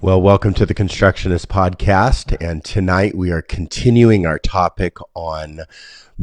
Well, 0.00 0.22
welcome 0.22 0.54
to 0.54 0.64
the 0.64 0.74
Constructionist 0.74 1.48
Podcast. 1.48 2.36
And 2.40 2.62
tonight 2.62 3.16
we 3.16 3.32
are 3.32 3.42
continuing 3.42 4.26
our 4.26 4.38
topic 4.38 4.96
on 5.14 5.62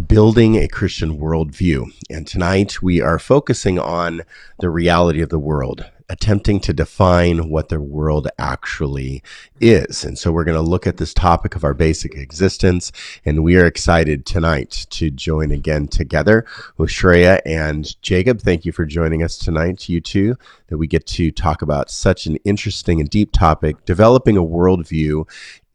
building 0.07 0.55
a 0.55 0.69
Christian 0.69 1.19
worldview. 1.19 1.87
And 2.09 2.25
tonight 2.25 2.81
we 2.81 3.01
are 3.01 3.19
focusing 3.19 3.77
on 3.77 4.21
the 4.59 4.69
reality 4.69 5.19
of 5.19 5.27
the 5.27 5.39
world 5.39 5.91
attempting 6.09 6.59
to 6.61 6.73
define 6.73 7.49
what 7.49 7.69
the 7.69 7.79
world 7.79 8.27
actually 8.37 9.23
is. 9.59 10.03
And 10.03 10.17
so 10.17 10.31
we're 10.31 10.43
going 10.43 10.55
to 10.55 10.61
look 10.61 10.85
at 10.85 10.97
this 10.97 11.13
topic 11.13 11.55
of 11.55 11.63
our 11.63 11.73
basic 11.73 12.15
existence. 12.15 12.91
And 13.25 13.43
we 13.43 13.57
are 13.57 13.65
excited 13.65 14.25
tonight 14.25 14.87
to 14.91 15.09
join 15.09 15.51
again 15.51 15.87
together 15.87 16.45
with 16.77 16.89
Shreya 16.89 17.41
and 17.45 18.01
Jacob. 18.01 18.41
Thank 18.41 18.65
you 18.65 18.71
for 18.71 18.85
joining 18.85 19.23
us 19.23 19.37
tonight, 19.37 19.89
you 19.89 20.01
two, 20.01 20.35
that 20.67 20.77
we 20.77 20.87
get 20.87 21.05
to 21.07 21.31
talk 21.31 21.61
about 21.61 21.89
such 21.89 22.25
an 22.25 22.35
interesting 22.37 22.99
and 22.99 23.09
deep 23.09 23.31
topic, 23.31 23.85
developing 23.85 24.37
a 24.37 24.43
worldview 24.43 25.25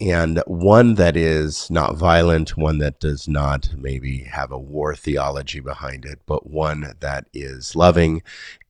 and 0.00 0.42
one 0.46 0.94
that 0.94 1.14
is 1.14 1.70
not 1.70 1.94
violent, 1.94 2.56
one 2.56 2.78
that 2.78 3.00
does 3.00 3.28
not 3.28 3.70
maybe 3.76 4.20
have 4.20 4.50
a 4.50 4.58
war 4.58 4.94
theology 4.94 5.60
behind 5.60 6.06
it, 6.06 6.20
but 6.24 6.48
one 6.48 6.94
that 7.00 7.26
is 7.34 7.76
loving 7.76 8.22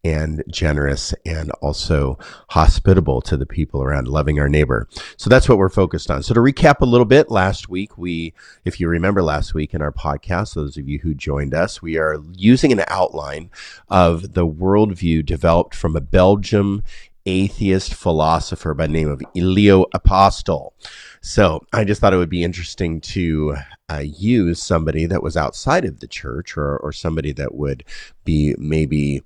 and 0.02 0.42
generous 0.48 1.14
and 1.26 1.50
also 1.60 2.18
hospitable 2.50 3.20
to 3.20 3.36
the 3.36 3.46
people 3.46 3.82
around, 3.82 4.08
loving 4.08 4.38
our 4.38 4.48
neighbor. 4.48 4.88
So 5.16 5.28
that's 5.28 5.48
what 5.48 5.58
we're 5.58 5.68
focused 5.68 6.10
on. 6.10 6.22
So 6.22 6.34
to 6.34 6.40
recap 6.40 6.80
a 6.80 6.86
little 6.86 7.04
bit, 7.04 7.30
last 7.30 7.68
week 7.68 7.98
we, 7.98 8.32
if 8.64 8.80
you 8.80 8.88
remember 8.88 9.22
last 9.22 9.52
week 9.52 9.74
in 9.74 9.82
our 9.82 9.92
podcast, 9.92 10.54
those 10.54 10.76
of 10.76 10.88
you 10.88 11.00
who 11.00 11.14
joined 11.14 11.54
us, 11.54 11.82
we 11.82 11.98
are 11.98 12.18
using 12.34 12.72
an 12.72 12.84
outline 12.88 13.50
of 13.88 14.34
the 14.34 14.46
worldview 14.46 15.24
developed 15.24 15.74
from 15.74 15.96
a 15.96 16.00
Belgium 16.00 16.82
atheist 17.26 17.94
philosopher 17.94 18.72
by 18.72 18.86
the 18.86 18.92
name 18.92 19.08
of 19.08 19.22
Leo 19.34 19.84
Apostel. 19.92 20.72
So 21.20 21.64
I 21.72 21.84
just 21.84 22.00
thought 22.00 22.14
it 22.14 22.18
would 22.18 22.30
be 22.30 22.42
interesting 22.42 23.00
to 23.02 23.56
uh, 23.90 23.98
use 23.98 24.62
somebody 24.62 25.04
that 25.06 25.22
was 25.22 25.36
outside 25.36 25.84
of 25.84 26.00
the 26.00 26.06
church 26.06 26.56
or, 26.56 26.78
or 26.78 26.92
somebody 26.92 27.32
that 27.32 27.54
would 27.54 27.84
be 28.24 28.54
maybe 28.58 29.22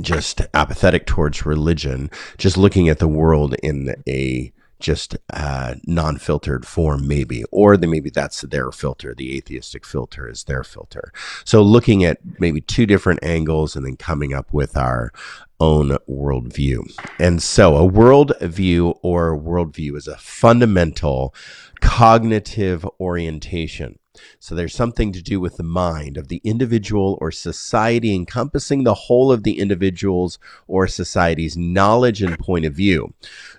just 0.00 0.42
apathetic 0.54 1.06
towards 1.06 1.46
religion, 1.46 2.10
just 2.36 2.56
looking 2.56 2.88
at 2.88 2.98
the 2.98 3.08
world 3.08 3.54
in 3.62 3.94
a 4.06 4.52
just 4.80 5.16
uh, 5.32 5.74
non-filtered 5.86 6.66
form 6.66 7.08
maybe 7.08 7.42
or 7.50 7.76
the, 7.76 7.86
maybe 7.86 8.10
that's 8.10 8.42
their 8.42 8.70
filter 8.70 9.12
the 9.14 9.36
atheistic 9.36 9.84
filter 9.84 10.28
is 10.28 10.44
their 10.44 10.62
filter. 10.62 11.12
So 11.44 11.62
looking 11.62 12.04
at 12.04 12.18
maybe 12.38 12.60
two 12.60 12.86
different 12.86 13.20
angles 13.22 13.74
and 13.74 13.84
then 13.84 13.96
coming 13.96 14.32
up 14.32 14.52
with 14.52 14.76
our 14.76 15.12
own 15.60 15.96
worldview. 16.08 16.88
And 17.18 17.42
so 17.42 17.76
a 17.76 17.90
worldview 17.90 18.98
or 19.02 19.36
worldview 19.36 19.96
is 19.96 20.06
a 20.06 20.16
fundamental 20.16 21.34
cognitive 21.80 22.86
orientation 23.00 23.98
so 24.40 24.54
there's 24.54 24.74
something 24.74 25.12
to 25.12 25.22
do 25.22 25.40
with 25.40 25.56
the 25.56 25.62
mind 25.62 26.16
of 26.16 26.28
the 26.28 26.40
individual 26.44 27.18
or 27.20 27.30
society, 27.30 28.14
encompassing 28.14 28.84
the 28.84 28.94
whole 28.94 29.32
of 29.32 29.42
the 29.42 29.58
individual's 29.58 30.38
or 30.66 30.86
society's 30.86 31.56
knowledge 31.56 32.22
and 32.22 32.38
point 32.38 32.64
of 32.64 32.74
view. 32.74 33.12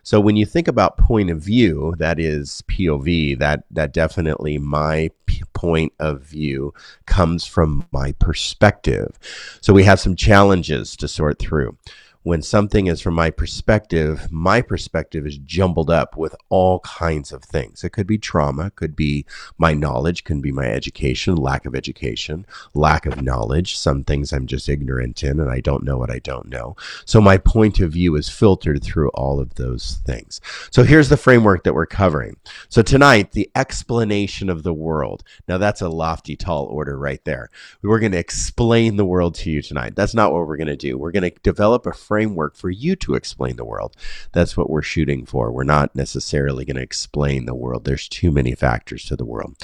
So 0.04 0.20
when 0.20 0.36
you 0.36 0.46
think 0.46 0.68
about 0.68 0.98
point 0.98 1.30
of 1.30 1.42
view, 1.42 1.94
that 1.98 2.20
is 2.20 2.64
POV, 2.68 3.38
that, 3.40 3.64
that 3.72 3.94
definitely 3.94 4.58
my 4.58 5.10
point 5.54 5.94
of 6.00 6.22
view 6.22 6.74
comes 7.06 7.46
from 7.46 7.86
my 7.92 8.14
perspective. 8.14 9.20
So 9.62 9.74
we 9.74 9.84
have 9.84 10.00
some 10.00 10.16
challenges 10.16 10.96
to 10.98 11.08
sort 11.08 11.40
through 11.40 11.78
when 12.24 12.42
something 12.42 12.88
is 12.88 13.00
from 13.00 13.14
my 13.14 13.30
perspective, 13.30 14.30
my 14.30 14.62
perspective 14.62 15.26
is 15.26 15.38
jumbled 15.38 15.90
up 15.90 16.18
with 16.18 16.36
all 16.50 16.82
kinds 16.82 17.32
of 17.32 17.44
things. 17.44 17.84
It 17.84 17.92
could 17.92 18.08
be 18.08 18.18
trauma, 18.18 18.72
could 18.72 18.94
be 18.94 19.26
my 19.58 19.74
knowledge, 19.74 20.26
could 20.26 20.42
be 20.42 20.52
my 20.52 20.66
education, 20.66 21.36
lack 21.38 21.66
of 21.66 21.76
education, 21.76 22.46
lack 22.74 23.06
of 23.06 23.22
knowledge. 23.22 23.78
Some 23.78 24.04
things 24.04 24.34
I'm 24.34 24.48
just 24.48 24.68
ignorant 24.68 25.24
in 25.24 25.40
and 25.40 25.50
I 25.50 25.62
don't 25.62 25.84
know 25.84 25.98
what 25.98 26.12
I 26.12 26.20
don't 26.20 26.50
know. 26.50 26.76
So 27.06 27.22
my 27.22 27.38
point 27.38 27.80
of 27.80 27.94
view 27.94 28.16
is 28.16 28.28
filtered 28.28 28.84
through 28.84 29.10
all 29.12 29.40
of 29.40 29.56
those 29.56 30.02
things. 30.06 30.42
So 30.72 30.84
here's 30.84 31.08
the 31.08 31.18
framework 31.18 31.64
that 31.64 31.74
we're 31.74 31.86
covering. 31.86 32.36
So 32.68 32.82
tonight, 32.82 33.32
the 33.32 33.50
explanation 33.56 34.50
of 34.50 34.64
the 34.64 34.74
world. 34.74 35.24
Now 35.48 35.58
that's 35.58 35.82
a 35.82 35.88
lofty, 35.88 36.36
tall 36.36 36.66
order 36.66 36.98
right 37.00 37.24
there. 37.24 37.50
We're 37.82 38.00
going 38.00 38.12
to 38.12 38.18
explain 38.20 38.98
the 38.98 39.06
world 39.06 39.36
to 39.36 39.50
you 39.50 39.62
tonight. 39.62 39.96
That's 39.96 40.14
not 40.14 40.34
what 40.34 40.46
we're 40.46 40.58
going 40.58 40.68
to 40.68 40.76
do. 40.76 40.98
We're 40.98 41.12
going 41.12 41.32
to 41.32 41.40
develop 41.44 41.86
a 41.86 41.94
framework 42.10 42.56
for 42.56 42.72
you 42.72 42.96
to 42.98 43.14
explain 43.14 43.56
the 43.56 43.64
world. 43.64 43.96
That's 44.34 44.58
what 44.58 44.70
we're 44.70 44.82
shooting 44.82 45.26
for. 45.28 45.52
We're 45.52 45.64
not 45.64 45.96
necessarily 45.96 46.66
going 46.66 46.76
to 46.76 46.82
explain 46.82 47.46
the 47.46 47.56
world. 47.56 47.86
There's 47.86 48.10
too 48.10 48.32
many 48.32 48.56
factors 48.56 49.06
to 49.06 49.16
the 49.16 49.26
world. 49.26 49.56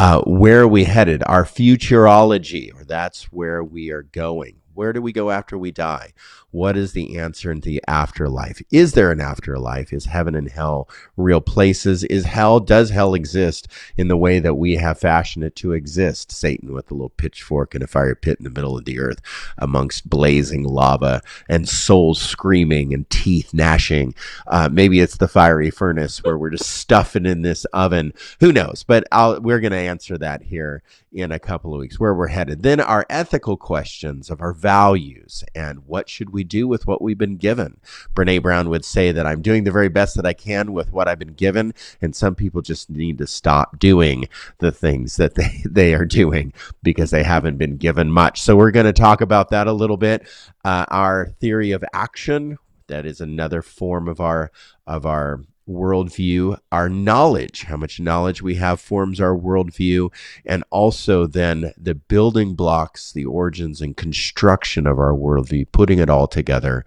Uh, 0.00 0.22
where 0.22 0.62
are 0.62 0.68
we 0.68 0.84
headed? 0.84 1.22
Our 1.26 1.44
futurology, 1.44 2.74
or 2.74 2.84
that's 2.84 3.24
where 3.24 3.62
we 3.62 3.90
are 3.90 4.02
going. 4.02 4.61
Where 4.74 4.92
do 4.92 5.02
we 5.02 5.12
go 5.12 5.30
after 5.30 5.58
we 5.58 5.70
die? 5.70 6.12
What 6.50 6.76
is 6.76 6.92
the 6.92 7.18
answer 7.18 7.50
in 7.50 7.60
the 7.60 7.82
afterlife? 7.88 8.60
Is 8.70 8.92
there 8.92 9.10
an 9.10 9.20
afterlife? 9.20 9.92
Is 9.92 10.04
heaven 10.04 10.34
and 10.34 10.50
hell 10.50 10.88
real 11.16 11.40
places? 11.40 12.04
Is 12.04 12.24
hell, 12.26 12.60
does 12.60 12.90
hell 12.90 13.14
exist 13.14 13.68
in 13.96 14.08
the 14.08 14.16
way 14.16 14.38
that 14.38 14.54
we 14.54 14.76
have 14.76 14.98
fashioned 14.98 15.44
it 15.44 15.56
to 15.56 15.72
exist? 15.72 16.30
Satan 16.30 16.74
with 16.74 16.90
a 16.90 16.94
little 16.94 17.08
pitchfork 17.08 17.74
and 17.74 17.82
a 17.82 17.86
fire 17.86 18.14
pit 18.14 18.38
in 18.38 18.44
the 18.44 18.50
middle 18.50 18.76
of 18.76 18.84
the 18.84 18.98
earth 18.98 19.20
amongst 19.56 20.10
blazing 20.10 20.64
lava 20.64 21.22
and 21.48 21.68
souls 21.68 22.20
screaming 22.20 22.92
and 22.92 23.08
teeth 23.08 23.54
gnashing. 23.54 24.14
Uh, 24.46 24.68
maybe 24.70 25.00
it's 25.00 25.16
the 25.16 25.28
fiery 25.28 25.70
furnace 25.70 26.22
where 26.22 26.36
we're 26.36 26.50
just 26.50 26.70
stuffing 26.70 27.24
in 27.24 27.42
this 27.42 27.64
oven. 27.66 28.12
Who 28.40 28.52
knows? 28.52 28.84
But 28.86 29.06
I'll, 29.10 29.40
we're 29.40 29.60
going 29.60 29.72
to 29.72 29.78
answer 29.78 30.18
that 30.18 30.42
here 30.42 30.82
in 31.12 31.30
a 31.30 31.38
couple 31.38 31.74
of 31.74 31.80
weeks, 31.80 32.00
where 32.00 32.14
we're 32.14 32.28
headed. 32.28 32.62
Then 32.62 32.80
our 32.80 33.04
ethical 33.10 33.56
questions 33.56 34.30
of 34.30 34.40
our 34.40 34.54
values 34.62 35.42
and 35.54 35.80
what 35.86 36.08
should 36.08 36.30
we 36.30 36.44
do 36.44 36.68
with 36.68 36.86
what 36.86 37.02
we've 37.02 37.18
been 37.18 37.36
given. 37.36 37.80
Brene 38.14 38.40
Brown 38.40 38.68
would 38.68 38.84
say 38.84 39.10
that 39.10 39.26
I'm 39.26 39.42
doing 39.42 39.64
the 39.64 39.72
very 39.72 39.88
best 39.88 40.14
that 40.16 40.24
I 40.24 40.32
can 40.32 40.72
with 40.72 40.92
what 40.92 41.08
I've 41.08 41.18
been 41.18 41.34
given, 41.34 41.74
and 42.00 42.14
some 42.14 42.36
people 42.36 42.62
just 42.62 42.88
need 42.88 43.18
to 43.18 43.26
stop 43.26 43.78
doing 43.78 44.28
the 44.58 44.70
things 44.70 45.16
that 45.16 45.34
they, 45.34 45.62
they 45.68 45.94
are 45.94 46.06
doing 46.06 46.52
because 46.82 47.10
they 47.10 47.24
haven't 47.24 47.58
been 47.58 47.76
given 47.76 48.10
much. 48.10 48.40
So 48.40 48.56
we're 48.56 48.70
going 48.70 48.86
to 48.86 48.92
talk 48.92 49.20
about 49.20 49.50
that 49.50 49.66
a 49.66 49.72
little 49.72 49.96
bit. 49.96 50.26
Uh, 50.64 50.86
our 50.88 51.26
theory 51.40 51.72
of 51.72 51.84
action, 51.92 52.58
that 52.86 53.04
is 53.04 53.20
another 53.20 53.62
form 53.62 54.06
of 54.06 54.20
our 54.20 54.52
of 54.86 55.06
our 55.06 55.40
worldview, 55.68 56.58
our 56.70 56.88
knowledge, 56.88 57.64
how 57.64 57.76
much 57.76 58.00
knowledge 58.00 58.42
we 58.42 58.56
have 58.56 58.80
forms 58.80 59.20
our 59.20 59.36
worldview, 59.36 60.12
and 60.44 60.64
also 60.70 61.26
then 61.26 61.72
the 61.76 61.94
building 61.94 62.54
blocks, 62.54 63.12
the 63.12 63.24
origins 63.24 63.80
and 63.80 63.96
construction 63.96 64.86
of 64.86 64.98
our 64.98 65.12
worldview, 65.12 65.66
putting 65.72 65.98
it 65.98 66.10
all 66.10 66.26
together 66.26 66.84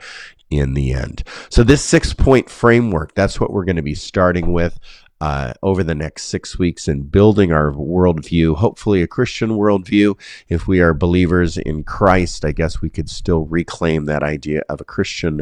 in 0.50 0.74
the 0.74 0.94
end. 0.94 1.24
So, 1.50 1.64
this 1.64 1.84
six 1.84 2.14
point 2.14 2.50
framework, 2.50 3.16
that's 3.16 3.40
what 3.40 3.52
we're 3.52 3.66
going 3.66 3.76
to 3.78 3.82
be 3.82 3.96
starting 3.96 4.54
with 4.54 4.80
uh, 5.26 5.54
over 5.64 5.84
the 5.84 5.96
next 5.96 6.26
six 6.26 6.60
weeks 6.60 6.88
in 6.88 7.02
building 7.02 7.52
our 7.52 7.72
worldview, 7.72 8.56
hopefully 8.58 9.02
a 9.02 9.08
Christian 9.08 9.50
worldview. 9.58 10.16
If 10.50 10.68
we 10.68 10.82
are 10.82 10.94
believers 10.94 11.58
in 11.58 11.84
Christ, 11.84 12.46
I 12.46 12.52
guess 12.52 12.80
we 12.80 12.92
could 12.92 13.10
still 13.10 13.46
reclaim 13.46 14.06
that 14.06 14.22
idea 14.22 14.62
of 14.70 14.82
a 14.82 14.86
Christian 14.86 15.42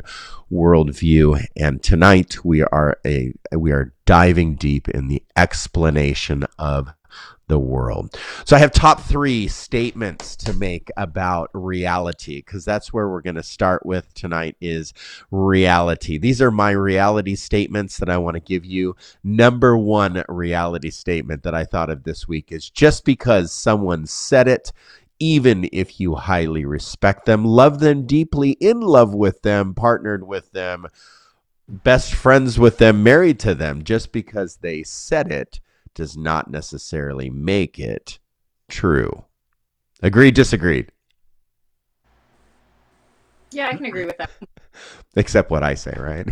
worldview. 0.50 1.45
And 1.57 1.83
tonight 1.83 2.45
we 2.45 2.63
are 2.63 2.97
a 3.06 3.33
we 3.51 3.74
are 3.74 3.94
diving 4.06 4.56
deep 4.56 4.88
in 4.88 5.09
the 5.09 5.21
explanation 5.35 6.45
of 6.57 6.94
the 7.48 7.60
world. 7.60 8.18
So 8.45 8.56
I 8.56 8.60
have 8.60 8.72
top 8.72 9.01
three 9.01 9.48
statements 9.48 10.36
to 10.38 10.54
make 10.54 10.90
about 10.98 11.50
reality 11.54 12.38
because 12.38 12.63
that's 12.66 12.94
where 12.94 13.10
we're 13.10 13.22
going 13.22 13.36
to 13.36 13.44
start 13.44 13.86
with 13.86 14.13
tonight 14.13 14.56
is 14.62 14.94
reality. 15.31 16.18
These 16.18 16.42
are 16.42 16.51
my 16.51 16.72
reality 16.72 17.36
statements 17.36 17.98
that 17.98 18.10
I 18.10 18.18
want 18.18 18.36
to 18.36 18.40
give 18.40 18.66
you. 18.66 18.95
Number 19.24 19.78
one 19.78 20.24
reality 20.30 20.90
statement 20.90 21.44
that 21.44 21.54
I 21.54 21.66
thought 21.66 21.90
of 21.90 22.04
this 22.04 22.28
week 22.28 22.51
is 22.51 22.69
just 22.69 23.06
because 23.06 23.51
someone 23.51 24.06
said 24.06 24.48
it 24.48 24.72
even 25.19 25.69
if 25.72 26.01
you 26.01 26.16
highly 26.16 26.66
respect 26.66 27.25
them, 27.25 27.45
love 27.45 27.80
them 27.80 28.06
deeply, 28.06 28.51
in 28.54 28.81
love 28.81 29.13
with 29.13 29.42
them, 29.42 29.74
partnered 29.74 30.28
with 30.28 30.51
them, 30.51 30.86
best 31.68 32.13
friends 32.13 32.60
with 32.60 32.78
them, 32.78 33.04
married 33.04 33.40
to 33.40 33.56
them. 33.56 33.84
Just 33.84 34.12
because 34.12 34.57
they 34.57 34.84
said 34.84 35.31
it 35.31 35.62
does 35.94 36.18
not 36.18 36.50
necessarily 36.50 37.30
make 37.30 37.80
it 37.80 38.19
true. 38.69 39.25
Agreed, 40.01 40.34
disagreed? 40.34 40.92
Yeah, 43.51 43.69
I 43.69 43.75
can 43.75 43.86
agree 43.86 44.06
with 44.06 44.18
that. 44.18 44.31
Except 45.16 45.51
what 45.51 45.63
I 45.63 45.75
say, 45.75 45.95
right? 45.98 46.28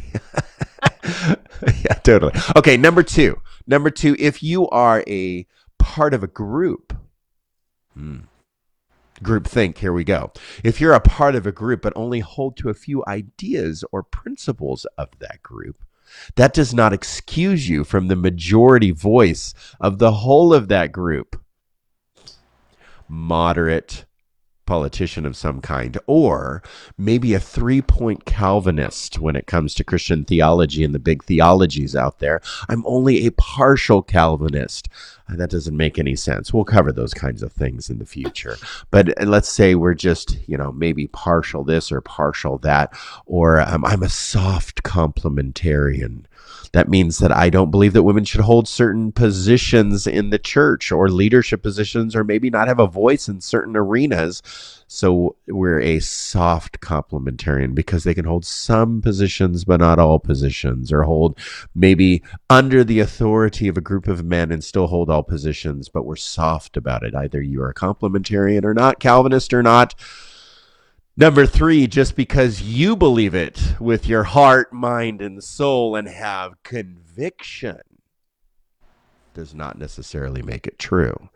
yeah, 1.83 1.93
totally. 2.03 2.33
Okay, 2.55 2.77
number 2.77 3.03
two. 3.03 3.39
Number 3.67 3.91
two, 3.91 4.15
if 4.17 4.41
you 4.41 4.67
are 4.69 5.03
a 5.07 5.45
part 5.77 6.13
of 6.13 6.23
a 6.23 6.27
group, 6.27 6.97
hmm, 7.93 8.21
group 9.21 9.47
think, 9.47 9.77
here 9.77 9.93
we 9.93 10.03
go. 10.03 10.31
If 10.63 10.81
you're 10.81 10.93
a 10.93 10.99
part 10.99 11.35
of 11.35 11.45
a 11.45 11.51
group 11.51 11.83
but 11.83 11.93
only 11.95 12.19
hold 12.21 12.57
to 12.57 12.69
a 12.69 12.73
few 12.73 13.03
ideas 13.07 13.83
or 13.91 14.01
principles 14.03 14.85
of 14.97 15.09
that 15.19 15.43
group, 15.43 15.83
that 16.35 16.53
does 16.53 16.73
not 16.73 16.93
excuse 16.93 17.69
you 17.69 17.83
from 17.83 18.07
the 18.07 18.15
majority 18.15 18.91
voice 18.91 19.53
of 19.79 19.99
the 19.99 20.11
whole 20.11 20.53
of 20.53 20.67
that 20.67 20.91
group. 20.91 21.41
Moderate 23.07 24.05
politician 24.71 25.25
of 25.25 25.35
some 25.35 25.59
kind, 25.59 25.97
or 26.07 26.63
maybe 26.97 27.33
a 27.33 27.41
three 27.41 27.81
point 27.81 28.23
Calvinist 28.23 29.19
when 29.19 29.35
it 29.35 29.45
comes 29.45 29.73
to 29.73 29.83
Christian 29.83 30.23
theology 30.23 30.81
and 30.85 30.95
the 30.95 30.99
big 30.99 31.25
theologies 31.25 31.93
out 31.93 32.19
there. 32.19 32.39
I'm 32.69 32.85
only 32.85 33.27
a 33.27 33.31
partial 33.31 34.01
Calvinist. 34.01 34.87
That 35.27 35.49
doesn't 35.49 35.75
make 35.75 35.99
any 35.99 36.15
sense. 36.15 36.53
We'll 36.53 36.63
cover 36.63 36.93
those 36.93 37.13
kinds 37.13 37.43
of 37.43 37.51
things 37.51 37.89
in 37.89 37.99
the 37.99 38.05
future. 38.05 38.57
But 38.91 39.09
uh, 39.21 39.25
let's 39.25 39.49
say 39.49 39.75
we're 39.75 39.93
just, 39.93 40.37
you 40.47 40.57
know, 40.57 40.71
maybe 40.71 41.07
partial 41.07 41.65
this 41.65 41.91
or 41.91 41.99
partial 41.99 42.57
that, 42.59 42.93
or 43.25 43.59
um, 43.59 43.83
I'm 43.83 44.03
a 44.03 44.09
soft 44.09 44.83
complementarian. 44.83 46.23
That 46.73 46.87
means 46.87 47.17
that 47.17 47.31
I 47.33 47.49
don't 47.49 47.71
believe 47.71 47.93
that 47.93 48.03
women 48.03 48.23
should 48.23 48.41
hold 48.41 48.67
certain 48.67 49.11
positions 49.11 50.07
in 50.07 50.29
the 50.29 50.39
church 50.39 50.91
or 50.91 51.09
leadership 51.09 51.61
positions 51.61 52.15
or 52.15 52.23
maybe 52.23 52.49
not 52.49 52.69
have 52.69 52.79
a 52.79 52.87
voice 52.87 53.27
in 53.27 53.41
certain 53.41 53.75
arenas. 53.75 54.41
So 54.87 55.35
we're 55.47 55.81
a 55.81 55.99
soft 55.99 56.79
complementarian 56.79 57.75
because 57.75 58.03
they 58.03 58.13
can 58.13 58.25
hold 58.25 58.45
some 58.45 59.01
positions, 59.01 59.65
but 59.65 59.81
not 59.81 59.99
all 59.99 60.19
positions, 60.19 60.91
or 60.91 61.03
hold 61.03 61.37
maybe 61.75 62.23
under 62.49 62.83
the 62.83 62.99
authority 62.99 63.67
of 63.67 63.77
a 63.77 63.81
group 63.81 64.07
of 64.07 64.23
men 64.23 64.51
and 64.51 64.63
still 64.63 64.87
hold 64.87 65.09
all 65.09 65.23
positions, 65.23 65.89
but 65.89 66.05
we're 66.05 66.15
soft 66.15 66.77
about 66.77 67.03
it. 67.03 67.15
Either 67.15 67.41
you 67.41 67.61
are 67.61 67.69
a 67.69 67.73
complementarian 67.73 68.63
or 68.63 68.73
not, 68.73 68.99
Calvinist 68.99 69.53
or 69.53 69.63
not. 69.63 69.93
Number 71.17 71.45
three, 71.45 71.87
just 71.87 72.15
because 72.15 72.61
you 72.61 72.95
believe 72.95 73.35
it 73.35 73.75
with 73.79 74.07
your 74.07 74.23
heart, 74.23 74.71
mind, 74.71 75.21
and 75.21 75.43
soul 75.43 75.95
and 75.95 76.07
have 76.07 76.63
conviction 76.63 77.81
does 79.33 79.53
not 79.53 79.77
necessarily 79.77 80.41
make 80.41 80.67
it 80.67 80.79
true. 80.79 81.29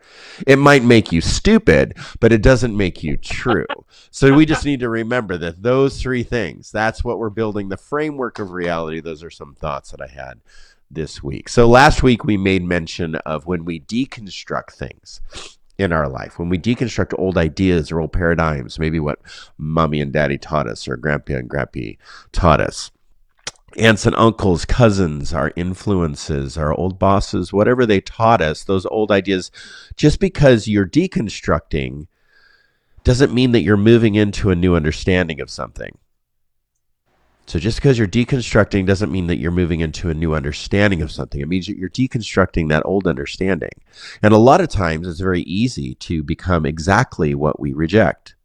It 0.48 0.58
might 0.58 0.84
make 0.84 1.12
you 1.12 1.22
stupid, 1.22 1.98
but 2.20 2.32
it 2.32 2.42
doesn't 2.42 2.76
make 2.76 3.04
you 3.04 3.18
true. 3.18 3.66
so 4.12 4.34
we 4.34 4.46
just 4.46 4.66
need 4.66 4.82
to 4.82 4.90
remember 4.90 5.38
that 5.38 5.62
those 5.62 6.02
three 6.02 6.24
things, 6.24 6.72
that's 6.72 7.04
what 7.04 7.20
we're 7.20 7.30
building 7.30 7.70
the 7.70 7.78
framework 7.78 8.40
of 8.40 8.52
reality. 8.52 9.00
Those 9.00 9.24
are 9.24 9.30
some 9.30 9.56
thoughts 9.56 9.92
that 9.92 10.02
I 10.02 10.08
had 10.08 10.42
this 10.90 11.24
week. 11.24 11.50
So 11.50 11.68
last 11.68 12.04
week 12.04 12.24
we 12.24 12.38
made 12.38 12.64
mention 12.64 13.16
of 13.16 13.46
when 13.46 13.66
we 13.66 13.80
deconstruct 13.80 14.74
things 14.74 15.22
in 15.78 15.92
our 15.92 16.08
life. 16.08 16.40
When 16.40 16.50
we 16.50 16.58
deconstruct 16.58 17.14
old 17.18 17.38
ideas 17.38 17.92
or 17.92 18.00
old 18.00 18.14
paradigms, 18.14 18.80
maybe 18.80 19.00
what 19.00 19.20
mommy 19.58 20.02
and 20.02 20.14
daddy 20.14 20.38
taught 20.38 20.68
us 20.68 20.88
or 20.88 20.98
grandpa 20.98 21.34
and 21.34 21.50
grampy 21.50 21.98
taught 22.32 22.62
us, 22.62 22.92
aunts 23.78 24.06
and 24.06 24.16
uncles, 24.16 24.66
cousins, 24.66 25.34
our 25.34 25.52
influences, 25.56 26.58
our 26.58 26.74
old 26.74 26.98
bosses, 26.98 27.52
whatever 27.52 27.86
they 27.86 28.00
taught 28.00 28.42
us, 28.42 28.64
those 28.64 28.86
old 28.86 29.12
ideas, 29.12 29.52
just 29.98 30.20
because 30.20 30.68
you're 30.68 30.88
deconstructing 30.88 32.08
doesn't 33.04 33.34
mean 33.34 33.52
that 33.52 33.62
you're 33.62 33.78
moving 33.78 34.16
into 34.16 34.50
a 34.50 34.56
new 34.56 34.76
understanding 34.76 35.40
of 35.40 35.50
something. 35.50 35.98
So 37.48 37.60
just 37.60 37.78
because 37.78 37.98
you're 37.98 38.08
deconstructing 38.08 38.88
doesn't 38.88 39.12
mean 39.12 39.28
that 39.28 39.38
you're 39.38 39.52
moving 39.52 39.80
into 39.80 40.10
a 40.10 40.16
new 40.16 40.34
understanding 40.34 41.02
of 41.02 41.12
something. 41.12 41.42
It 41.42 41.48
means 41.48 41.68
that 41.68 41.78
you're 41.78 41.90
deconstructing 41.90 42.70
that 42.70 42.86
old 42.86 43.06
understanding. 43.06 43.70
And 44.24 44.34
a 44.34 44.38
lot 44.38 44.62
of 44.62 44.70
times 44.70 45.08
it's 45.08 45.20
very 45.20 45.42
easy 45.42 45.94
to 45.96 46.24
become 46.24 46.66
exactly 46.66 47.36
what 47.36 47.60
we 47.60 47.74
reject. 47.74 48.36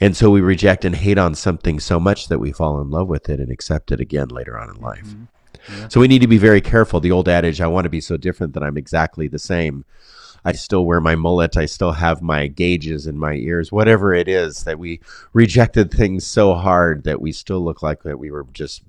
And 0.00 0.16
so 0.16 0.30
we 0.30 0.40
reject 0.40 0.84
and 0.84 0.94
hate 0.94 1.18
on 1.18 1.34
something 1.34 1.80
so 1.80 1.98
much 1.98 2.28
that 2.28 2.38
we 2.38 2.52
fall 2.52 2.80
in 2.80 2.90
love 2.90 3.08
with 3.08 3.28
it 3.28 3.40
and 3.40 3.50
accept 3.50 3.92
it 3.92 4.00
again 4.00 4.28
later 4.28 4.58
on 4.58 4.70
in 4.70 4.80
life. 4.80 5.06
Mm-hmm. 5.06 5.24
Yeah. 5.80 5.88
So 5.88 6.00
we 6.00 6.08
need 6.08 6.20
to 6.20 6.26
be 6.26 6.38
very 6.38 6.60
careful. 6.60 7.00
The 7.00 7.12
old 7.12 7.28
adage, 7.28 7.60
I 7.60 7.66
want 7.66 7.84
to 7.84 7.90
be 7.90 8.00
so 8.00 8.16
different 8.16 8.54
that 8.54 8.62
I'm 8.62 8.76
exactly 8.76 9.28
the 9.28 9.38
same. 9.38 9.84
I 10.44 10.52
still 10.52 10.84
wear 10.84 11.00
my 11.00 11.14
mullet. 11.14 11.56
I 11.56 11.66
still 11.66 11.92
have 11.92 12.22
my 12.22 12.46
gauges 12.48 13.06
in 13.06 13.18
my 13.18 13.34
ears, 13.34 13.70
whatever 13.70 14.12
it 14.12 14.28
is 14.28 14.64
that 14.64 14.78
we 14.78 15.00
rejected 15.32 15.90
things 15.90 16.26
so 16.26 16.54
hard 16.54 17.04
that 17.04 17.20
we 17.20 17.32
still 17.32 17.60
look 17.60 17.82
like 17.82 18.02
that 18.02 18.18
we 18.18 18.30
were 18.30 18.46
just, 18.52 18.82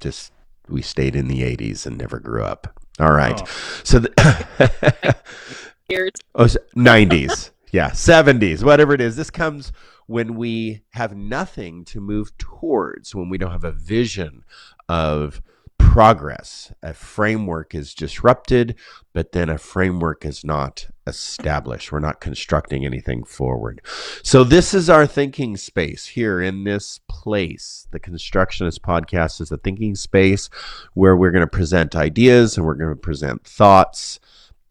just, 0.00 0.32
we 0.68 0.82
stayed 0.82 1.16
in 1.16 1.28
the 1.28 1.42
80s 1.42 1.86
and 1.86 1.98
never 1.98 2.20
grew 2.20 2.44
up. 2.44 2.80
All 3.00 3.12
right. 3.12 3.40
Oh. 3.42 3.80
So, 3.82 3.98
the 3.98 5.16
years. 5.88 6.12
oh, 6.34 6.44
90s. 6.76 7.50
Yeah. 7.72 7.90
70s, 7.90 8.62
whatever 8.62 8.94
it 8.94 9.00
is. 9.00 9.16
This 9.16 9.30
comes 9.30 9.72
when 10.06 10.36
we 10.36 10.82
have 10.90 11.16
nothing 11.16 11.84
to 11.86 12.00
move 12.00 12.36
towards, 12.38 13.14
when 13.14 13.28
we 13.28 13.38
don't 13.38 13.50
have 13.50 13.64
a 13.64 13.72
vision 13.72 14.44
of 14.88 15.42
progress. 15.78 16.72
A 16.82 16.92
framework 16.92 17.74
is 17.74 17.94
disrupted, 17.94 18.74
but 19.12 19.32
then 19.32 19.48
a 19.48 19.58
framework 19.58 20.24
is 20.24 20.44
not 20.44 20.88
established. 21.06 21.92
We're 21.92 22.00
not 22.00 22.20
constructing 22.20 22.84
anything 22.84 23.24
forward. 23.24 23.80
So, 24.22 24.42
this 24.44 24.74
is 24.74 24.90
our 24.90 25.06
thinking 25.06 25.56
space 25.56 26.06
here 26.06 26.40
in 26.40 26.64
this 26.64 26.98
place. 27.08 27.86
The 27.92 28.00
Constructionist 28.00 28.82
podcast 28.82 29.40
is 29.40 29.52
a 29.52 29.56
thinking 29.56 29.94
space 29.94 30.48
where 30.94 31.16
we're 31.16 31.30
going 31.30 31.46
to 31.46 31.46
present 31.46 31.94
ideas 31.94 32.56
and 32.56 32.66
we're 32.66 32.74
going 32.74 32.90
to 32.90 32.96
present 32.96 33.44
thoughts. 33.44 34.18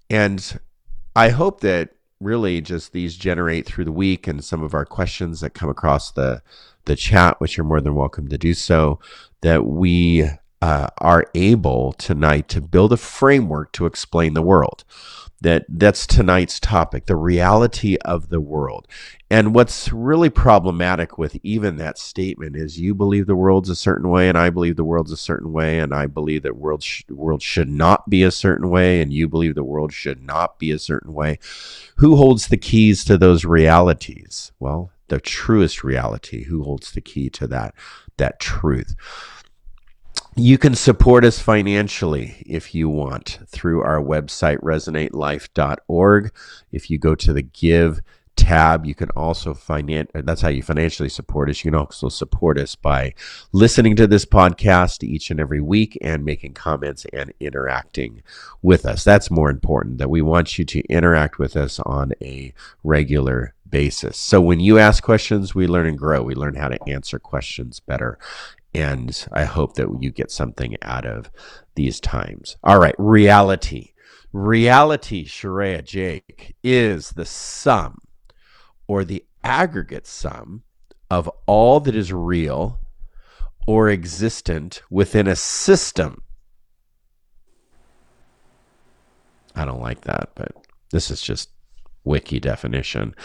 And 0.10 0.60
I 1.16 1.30
hope 1.30 1.62
that 1.62 1.92
really 2.20 2.62
just 2.62 2.94
these 2.94 3.16
generate 3.16 3.66
through 3.66 3.86
the 3.86 3.92
week 3.92 4.28
and 4.28 4.44
some 4.44 4.64
of 4.64 4.74
our 4.74 4.86
questions 4.86 5.42
that 5.42 5.54
come 5.54 5.70
across 5.70 6.12
the 6.12 6.42
the 6.86 6.96
chat, 6.98 7.40
which 7.40 7.56
you're 7.56 7.66
more 7.66 7.80
than 7.80 7.96
welcome 7.96 8.28
to 8.28 8.38
do 8.38 8.54
so, 8.54 9.00
that 9.42 9.66
we 9.66 10.28
uh, 10.64 10.88
are 11.00 11.26
able 11.36 11.92
tonight 11.92 12.48
to 12.48 12.62
build 12.62 12.94
a 12.94 12.98
framework 12.98 13.74
to 13.74 13.86
explain 13.86 14.34
the 14.34 14.42
world. 14.42 14.86
That 15.42 15.66
that's 15.68 16.08
tonight's 16.08 16.58
topic, 16.58 17.06
the 17.06 17.18
reality 17.18 17.98
of 18.06 18.30
the 18.30 18.40
world. 18.40 18.88
And 19.30 19.54
what's 19.54 19.92
really 19.92 20.30
problematic 20.30 21.18
with 21.18 21.38
even 21.44 21.76
that 21.78 21.98
statement 21.98 22.56
is 22.56 22.80
you 22.80 22.96
believe 22.96 23.28
the 23.28 23.36
world's 23.36 23.68
a 23.70 23.76
certain 23.76 24.10
way, 24.10 24.30
and 24.30 24.38
I 24.38 24.50
believe 24.50 24.78
the 24.78 24.86
world's 24.86 25.12
a 25.12 25.18
certain 25.18 25.52
way, 25.52 25.80
and 25.80 25.94
I 25.94 26.06
believe 26.06 26.44
that 26.44 26.56
world 26.56 26.82
sh- 26.82 27.04
world 27.10 27.42
should 27.42 27.68
not 27.68 28.10
be 28.10 28.24
a 28.24 28.32
certain 28.32 28.70
way, 28.70 29.02
and 29.02 29.12
you 29.12 29.28
believe 29.28 29.56
the 29.56 29.66
world 29.66 29.92
should 29.92 30.24
not 30.24 30.60
be 30.60 30.72
a 30.72 30.80
certain 30.80 31.14
way. 31.14 31.40
Who 31.98 32.16
holds 32.16 32.48
the 32.48 32.56
keys 32.56 33.04
to 33.04 33.18
those 33.18 33.44
realities? 33.44 34.54
Well, 34.62 34.92
the 35.10 35.20
truest 35.20 35.84
reality. 35.84 36.46
Who 36.46 36.64
holds 36.64 36.94
the 36.94 37.02
key 37.02 37.30
to 37.32 37.48
that 37.48 37.76
that 38.16 38.40
truth? 38.40 38.96
You 40.36 40.58
can 40.58 40.74
support 40.74 41.24
us 41.26 41.38
financially 41.38 42.44
if 42.48 42.74
you 42.74 42.90
want 42.90 43.38
through 43.48 43.84
our 43.84 44.02
website, 44.02 44.58
resonatelife.org. 44.62 46.32
If 46.72 46.90
you 46.90 46.98
go 46.98 47.14
to 47.14 47.34
the 47.34 47.44
Give 47.44 48.02
tab, 48.36 48.84
you 48.84 48.96
can 48.96 49.12
also 49.12 49.54
finance, 49.54 50.10
that's 50.16 50.42
how 50.42 50.50
you 50.50 50.64
financially 50.64 51.10
support 51.10 51.52
us. 51.52 51.64
You 51.64 51.70
can 51.70 51.80
also 51.80 52.10
support 52.10 52.58
us 52.58 52.74
by 52.74 53.14
listening 53.52 53.96
to 53.98 54.08
this 54.08 54.26
podcast 54.26 55.04
each 55.04 55.30
and 55.30 55.40
every 55.40 55.62
week 55.62 56.00
and 56.02 56.26
making 56.26 56.54
comments 56.54 57.06
and 57.14 57.32
interacting 57.40 58.24
with 58.64 58.88
us. 58.88 59.04
That's 59.04 59.30
more 59.30 59.52
important 59.52 60.00
that 60.00 60.10
we 60.10 60.24
want 60.24 60.58
you 60.58 60.66
to 60.66 60.82
interact 60.86 61.38
with 61.38 61.56
us 61.56 61.80
on 61.82 62.14
a 62.22 62.56
regular 62.84 63.54
basis. 63.70 64.18
So 64.18 64.42
when 64.42 64.60
you 64.60 64.80
ask 64.80 65.04
questions, 65.04 65.54
we 65.54 65.68
learn 65.68 65.86
and 65.86 65.98
grow. 65.98 66.24
We 66.24 66.34
learn 66.34 66.56
how 66.56 66.70
to 66.70 66.90
answer 66.90 67.20
questions 67.20 67.80
better. 67.80 68.18
And 68.74 69.28
I 69.32 69.44
hope 69.44 69.76
that 69.76 69.88
you 70.00 70.10
get 70.12 70.32
something 70.32 70.76
out 70.82 71.06
of 71.06 71.30
these 71.76 72.00
times. 72.00 72.58
All 72.64 72.80
right, 72.80 72.96
reality. 72.98 73.94
Reality, 74.32 75.26
Shreya 75.26 75.84
Jake, 75.84 76.56
is 76.64 77.12
the 77.12 77.26
sum 77.26 78.00
or 78.88 79.06
the 79.06 79.24
aggregate 79.44 80.08
sum 80.08 80.64
of 81.12 81.30
all 81.46 81.80
that 81.82 81.96
is 81.96 82.12
real 82.12 82.80
or 83.68 83.90
existent 83.90 84.82
within 84.90 85.28
a 85.28 85.36
system. 85.36 86.24
I 89.56 89.66
don't 89.66 89.82
like 89.82 90.02
that, 90.02 90.32
but 90.34 90.52
this 90.92 91.12
is 91.12 91.22
just 91.22 91.50
wiki 92.04 92.40
definition 92.40 93.16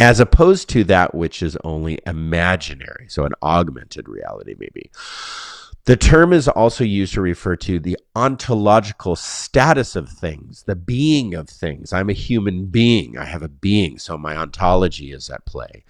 as 0.00 0.20
opposed 0.20 0.68
to 0.70 0.84
that 0.84 1.14
which 1.14 1.42
is 1.42 1.56
only 1.64 1.98
imaginary, 2.06 3.06
so 3.08 3.24
an 3.24 3.34
augmented 3.42 4.08
reality, 4.08 4.54
maybe. 4.58 4.90
The 5.84 5.96
term 5.96 6.32
is 6.32 6.46
also 6.46 6.84
used 6.84 7.14
to 7.14 7.20
refer 7.20 7.56
to 7.56 7.80
the 7.80 7.98
ontological 8.14 9.16
status 9.16 9.96
of 9.96 10.08
things, 10.08 10.62
the 10.62 10.76
being 10.76 11.34
of 11.34 11.48
things. 11.48 11.92
I'm 11.92 12.08
a 12.08 12.14
human 12.14 12.66
being, 12.66 13.18
I 13.18 13.24
have 13.24 13.42
a 13.42 13.48
being, 13.48 13.98
so 13.98 14.16
my 14.16 14.36
ontology 14.36 15.10
is 15.12 15.28
at 15.28 15.44
play 15.44 15.84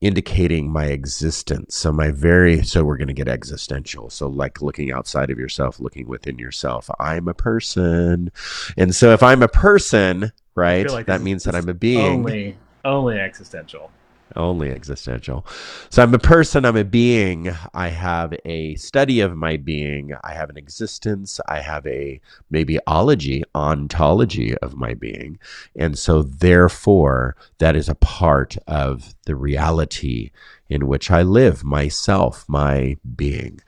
indicating 0.00 0.70
my 0.70 0.86
existence. 0.86 1.74
So 1.74 1.90
my 1.92 2.10
very 2.10 2.62
so 2.62 2.84
we're 2.84 2.98
going 2.98 3.08
to 3.08 3.14
get 3.14 3.28
existential. 3.28 4.10
So 4.10 4.28
like 4.28 4.60
looking 4.60 4.92
outside 4.92 5.30
of 5.30 5.38
yourself, 5.38 5.80
looking 5.80 6.06
within 6.06 6.38
yourself. 6.38 6.90
I'm 7.00 7.28
a 7.28 7.34
person. 7.34 8.30
And 8.76 8.94
so 8.94 9.12
if 9.12 9.22
I'm 9.22 9.42
a 9.42 9.48
person, 9.48 10.32
right? 10.54 10.88
Like 10.90 11.06
that 11.06 11.22
means 11.22 11.44
that 11.44 11.54
I'm 11.54 11.68
a 11.68 11.74
being. 11.74 12.26
Only 12.26 12.56
only 12.86 13.18
existential 13.18 13.90
only 14.34 14.70
existential. 14.70 15.46
So 15.90 16.02
I'm 16.02 16.14
a 16.14 16.18
person, 16.18 16.64
I'm 16.64 16.76
a 16.76 16.84
being. 16.84 17.54
I 17.74 17.88
have 17.88 18.34
a 18.44 18.74
study 18.76 19.20
of 19.20 19.36
my 19.36 19.56
being. 19.56 20.12
I 20.24 20.34
have 20.34 20.50
an 20.50 20.56
existence. 20.56 21.40
I 21.48 21.60
have 21.60 21.86
a 21.86 22.20
maybe 22.50 22.78
ology, 22.86 23.44
ontology 23.54 24.56
of 24.58 24.74
my 24.74 24.94
being. 24.94 25.38
And 25.76 25.98
so 25.98 26.22
therefore, 26.22 27.36
that 27.58 27.76
is 27.76 27.88
a 27.88 27.94
part 27.94 28.56
of 28.66 29.14
the 29.26 29.36
reality 29.36 30.30
in 30.68 30.86
which 30.88 31.10
I 31.10 31.22
live, 31.22 31.62
myself, 31.62 32.44
my 32.48 32.96
being. 33.14 33.60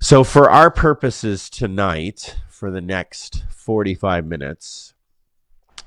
So 0.00 0.22
for 0.22 0.50
our 0.50 0.70
purposes 0.70 1.50
tonight, 1.50 2.36
for 2.48 2.70
the 2.70 2.80
next 2.80 3.44
45 3.50 4.26
minutes, 4.26 4.94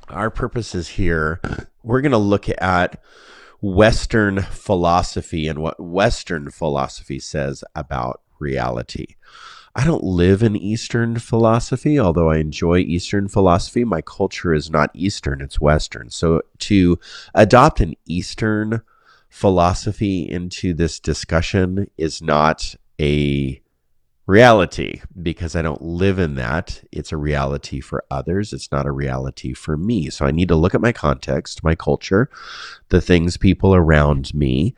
our 0.10 0.30
purposes 0.30 0.90
here, 0.90 1.40
we're 1.88 2.02
going 2.02 2.12
to 2.12 2.18
look 2.18 2.48
at 2.62 3.02
Western 3.62 4.42
philosophy 4.42 5.48
and 5.48 5.60
what 5.60 5.80
Western 5.80 6.52
philosophy 6.52 7.20
says 7.20 7.64
about 7.76 8.22
reality. 8.40 9.16
I 9.74 9.84
don't 9.84 10.04
live 10.04 10.44
in 10.44 10.56
Eastern 10.56 11.18
philosophy, 11.20 12.00
although 12.00 12.30
I 12.30 12.38
enjoy 12.38 12.80
Eastern 12.80 13.28
philosophy. 13.28 13.84
My 13.84 14.02
culture 14.02 14.54
is 14.54 14.70
not 14.70 14.92
Eastern, 14.94 15.40
it's 15.40 15.62
Western. 15.62 16.10
So 16.10 16.42
to 16.60 17.00
adopt 17.34 17.80
an 17.80 17.94
Eastern 18.06 18.82
philosophy 19.30 20.30
into 20.30 20.74
this 20.74 21.00
discussion 21.00 21.90
is 21.98 22.22
not 22.22 22.76
a 23.00 23.62
reality 24.28 25.02
because 25.22 25.56
I 25.56 25.62
don't 25.62 25.82
live 25.82 26.20
in 26.20 26.36
that. 26.36 26.84
It's 26.92 27.12
a 27.12 27.18
reality 27.18 27.80
for 27.80 28.04
others. 28.12 28.54
It's 28.54 28.72
not 28.72 28.86
a 28.86 28.92
reality 28.92 29.54
for 29.54 29.78
me. 29.78 30.10
So 30.10 30.26
I 30.26 30.32
need 30.32 30.50
to 30.50 30.56
look 30.56 30.76
at 30.76 30.82
my 30.82 30.92
context, 30.92 31.64
my 31.64 31.74
culture, 31.74 32.30
the 32.90 33.02
things, 33.02 33.38
people 33.38 33.74
around 33.74 34.34
me, 34.34 34.76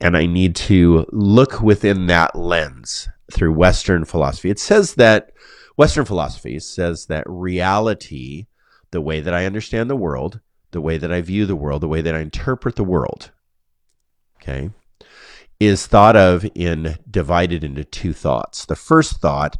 and 0.00 0.16
I 0.16 0.26
need 0.26 0.56
to 0.56 1.06
look 1.12 1.60
within 1.60 2.06
that 2.06 2.34
lens 2.34 3.08
through 3.30 3.52
Western 3.52 4.04
philosophy. 4.04 4.50
It 4.50 4.58
says 4.58 4.94
that 4.94 5.32
Western 5.76 6.04
philosophy 6.04 6.58
says 6.58 7.06
that 7.06 7.24
reality, 7.26 8.46
the 8.90 9.00
way 9.00 9.20
that 9.20 9.34
I 9.34 9.46
understand 9.46 9.90
the 9.90 9.96
world, 9.96 10.40
the 10.70 10.80
way 10.80 10.98
that 10.98 11.12
I 11.12 11.20
view 11.20 11.46
the 11.46 11.56
world, 11.56 11.82
the 11.82 11.88
way 11.88 12.00
that 12.00 12.14
I 12.14 12.20
interpret 12.20 12.76
the 12.76 12.84
world, 12.84 13.30
okay, 14.40 14.70
is 15.66 15.86
thought 15.86 16.16
of 16.16 16.44
in 16.54 16.96
divided 17.08 17.62
into 17.62 17.84
two 17.84 18.12
thoughts. 18.12 18.66
The 18.66 18.76
first 18.76 19.20
thought 19.20 19.56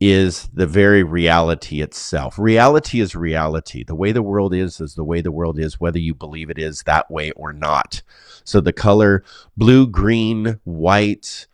is 0.00 0.48
the 0.52 0.66
very 0.66 1.02
reality 1.02 1.80
itself. 1.80 2.38
Reality 2.38 3.00
is 3.00 3.14
reality. 3.14 3.84
The 3.84 3.94
way 3.94 4.12
the 4.12 4.22
world 4.22 4.54
is 4.54 4.80
is 4.80 4.94
the 4.94 5.04
way 5.04 5.20
the 5.20 5.32
world 5.32 5.58
is, 5.58 5.80
whether 5.80 5.98
you 5.98 6.14
believe 6.14 6.50
it 6.50 6.58
is 6.58 6.82
that 6.82 7.10
way 7.10 7.30
or 7.32 7.52
not. 7.52 8.02
So 8.44 8.60
the 8.60 8.72
color 8.72 9.24
blue, 9.56 9.86
green, 9.86 10.60
white, 10.64 11.46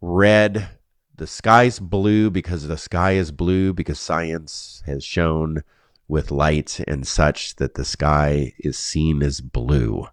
red, 0.00 0.68
the 1.16 1.26
sky's 1.26 1.78
blue 1.78 2.30
because 2.30 2.66
the 2.66 2.78
sky 2.78 3.12
is 3.12 3.30
blue 3.30 3.72
because 3.72 3.98
science 3.98 4.82
has 4.86 5.04
shown 5.04 5.62
with 6.08 6.30
light 6.30 6.80
and 6.86 7.06
such 7.06 7.56
that 7.56 7.74
the 7.74 7.84
sky 7.84 8.52
is 8.58 8.76
seen 8.76 9.22
as 9.22 9.40
blue, 9.40 10.06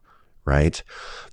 right? 0.50 0.82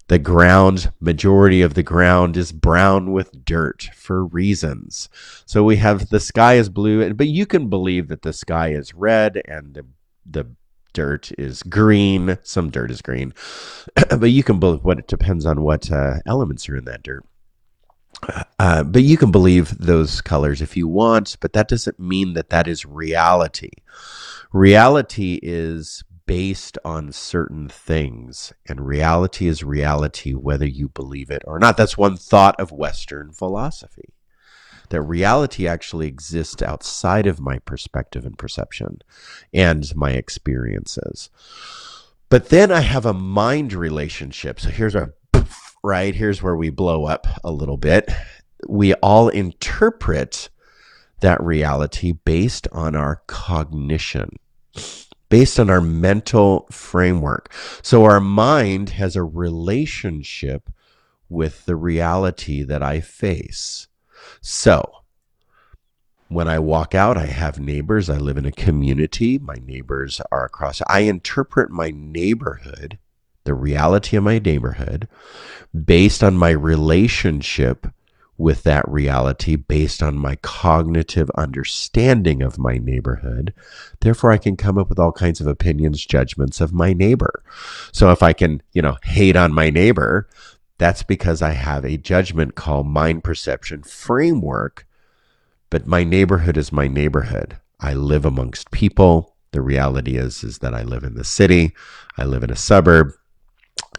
The 0.08 0.18
ground, 0.20 0.92
majority 1.00 1.62
of 1.62 1.74
the 1.74 1.82
ground 1.82 2.36
is 2.36 2.52
brown 2.52 3.12
with 3.12 3.44
dirt 3.44 3.88
for 3.94 4.24
reasons. 4.24 5.08
So 5.46 5.64
we 5.64 5.76
have 5.76 6.10
the 6.10 6.20
sky 6.20 6.54
is 6.54 6.68
blue, 6.68 7.12
but 7.14 7.26
you 7.26 7.44
can 7.46 7.68
believe 7.68 8.06
that 8.08 8.22
the 8.22 8.32
sky 8.32 8.68
is 8.68 8.94
red 8.94 9.42
and 9.48 9.74
the, 9.74 9.86
the 10.24 10.46
dirt 10.92 11.32
is 11.36 11.64
green. 11.64 12.38
Some 12.44 12.70
dirt 12.70 12.90
is 12.92 13.02
green, 13.02 13.34
but 14.16 14.30
you 14.30 14.44
can 14.44 14.60
believe 14.60 14.84
what 14.84 14.98
it 14.98 15.08
depends 15.08 15.44
on 15.44 15.62
what 15.62 15.90
uh, 15.90 16.18
elements 16.24 16.68
are 16.68 16.76
in 16.76 16.84
that 16.84 17.02
dirt. 17.02 17.24
Uh, 18.58 18.82
but 18.82 19.02
you 19.02 19.16
can 19.16 19.30
believe 19.30 19.76
those 19.78 20.20
colors 20.20 20.62
if 20.62 20.76
you 20.76 20.88
want, 20.88 21.36
but 21.40 21.52
that 21.52 21.68
doesn't 21.68 21.98
mean 21.98 22.34
that 22.34 22.50
that 22.50 22.66
is 22.68 22.86
reality. 22.86 23.70
Reality 24.52 25.38
is 25.42 26.02
based 26.26 26.76
on 26.84 27.12
certain 27.12 27.68
things, 27.68 28.52
and 28.68 28.86
reality 28.86 29.46
is 29.46 29.62
reality 29.62 30.34
whether 30.34 30.66
you 30.66 30.88
believe 30.88 31.30
it 31.30 31.42
or 31.46 31.58
not. 31.58 31.76
That's 31.76 31.96
one 31.96 32.16
thought 32.16 32.58
of 32.60 32.72
Western 32.72 33.32
philosophy. 33.32 34.12
That 34.90 35.02
reality 35.02 35.66
actually 35.66 36.06
exists 36.06 36.62
outside 36.62 37.26
of 37.26 37.40
my 37.40 37.58
perspective 37.60 38.24
and 38.24 38.38
perception 38.38 38.98
and 39.52 39.84
my 39.96 40.12
experiences. 40.12 41.30
But 42.28 42.50
then 42.50 42.70
I 42.70 42.80
have 42.80 43.06
a 43.06 43.12
mind 43.12 43.72
relationship. 43.72 44.60
So 44.60 44.70
here's 44.70 44.94
our 44.94 45.14
right? 45.82 46.14
Here's 46.16 46.42
where 46.42 46.56
we 46.56 46.70
blow 46.70 47.04
up 47.04 47.26
a 47.44 47.52
little 47.52 47.76
bit. 47.76 48.10
We 48.68 48.94
all 48.94 49.28
interpret 49.28 50.48
that 51.20 51.40
reality 51.40 52.12
based 52.12 52.66
on 52.72 52.96
our 52.96 53.22
cognition 53.28 54.30
based 55.28 55.58
on 55.58 55.70
our 55.70 55.80
mental 55.80 56.66
framework. 56.70 57.52
So 57.82 58.04
our 58.04 58.20
mind 58.20 58.90
has 58.90 59.16
a 59.16 59.22
relationship 59.22 60.70
with 61.28 61.66
the 61.66 61.76
reality 61.76 62.62
that 62.62 62.82
I 62.82 63.00
face. 63.00 63.88
So 64.40 64.92
when 66.28 66.48
I 66.48 66.58
walk 66.58 66.94
out, 66.94 67.16
I 67.16 67.26
have 67.26 67.58
neighbors. 67.58 68.10
I 68.10 68.18
live 68.18 68.36
in 68.36 68.46
a 68.46 68.52
community. 68.52 69.38
My 69.38 69.56
neighbors 69.64 70.20
are 70.32 70.44
across. 70.44 70.82
I 70.88 71.00
interpret 71.00 71.70
my 71.70 71.90
neighborhood, 71.94 72.98
the 73.44 73.54
reality 73.54 74.16
of 74.16 74.24
my 74.24 74.38
neighborhood, 74.38 75.08
based 75.72 76.24
on 76.24 76.36
my 76.36 76.50
relationship 76.50 77.86
with 78.38 78.62
that 78.64 78.86
reality 78.88 79.56
based 79.56 80.02
on 80.02 80.16
my 80.16 80.36
cognitive 80.36 81.30
understanding 81.36 82.42
of 82.42 82.58
my 82.58 82.78
neighborhood. 82.78 83.54
Therefore, 84.00 84.32
I 84.32 84.38
can 84.38 84.56
come 84.56 84.76
up 84.78 84.88
with 84.88 84.98
all 84.98 85.12
kinds 85.12 85.40
of 85.40 85.46
opinions, 85.46 86.04
judgments 86.04 86.60
of 86.60 86.72
my 86.72 86.92
neighbor. 86.92 87.42
So 87.92 88.10
if 88.10 88.22
I 88.22 88.32
can, 88.32 88.62
you 88.72 88.82
know, 88.82 88.98
hate 89.02 89.36
on 89.36 89.52
my 89.52 89.70
neighbor, 89.70 90.28
that's 90.78 91.02
because 91.02 91.40
I 91.40 91.52
have 91.52 91.84
a 91.84 91.96
judgment 91.96 92.54
called 92.54 92.86
mind 92.86 93.24
perception 93.24 93.82
framework. 93.82 94.86
But 95.70 95.86
my 95.86 96.04
neighborhood 96.04 96.56
is 96.56 96.70
my 96.72 96.88
neighborhood. 96.88 97.56
I 97.80 97.94
live 97.94 98.24
amongst 98.24 98.70
people. 98.70 99.34
The 99.52 99.62
reality 99.62 100.16
is, 100.16 100.44
is 100.44 100.58
that 100.58 100.74
I 100.74 100.82
live 100.82 101.02
in 101.02 101.14
the 101.14 101.24
city. 101.24 101.72
I 102.18 102.24
live 102.24 102.42
in 102.42 102.50
a 102.50 102.56
suburb. 102.56 103.12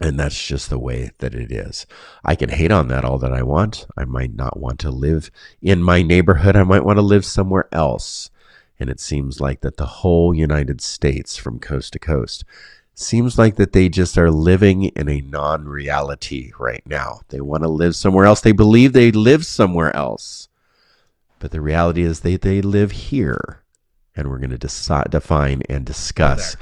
And 0.00 0.18
that's 0.18 0.46
just 0.46 0.70
the 0.70 0.78
way 0.78 1.10
that 1.18 1.34
it 1.34 1.50
is. 1.50 1.84
I 2.24 2.36
can 2.36 2.50
hate 2.50 2.70
on 2.70 2.86
that 2.88 3.04
all 3.04 3.18
that 3.18 3.32
I 3.32 3.42
want. 3.42 3.86
I 3.96 4.04
might 4.04 4.34
not 4.34 4.58
want 4.58 4.78
to 4.80 4.90
live 4.90 5.30
in 5.60 5.82
my 5.82 6.02
neighborhood. 6.02 6.54
I 6.54 6.62
might 6.62 6.84
want 6.84 6.98
to 6.98 7.02
live 7.02 7.24
somewhere 7.24 7.68
else. 7.72 8.30
And 8.78 8.90
it 8.90 9.00
seems 9.00 9.40
like 9.40 9.60
that 9.62 9.76
the 9.76 9.86
whole 9.86 10.32
United 10.32 10.80
States 10.80 11.36
from 11.36 11.58
coast 11.58 11.94
to 11.94 11.98
coast 11.98 12.44
seems 12.94 13.38
like 13.38 13.56
that 13.56 13.72
they 13.72 13.88
just 13.88 14.16
are 14.16 14.30
living 14.30 14.84
in 14.84 15.08
a 15.08 15.20
non-reality 15.20 16.52
right 16.58 16.82
now. 16.86 17.20
They 17.28 17.40
want 17.40 17.64
to 17.64 17.68
live 17.68 17.96
somewhere 17.96 18.24
else. 18.24 18.40
They 18.40 18.52
believe 18.52 18.92
they 18.92 19.10
live 19.10 19.44
somewhere 19.44 19.94
else. 19.96 20.48
But 21.40 21.50
the 21.50 21.60
reality 21.60 22.02
is 22.02 22.20
they, 22.20 22.36
they 22.36 22.60
live 22.60 22.92
here. 22.92 23.62
And 24.14 24.28
we're 24.28 24.38
going 24.38 24.56
to 24.56 25.08
define 25.08 25.62
and 25.68 25.84
discuss 25.84 26.56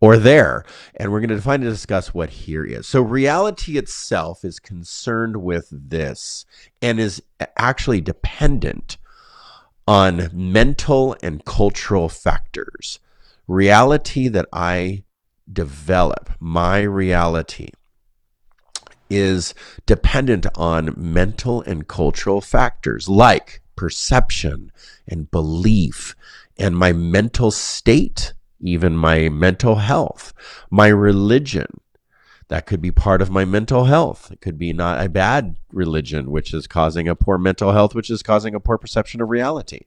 or 0.00 0.16
there. 0.16 0.64
And 0.94 1.10
we're 1.10 1.20
going 1.20 1.30
to 1.30 1.36
define 1.36 1.62
and 1.62 1.70
discuss 1.70 2.12
what 2.12 2.30
here 2.30 2.64
is. 2.64 2.86
So, 2.86 3.00
reality 3.00 3.78
itself 3.78 4.44
is 4.44 4.58
concerned 4.58 5.38
with 5.38 5.68
this 5.70 6.44
and 6.82 7.00
is 7.00 7.22
actually 7.56 8.00
dependent 8.00 8.98
on 9.88 10.30
mental 10.32 11.16
and 11.22 11.44
cultural 11.44 12.08
factors. 12.08 12.98
Reality 13.46 14.28
that 14.28 14.46
I 14.52 15.04
develop, 15.50 16.30
my 16.40 16.80
reality, 16.80 17.70
is 19.08 19.54
dependent 19.86 20.46
on 20.56 20.92
mental 20.96 21.62
and 21.62 21.86
cultural 21.86 22.40
factors 22.40 23.08
like 23.08 23.62
perception 23.76 24.72
and 25.06 25.30
belief 25.30 26.16
and 26.58 26.76
my 26.76 26.92
mental 26.92 27.50
state 27.50 28.32
even 28.60 28.96
my 28.96 29.28
mental 29.28 29.76
health, 29.76 30.32
my 30.70 30.88
religion. 30.88 31.80
That 32.48 32.66
could 32.66 32.80
be 32.80 32.92
part 32.92 33.22
of 33.22 33.30
my 33.30 33.44
mental 33.44 33.86
health. 33.86 34.30
It 34.30 34.40
could 34.40 34.56
be 34.56 34.72
not 34.72 35.04
a 35.04 35.08
bad 35.08 35.56
religion, 35.72 36.30
which 36.30 36.54
is 36.54 36.68
causing 36.68 37.08
a 37.08 37.16
poor 37.16 37.38
mental 37.38 37.72
health, 37.72 37.94
which 37.94 38.08
is 38.08 38.22
causing 38.22 38.54
a 38.54 38.60
poor 38.60 38.78
perception 38.78 39.20
of 39.20 39.30
reality. 39.30 39.80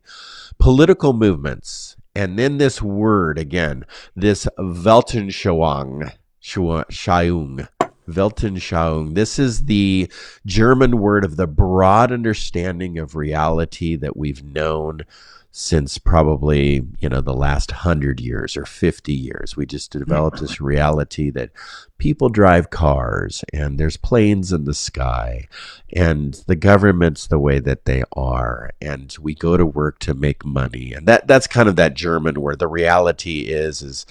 Political 0.58 1.14
movements. 1.14 1.96
And 2.16 2.38
then 2.38 2.58
this 2.58 2.82
word 2.82 3.38
again, 3.38 3.86
this 4.14 4.46
Weltanschauung, 4.58 6.12
Schauung, 6.42 7.68
Weltanschauung. 8.10 9.16
This 9.16 9.40
is 9.40 9.66
the 9.66 10.12
German 10.46 11.00
word 11.00 11.24
of 11.24 11.38
the 11.38 11.48
broad 11.48 12.12
understanding 12.12 12.98
of 12.98 13.16
reality 13.16 13.96
that 13.96 14.18
we've 14.18 14.44
known 14.44 15.04
since 15.52 15.98
probably 15.98 16.86
you 17.00 17.10
know 17.10 17.22
the 17.22 17.34
last 17.34 17.72
100 17.72 18.20
years 18.20 18.56
or 18.56 18.66
50 18.66 19.14
years. 19.14 19.58
We 19.58 19.66
just 19.66 19.92
developed 19.92 20.40
this 20.40 20.56
mm-hmm. 20.56 20.66
reality 20.66 21.30
that 21.32 21.50
people 21.98 22.30
drive 22.30 22.70
cars 22.70 23.44
and 23.52 23.80
there's 23.80 23.98
planes 23.98 24.54
in 24.54 24.66
the 24.66 24.74
sky 24.74 25.48
and 25.94 26.36
the 26.48 26.56
government's 26.56 27.28
the 27.28 27.40
way 27.40 27.60
that 27.60 27.86
they 27.86 28.04
are 28.14 28.72
and 28.80 29.16
we 29.20 29.34
go 29.34 29.58
to 29.58 29.66
work 29.66 30.00
to 30.00 30.14
make 30.14 30.46
money. 30.46 30.94
And 30.94 31.08
that 31.08 31.28
that's 31.28 31.48
kind 31.48 31.68
of 31.68 31.76
that 31.78 31.96
german 31.96 32.42
where 32.42 32.56
the 32.56 32.68
reality 32.68 33.42
is 33.50 33.82
is 33.82 34.06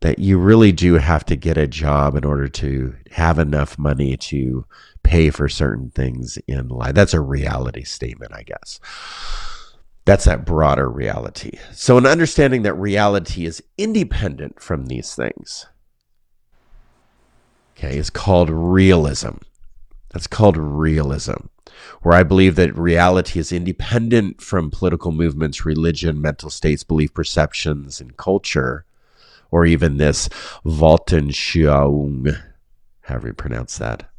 that 0.00 0.18
you 0.18 0.38
really 0.38 0.72
do 0.72 0.94
have 0.94 1.24
to 1.26 1.36
get 1.36 1.58
a 1.58 1.66
job 1.66 2.16
in 2.16 2.24
order 2.24 2.48
to 2.48 2.94
have 3.12 3.38
enough 3.38 3.78
money 3.78 4.16
to 4.16 4.64
pay 5.02 5.28
for 5.28 5.46
certain 5.46 5.90
things 5.90 6.38
in 6.46 6.68
life. 6.68 6.94
That's 6.94 7.14
a 7.14 7.20
reality 7.20 7.84
statement 7.84 8.32
i 8.34 8.42
guess 8.42 8.78
that's 10.10 10.24
that 10.24 10.44
broader 10.44 10.90
reality. 10.90 11.56
So, 11.72 11.96
an 11.96 12.04
understanding 12.04 12.62
that 12.62 12.74
reality 12.74 13.46
is 13.46 13.62
independent 13.78 14.60
from 14.60 14.86
these 14.86 15.14
things, 15.14 15.66
okay, 17.78 17.96
is 17.96 18.10
called 18.10 18.50
realism. 18.50 19.36
That's 20.08 20.26
called 20.26 20.56
realism, 20.56 21.46
where 22.02 22.16
I 22.16 22.24
believe 22.24 22.56
that 22.56 22.76
reality 22.76 23.38
is 23.38 23.52
independent 23.52 24.40
from 24.40 24.72
political 24.72 25.12
movements, 25.12 25.64
religion, 25.64 26.20
mental 26.20 26.50
states, 26.50 26.82
belief 26.82 27.14
perceptions, 27.14 28.00
and 28.00 28.16
culture, 28.16 28.84
or 29.52 29.64
even 29.64 29.98
this 29.98 30.28
Weltanschauung, 30.64 32.36
however 33.02 33.28
you 33.28 33.34
pronounce 33.34 33.78
that. 33.78 34.10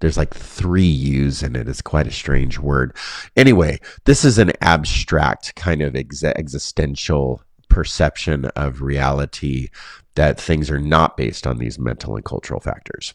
There's 0.00 0.16
like 0.16 0.34
three 0.34 0.82
U's 0.82 1.42
in 1.42 1.56
it. 1.56 1.68
It's 1.68 1.82
quite 1.82 2.06
a 2.06 2.12
strange 2.12 2.58
word. 2.58 2.96
Anyway, 3.36 3.80
this 4.04 4.24
is 4.24 4.38
an 4.38 4.52
abstract 4.60 5.54
kind 5.56 5.82
of 5.82 5.94
ex- 5.94 6.24
existential 6.24 7.42
perception 7.68 8.46
of 8.56 8.82
reality 8.82 9.68
that 10.14 10.40
things 10.40 10.70
are 10.70 10.80
not 10.80 11.16
based 11.16 11.46
on 11.46 11.58
these 11.58 11.78
mental 11.78 12.16
and 12.16 12.24
cultural 12.24 12.60
factors. 12.60 13.14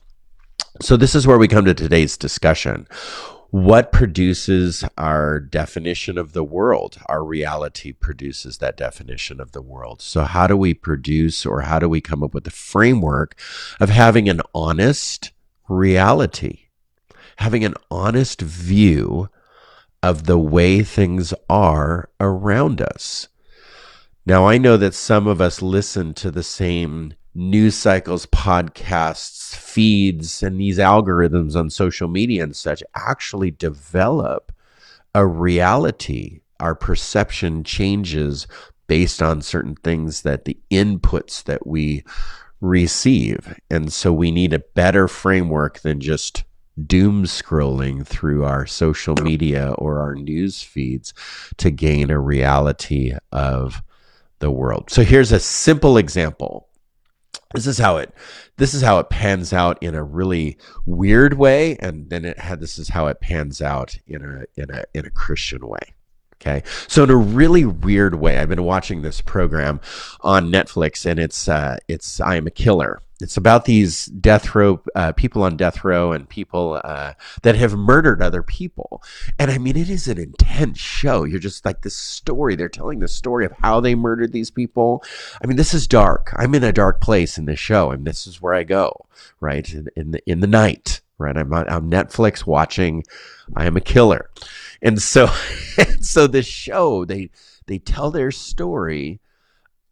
So, 0.81 0.97
this 0.97 1.15
is 1.15 1.27
where 1.27 1.37
we 1.37 1.47
come 1.47 1.65
to 1.65 1.73
today's 1.73 2.17
discussion. 2.17 2.87
What 3.51 3.93
produces 3.93 4.83
our 4.97 5.39
definition 5.39 6.17
of 6.17 6.33
the 6.33 6.43
world? 6.43 6.97
Our 7.05 7.23
reality 7.23 7.93
produces 7.93 8.57
that 8.57 8.75
definition 8.75 9.39
of 9.39 9.53
the 9.53 9.61
world. 9.61 10.01
So, 10.01 10.23
how 10.23 10.47
do 10.47 10.57
we 10.57 10.73
produce 10.73 11.45
or 11.45 11.61
how 11.61 11.79
do 11.79 11.87
we 11.87 12.01
come 12.01 12.23
up 12.23 12.33
with 12.33 12.45
a 12.47 12.51
framework 12.51 13.39
of 13.79 13.89
having 13.89 14.27
an 14.27 14.41
honest 14.53 15.31
reality? 15.69 16.64
Having 17.37 17.63
an 17.63 17.75
honest 17.91 18.41
view 18.41 19.29
of 20.01 20.25
the 20.25 20.37
way 20.37 20.83
things 20.83 21.33
are 21.49 22.09
around 22.19 22.81
us. 22.81 23.27
Now, 24.25 24.47
I 24.47 24.57
know 24.57 24.77
that 24.77 24.93
some 24.93 25.27
of 25.27 25.41
us 25.41 25.61
listen 25.61 26.13
to 26.15 26.31
the 26.31 26.43
same 26.43 27.13
news 27.35 27.75
cycles, 27.75 28.25
podcasts, 28.27 29.55
feeds, 29.55 30.41
and 30.41 30.59
these 30.59 30.79
algorithms 30.79 31.55
on 31.55 31.69
social 31.69 32.07
media 32.07 32.43
and 32.43 32.55
such 32.55 32.81
actually 32.95 33.51
develop 33.51 34.51
a 35.13 35.25
reality. 35.25 36.41
Our 36.59 36.74
perception 36.74 37.63
changes 37.63 38.48
based 38.87 39.21
on 39.21 39.41
certain 39.41 39.75
things 39.75 40.21
that 40.21 40.45
the 40.45 40.57
inputs 40.71 41.43
that 41.43 41.67
we 41.67 42.03
receive. 42.61 43.59
And 43.69 43.91
so 43.91 44.13
we 44.13 44.31
need 44.31 44.53
a 44.53 44.59
better 44.59 45.07
framework 45.07 45.79
than 45.79 46.00
just 46.00 46.43
doom 46.83 47.24
scrolling 47.25 48.05
through 48.05 48.44
our 48.44 48.66
social 48.66 49.16
media 49.22 49.72
or 49.77 50.00
our 50.00 50.16
news 50.16 50.61
feeds 50.61 51.14
to 51.57 51.72
gain 51.72 52.09
a 52.09 52.20
reality 52.20 53.14
of 53.31 53.81
the 54.40 54.51
world. 54.51 54.90
So 54.90 55.03
here's 55.03 55.31
a 55.31 55.40
simple 55.40 55.98
example. 55.98 56.68
This 57.53 57.68
is 57.68 57.77
how 57.77 57.98
it 57.98 58.14
this 58.57 58.74
is 58.74 58.81
how 58.81 59.00
it 59.00 59.09
pans 59.09 59.53
out 59.53 59.81
in 59.81 59.96
a 59.96 60.03
really 60.03 60.57
weird 60.85 61.35
way 61.35 61.77
and 61.77 62.09
then 62.09 62.25
it 62.25 62.40
had 62.40 62.59
this 62.59 62.77
is 62.77 62.90
how 62.90 63.07
it 63.07 63.22
pans 63.22 63.61
out 63.61 63.98
in 64.07 64.24
a 64.24 64.61
in 64.61 64.70
a 64.72 64.83
in 64.94 65.05
a 65.05 65.09
Christian 65.09 65.66
way. 65.66 65.94
Okay. 66.35 66.64
So 66.88 67.03
in 67.03 67.09
a 67.09 67.16
really 67.16 67.66
weird 67.66 68.16
way, 68.16 68.38
I've 68.38 68.50
been 68.50 68.64
watching 68.64 69.01
this 69.01 69.22
program 69.22 69.79
on 70.22 70.51
Netflix 70.51 71.05
and 71.05 71.20
it's 71.20 71.48
uh 71.48 71.77
it's 71.88 72.20
I 72.20 72.35
am 72.35 72.46
a 72.46 72.51
killer 72.51 73.01
it's 73.21 73.37
about 73.37 73.65
these 73.65 74.07
death 74.07 74.53
row 74.53 74.81
uh, 74.93 75.13
people 75.13 75.43
on 75.43 75.55
death 75.55 75.83
row 75.83 76.11
and 76.11 76.27
people 76.27 76.81
uh, 76.83 77.13
that 77.43 77.55
have 77.55 77.73
murdered 77.73 78.21
other 78.21 78.43
people. 78.43 79.01
And 79.39 79.49
i 79.49 79.57
mean 79.57 79.77
it 79.77 79.89
is 79.89 80.07
an 80.07 80.17
intense 80.17 80.79
show. 80.79 81.23
You're 81.23 81.39
just 81.39 81.65
like 81.65 81.81
this 81.81 81.95
story. 81.95 82.55
They're 82.55 82.69
telling 82.69 82.99
the 82.99 83.07
story 83.07 83.45
of 83.45 83.53
how 83.61 83.79
they 83.79 83.95
murdered 83.95 84.33
these 84.33 84.51
people. 84.51 85.03
I 85.41 85.47
mean 85.47 85.57
this 85.57 85.73
is 85.73 85.87
dark. 85.87 86.33
I'm 86.37 86.55
in 86.55 86.63
a 86.63 86.73
dark 86.73 87.01
place 87.01 87.37
in 87.37 87.45
this 87.45 87.59
show 87.59 87.91
and 87.91 88.05
this 88.05 88.27
is 88.27 88.41
where 88.41 88.53
i 88.53 88.63
go 88.63 89.05
right 89.39 89.71
in, 89.73 89.87
in 89.95 90.11
the 90.11 90.29
in 90.29 90.39
the 90.41 90.47
night 90.47 91.01
right? 91.17 91.37
I'm 91.37 91.53
on 91.53 91.69
I'm 91.69 91.89
netflix 91.89 92.45
watching 92.45 93.03
i 93.55 93.65
am 93.65 93.77
a 93.77 93.81
killer. 93.81 94.29
And 94.81 95.01
so 95.01 95.27
so 96.01 96.27
this 96.27 96.47
show 96.47 97.05
they 97.05 97.29
they 97.67 97.79
tell 97.79 98.11
their 98.11 98.31
story 98.31 99.21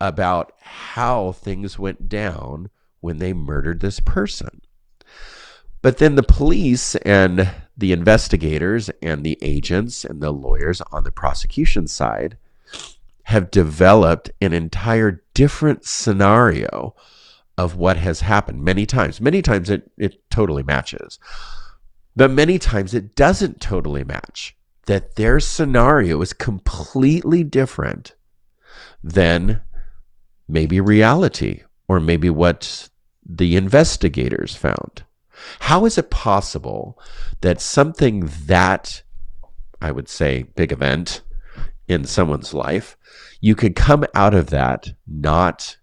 about 0.01 0.51
how 0.59 1.31
things 1.31 1.79
went 1.79 2.09
down 2.09 2.69
when 3.03 3.17
they 3.17 3.33
murdered 3.33 3.81
this 3.81 3.99
person. 3.99 4.61
But 5.81 5.97
then 5.97 6.15
the 6.15 6.23
police 6.23 6.95
and 6.95 7.51
the 7.75 7.91
investigators 7.91 8.89
and 9.01 9.23
the 9.23 9.37
agents 9.41 10.05
and 10.05 10.21
the 10.21 10.31
lawyers 10.31 10.81
on 10.93 11.03
the 11.03 11.11
prosecution 11.11 11.87
side 11.87 12.37
have 13.23 13.51
developed 13.51 14.31
an 14.39 14.53
entire 14.53 15.21
different 15.33 15.85
scenario 15.85 16.95
of 17.57 17.75
what 17.75 17.97
has 17.97 18.21
happened 18.21 18.63
many 18.63 18.85
times. 18.85 19.19
Many 19.19 19.41
times 19.41 19.69
it, 19.69 19.91
it 19.97 20.29
totally 20.29 20.63
matches, 20.63 21.19
but 22.15 22.31
many 22.31 22.57
times 22.57 22.93
it 22.93 23.15
doesn't 23.15 23.59
totally 23.59 24.05
match. 24.05 24.55
That 24.85 25.15
their 25.15 25.41
scenario 25.41 26.21
is 26.21 26.31
completely 26.31 27.43
different 27.43 28.15
than 29.03 29.61
maybe 30.47 30.79
reality 30.79 31.63
or 31.87 31.99
maybe 31.99 32.29
what 32.29 32.89
the 33.25 33.55
investigators 33.55 34.55
found. 34.55 35.03
How 35.61 35.85
is 35.85 35.97
it 35.97 36.09
possible 36.09 36.99
that 37.41 37.61
something 37.61 38.29
that, 38.45 39.03
I 39.81 39.91
would 39.91 40.07
say, 40.09 40.43
big 40.55 40.71
event 40.71 41.21
in 41.87 42.05
someone's 42.05 42.53
life, 42.53 42.97
you 43.41 43.55
could 43.55 43.75
come 43.75 44.05
out 44.13 44.33
of 44.33 44.49
that 44.51 44.93
not 45.07 45.77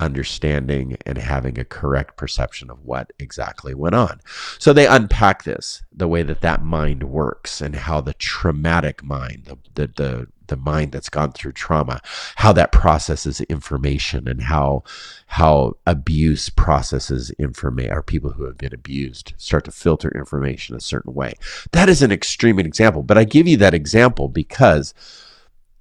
understanding 0.00 0.96
and 1.06 1.18
having 1.18 1.58
a 1.58 1.64
correct 1.64 2.16
perception 2.16 2.70
of 2.70 2.84
what 2.84 3.12
exactly 3.18 3.74
went 3.74 3.94
on. 3.94 4.20
So 4.58 4.72
they 4.72 4.86
unpack 4.86 5.44
this, 5.44 5.82
the 5.92 6.08
way 6.08 6.22
that 6.22 6.40
that 6.42 6.62
mind 6.62 7.04
works 7.04 7.60
and 7.60 7.74
how 7.74 8.00
the 8.00 8.14
traumatic 8.14 9.02
mind, 9.02 9.46
the, 9.46 9.58
the, 9.74 9.92
the 9.96 10.28
the 10.48 10.56
mind 10.56 10.92
that's 10.92 11.08
gone 11.08 11.32
through 11.32 11.52
trauma, 11.52 12.00
how 12.36 12.52
that 12.52 12.72
processes 12.72 13.40
information 13.42 14.28
and 14.28 14.42
how 14.42 14.82
how 15.26 15.76
abuse 15.86 16.48
processes 16.48 17.30
information 17.38 17.92
or 17.92 18.02
people 18.02 18.32
who 18.32 18.44
have 18.44 18.58
been 18.58 18.74
abused 18.74 19.34
start 19.36 19.64
to 19.64 19.72
filter 19.72 20.10
information 20.16 20.74
a 20.76 20.80
certain 20.80 21.14
way. 21.14 21.34
That 21.72 21.88
is 21.88 22.02
an 22.02 22.12
extreme 22.12 22.58
example, 22.58 23.02
but 23.02 23.18
I 23.18 23.24
give 23.24 23.46
you 23.46 23.56
that 23.58 23.74
example 23.74 24.28
because 24.28 24.94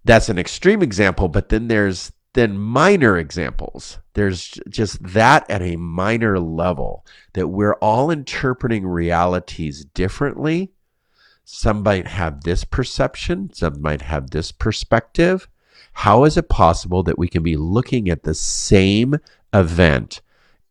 that's 0.06 0.30
an 0.30 0.40
extreme 0.40 0.82
example, 0.82 1.28
but 1.28 1.50
then 1.50 1.68
there's 1.68 2.12
then 2.34 2.58
minor 2.58 3.18
examples. 3.18 3.98
There's 4.14 4.60
just 4.70 5.02
that 5.02 5.50
at 5.50 5.62
a 5.62 5.76
minor 5.76 6.40
level 6.40 7.06
that 7.34 7.48
we're 7.48 7.76
all 7.76 8.12
interpreting 8.12 8.86
realities 8.86 9.86
differently 9.86 10.72
some 11.50 11.82
might 11.82 12.08
have 12.08 12.44
this 12.44 12.66
perception, 12.66 13.50
some 13.54 13.82
might 13.82 14.02
have 14.02 14.32
this 14.32 14.52
perspective. 14.52 15.48
How 15.94 16.26
is 16.26 16.36
it 16.36 16.50
possible 16.50 17.04
that 17.04 17.18
we 17.18 17.30
can 17.30 17.42
be 17.42 17.56
looking 17.56 18.10
at 18.10 18.24
the 18.24 18.34
same 18.34 19.16
event 19.54 20.20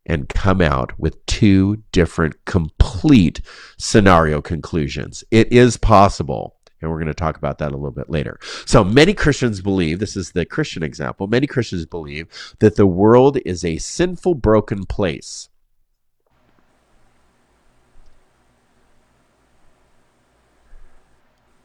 and 0.05 0.29
come 0.29 0.61
out 0.61 0.93
with 0.99 1.25
two 1.25 1.83
different 1.93 2.45
complete 2.45 3.41
scenario 3.79 4.43
conclusions? 4.43 5.25
It 5.31 5.51
is 5.51 5.79
possible. 5.79 6.57
And 6.83 6.91
we're 6.91 6.99
going 6.99 7.07
to 7.07 7.15
talk 7.15 7.39
about 7.39 7.57
that 7.57 7.73
a 7.73 7.77
little 7.77 7.91
bit 7.91 8.11
later. 8.11 8.39
So 8.67 8.85
many 8.85 9.15
Christians 9.15 9.63
believe, 9.63 9.99
this 9.99 10.15
is 10.15 10.33
the 10.33 10.45
Christian 10.45 10.83
example, 10.83 11.27
many 11.27 11.47
Christians 11.47 11.87
believe 11.87 12.29
that 12.59 12.77
the 12.77 12.87
world 12.87 13.39
is 13.47 13.65
a 13.65 13.79
sinful, 13.79 14.35
broken 14.35 14.85
place 14.85 15.49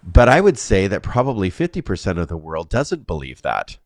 But 0.03 0.29
I 0.29 0.41
would 0.41 0.57
say 0.57 0.87
that 0.87 1.03
probably 1.03 1.51
50% 1.51 2.19
of 2.19 2.27
the 2.27 2.37
world 2.37 2.69
doesn't 2.69 3.05
believe 3.05 3.41
that. 3.43 3.77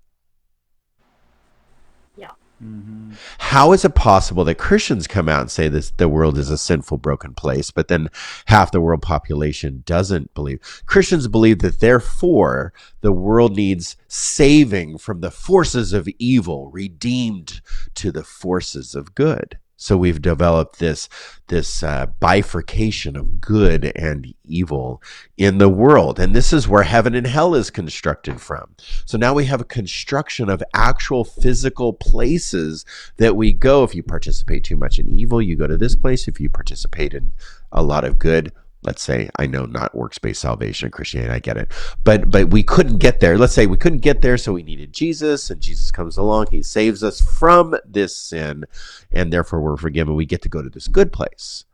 Yeah. 2.16 2.32
Mm-hmm. 2.64 3.14
How 3.40 3.74
is 3.74 3.84
it 3.84 3.96
possible 3.96 4.46
that 4.46 4.56
Christians 4.56 5.08
come 5.08 5.28
out 5.28 5.42
and 5.42 5.52
say 5.52 5.68
this 5.68 5.92
the 5.92 6.08
world 6.08 6.38
is 6.38 6.50
a 6.50 6.58
sinful, 6.58 7.00
broken 7.00 7.34
place, 7.34 7.70
but 7.70 7.90
then 7.90 8.10
half 8.46 8.72
the 8.72 8.80
world 8.80 9.02
population 9.02 9.84
doesn't 9.86 10.34
believe? 10.34 10.84
Christians 10.86 11.28
believe 11.28 11.60
that 11.60 11.82
therefore 11.82 12.72
the 13.02 13.12
world 13.12 13.56
needs 13.58 13.98
saving 14.08 14.98
from 15.00 15.20
the 15.20 15.32
forces 15.32 15.92
of 15.92 16.08
evil, 16.18 16.72
redeemed 16.72 17.60
to 17.96 18.12
the 18.12 18.24
forces 18.24 18.96
of 18.96 19.16
good. 19.16 19.60
So 19.78 19.98
we've 19.98 20.22
developed 20.22 20.80
this 20.80 21.10
this 21.48 21.84
uh, 21.84 22.08
bifurcation 22.20 23.16
of 23.16 23.40
good 23.40 23.92
and 23.96 24.34
evil 24.46 25.02
in 25.38 25.58
the 25.58 25.70
world, 25.70 26.20
and 26.20 26.36
this 26.36 26.52
is 26.52 26.68
where 26.68 26.84
heaven 26.84 27.14
and 27.14 27.28
hell 27.28 27.54
is 27.54 27.70
constructed 27.70 28.42
from. 28.42 28.76
So 29.06 29.18
now 29.18 29.34
we 29.34 29.46
have 29.46 29.62
a 29.62 29.66
construction 29.66 30.50
of 30.50 30.64
actual 30.74 31.24
physical 31.24 31.94
places 31.94 32.86
that 33.18 33.36
we 33.36 33.54
go. 33.54 33.84
If 33.84 33.94
you 33.94 34.02
participate 34.02 34.64
too 34.64 34.78
much 34.78 34.98
in 34.98 35.10
evil, 35.10 35.42
you 35.42 35.56
go 35.56 35.68
to 35.68 35.78
this 35.78 35.96
place. 35.96 36.28
If 36.28 36.40
you 36.40 36.50
participate 36.50 37.14
in 37.14 37.34
a 37.72 37.84
lot 37.84 38.06
of 38.06 38.18
good, 38.18 38.52
let's 38.86 39.04
say 39.04 39.30
i 39.38 39.46
know 39.46 39.66
not 39.66 39.96
works-based 39.96 40.42
salvation 40.42 40.90
christianity 40.92 41.34
i 41.34 41.40
get 41.40 41.58
it. 41.58 41.72
But 42.04 42.30
but 42.30 42.50
we 42.50 42.64
couldn't 42.64 43.00
get 43.00 43.20
there. 43.20 43.38
Let's 43.38 43.54
say 43.54 43.66
we 43.66 43.78
couldn't 43.78 44.00
get 44.00 44.22
there 44.22 44.38
so 44.38 44.54
we 44.54 44.64
needed 44.64 44.94
jesus 44.94 45.50
and 45.50 45.62
jesus 45.62 45.92
comes 45.92 46.18
along 46.18 46.48
he 46.52 46.62
saves 46.64 47.04
us 47.04 47.22
from 47.22 47.76
this 47.86 48.16
sin 48.16 48.66
and 49.12 49.32
therefore 49.32 49.62
we're 49.62 49.78
forgiven. 49.78 50.16
We 50.16 50.26
get 50.26 50.42
to 50.44 50.50
go 50.50 50.62
to 50.62 50.70
this 50.70 50.88
good 50.88 51.12
place. 51.12 51.66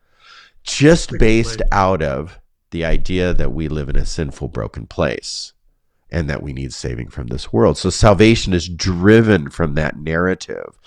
Just 0.64 1.18
based 1.18 1.62
out 1.72 2.02
of 2.04 2.40
the 2.70 2.86
idea 2.86 3.34
that 3.34 3.52
we 3.52 3.68
live 3.68 3.90
in 3.90 3.96
a 3.96 4.06
sinful 4.06 4.50
broken 4.50 4.88
place 4.88 5.54
and 6.12 6.30
that 6.30 6.44
we 6.44 6.54
need 6.54 6.74
saving 6.74 7.10
from 7.10 7.28
this 7.28 7.52
world. 7.52 7.78
So 7.78 7.90
salvation 7.90 8.54
is 8.54 8.70
driven 8.70 9.50
from 9.50 9.76
that 9.76 9.98
narrative. 9.98 10.78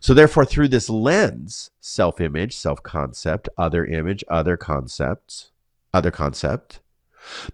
So 0.00 0.14
therefore 0.14 0.44
through 0.44 0.68
this 0.68 0.90
lens 0.90 1.70
self-image 1.80 2.56
self-concept 2.56 3.48
other 3.56 3.84
image 3.84 4.24
other 4.28 4.56
concepts 4.56 5.51
other 5.94 6.10
concept, 6.10 6.80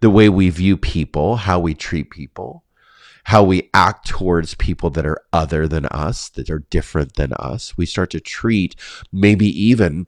the 0.00 0.10
way 0.10 0.28
we 0.28 0.50
view 0.50 0.76
people, 0.76 1.36
how 1.36 1.58
we 1.58 1.74
treat 1.74 2.10
people, 2.10 2.64
how 3.24 3.42
we 3.42 3.68
act 3.74 4.08
towards 4.08 4.54
people 4.54 4.90
that 4.90 5.06
are 5.06 5.22
other 5.32 5.68
than 5.68 5.86
us, 5.86 6.28
that 6.30 6.48
are 6.48 6.64
different 6.70 7.14
than 7.16 7.32
us. 7.34 7.76
We 7.76 7.84
start 7.84 8.10
to 8.10 8.20
treat 8.20 8.74
maybe 9.12 9.46
even 9.46 10.06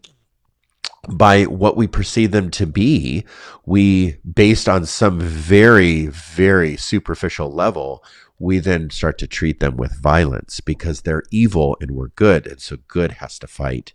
by 1.09 1.45
what 1.45 1.77
we 1.77 1.87
perceive 1.87 2.31
them 2.31 2.51
to 2.53 2.67
be, 2.67 3.25
we, 3.65 4.17
based 4.35 4.69
on 4.69 4.87
some 4.87 5.21
very, 5.21 6.07
very 6.07 6.77
superficial 6.77 7.51
level, 7.53 8.05
we 8.39 8.59
then 8.59 8.91
start 8.91 9.19
to 9.19 9.27
treat 9.27 9.61
them 9.61 9.77
with 9.77 10.01
violence 10.01 10.61
because 10.61 11.03
they're 11.03 11.25
evil 11.31 11.77
and 11.81 11.93
we're 11.93 12.09
good. 12.09 12.47
And 12.47 12.61
so 12.61 12.79
good 12.89 13.13
has 13.13 13.39
to 13.41 13.47
fight, 13.47 13.93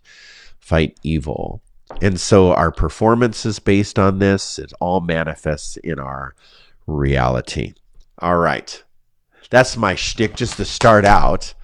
fight 0.58 0.98
evil. 1.02 1.62
And 2.02 2.20
so 2.20 2.52
our 2.52 2.70
performance 2.72 3.46
is 3.46 3.58
based 3.58 3.98
on 3.98 4.18
this. 4.18 4.58
It 4.58 4.72
all 4.80 5.00
manifests 5.00 5.76
in 5.78 5.98
our 5.98 6.34
reality. 6.86 7.74
All 8.18 8.36
right. 8.38 8.82
That's 9.50 9.76
my 9.76 9.94
shtick 9.94 10.34
just 10.36 10.56
to 10.56 10.64
start 10.64 11.04
out 11.04 11.54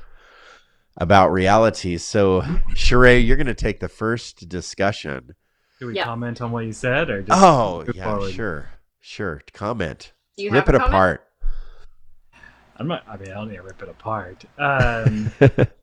about 0.97 1.33
reality. 1.33 1.97
So, 1.99 2.43
Sheree, 2.75 3.27
you're 3.27 3.37
going 3.37 3.47
to 3.47 3.55
take 3.55 3.81
the 3.81 3.89
first 3.89 4.49
discussion. 4.49 5.35
Do 5.81 5.89
we 5.89 5.97
Yeah. 5.97 6.05
comment 6.05 6.41
on 6.41 6.53
what 6.53 6.65
you 6.65 6.73
said, 6.73 7.11
or 7.11 7.23
just 7.23 7.37
Oh, 7.43 7.85
yeah, 7.95 8.05
forward? 8.05 8.33
sure. 8.33 8.71
Sure. 9.01 9.43
Comment. 9.53 10.13
Do 10.37 10.45
you 10.45 10.51
Rip 10.53 10.67
have 10.67 10.75
it 10.77 10.79
comment? 10.79 10.95
apart. 10.95 11.29
I'm 12.77 12.87
not. 12.87 13.03
I 13.09 13.17
mean, 13.17 13.31
I 13.31 13.35
don't 13.35 13.49
need 13.49 13.57
to 13.57 13.63
rip 13.63 13.83
it 13.83 13.89
apart. 13.89 14.45
Um, 14.59 15.33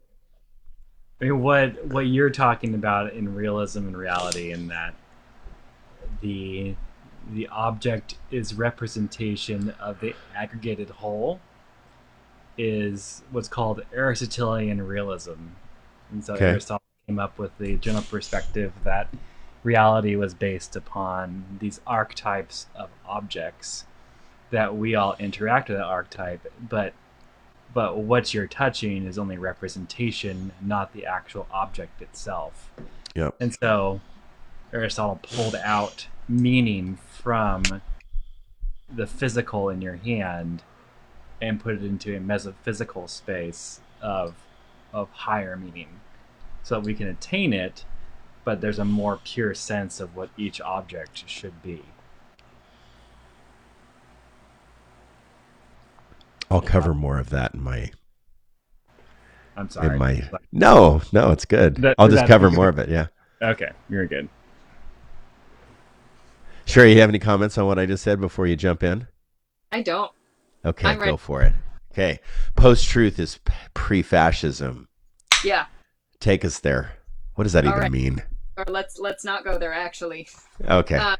I 1.21 1.25
mean, 1.25 1.41
what 1.41 1.85
what 1.87 2.07
you're 2.07 2.29
talking 2.29 2.73
about 2.73 3.13
in 3.13 3.35
realism 3.35 3.87
and 3.87 3.97
reality, 3.97 4.51
in 4.51 4.67
that 4.69 4.93
the 6.21 6.75
the 7.31 7.47
object 7.49 8.15
is 8.31 8.53
representation 8.53 9.75
of 9.79 9.99
the 9.99 10.15
aggregated 10.35 10.89
whole, 10.89 11.39
is 12.57 13.21
what's 13.31 13.47
called 13.47 13.81
Aristotelian 13.93 14.81
realism, 14.85 15.49
and 16.11 16.23
so 16.23 16.33
Okay. 16.35 16.45
Aristotle 16.45 16.81
came 17.07 17.19
up 17.19 17.37
with 17.37 17.57
the 17.57 17.75
general 17.75 18.03
perspective 18.03 18.73
that 18.83 19.09
reality 19.63 20.15
was 20.15 20.33
based 20.33 20.75
upon 20.75 21.57
these 21.59 21.81
archetypes 21.85 22.67
of 22.75 22.89
objects 23.05 23.85
that 24.51 24.75
we 24.75 24.95
all 24.95 25.15
interact 25.19 25.69
with 25.69 25.77
that 25.77 25.85
archetype, 25.85 26.51
but 26.69 26.93
but 27.73 27.97
what 27.97 28.33
you're 28.33 28.47
touching 28.47 29.05
is 29.05 29.17
only 29.17 29.37
representation, 29.37 30.51
not 30.61 30.93
the 30.93 31.05
actual 31.05 31.47
object 31.51 32.01
itself. 32.01 32.71
Yep. 33.15 33.35
And 33.39 33.53
so 33.53 34.01
Aristotle 34.73 35.19
pulled 35.21 35.55
out 35.55 36.07
meaning 36.27 36.97
from 37.09 37.63
the 38.89 39.07
physical 39.07 39.69
in 39.69 39.81
your 39.81 39.95
hand 39.97 40.63
and 41.41 41.59
put 41.59 41.75
it 41.75 41.83
into 41.83 42.15
a 42.15 42.19
metaphysical 42.19 43.07
space 43.07 43.81
of 44.01 44.35
of 44.91 45.09
higher 45.11 45.55
meaning 45.55 45.99
so 46.63 46.75
that 46.75 46.85
we 46.85 46.93
can 46.93 47.07
attain 47.07 47.53
it 47.53 47.85
but 48.43 48.61
there's 48.61 48.79
a 48.79 48.85
more 48.85 49.19
pure 49.23 49.53
sense 49.53 49.99
of 49.99 50.15
what 50.15 50.29
each 50.37 50.59
object 50.61 51.23
should 51.29 51.61
be 51.61 51.83
I'll 56.49 56.61
cover 56.61 56.93
more 56.93 57.17
of 57.19 57.29
that 57.31 57.53
in 57.53 57.61
my 57.61 57.91
i'm 59.55 59.69
sorry 59.69 59.93
in 59.93 59.97
my 59.97 60.29
No, 60.51 61.01
no, 61.11 61.31
it's 61.31 61.45
good. 61.45 61.75
That- 61.77 61.95
I'll 61.99 62.07
just 62.07 62.27
cover 62.27 62.49
more 62.49 62.69
of 62.69 62.79
it, 62.79 62.89
yeah. 62.89 63.07
okay 63.41 63.71
you're 63.89 64.05
good 64.07 64.29
Sure, 66.65 66.85
you 66.85 66.99
have 67.01 67.09
any 67.09 67.17
comments 67.17 67.57
on 67.57 67.65
what 67.65 67.79
I 67.79 67.87
just 67.87 68.03
said 68.03 68.21
before 68.21 68.45
you 68.45 68.55
jump 68.55 68.83
in? 68.83 69.07
I 69.71 69.81
don't. 69.81 70.11
Okay, 70.63 70.87
I'm 70.87 70.99
go 70.99 71.05
ready. 71.05 71.17
for 71.17 71.41
it. 71.41 71.53
Okay. 71.91 72.19
Post 72.55 72.87
truth 72.87 73.17
is 73.17 73.39
pre 73.73 74.03
fascism. 74.03 74.87
Yeah. 75.43 75.65
Take 76.19 76.45
us 76.45 76.59
there. 76.59 76.91
What 77.33 77.45
does 77.45 77.53
that 77.53 77.65
All 77.65 77.71
even 77.71 77.81
right. 77.81 77.91
mean? 77.91 78.21
Or 78.55 78.65
let's 78.67 78.99
let's 78.99 79.25
not 79.25 79.43
go 79.43 79.57
there 79.57 79.73
actually. 79.73 80.27
Okay. 80.63 80.97
Uh, 80.97 81.15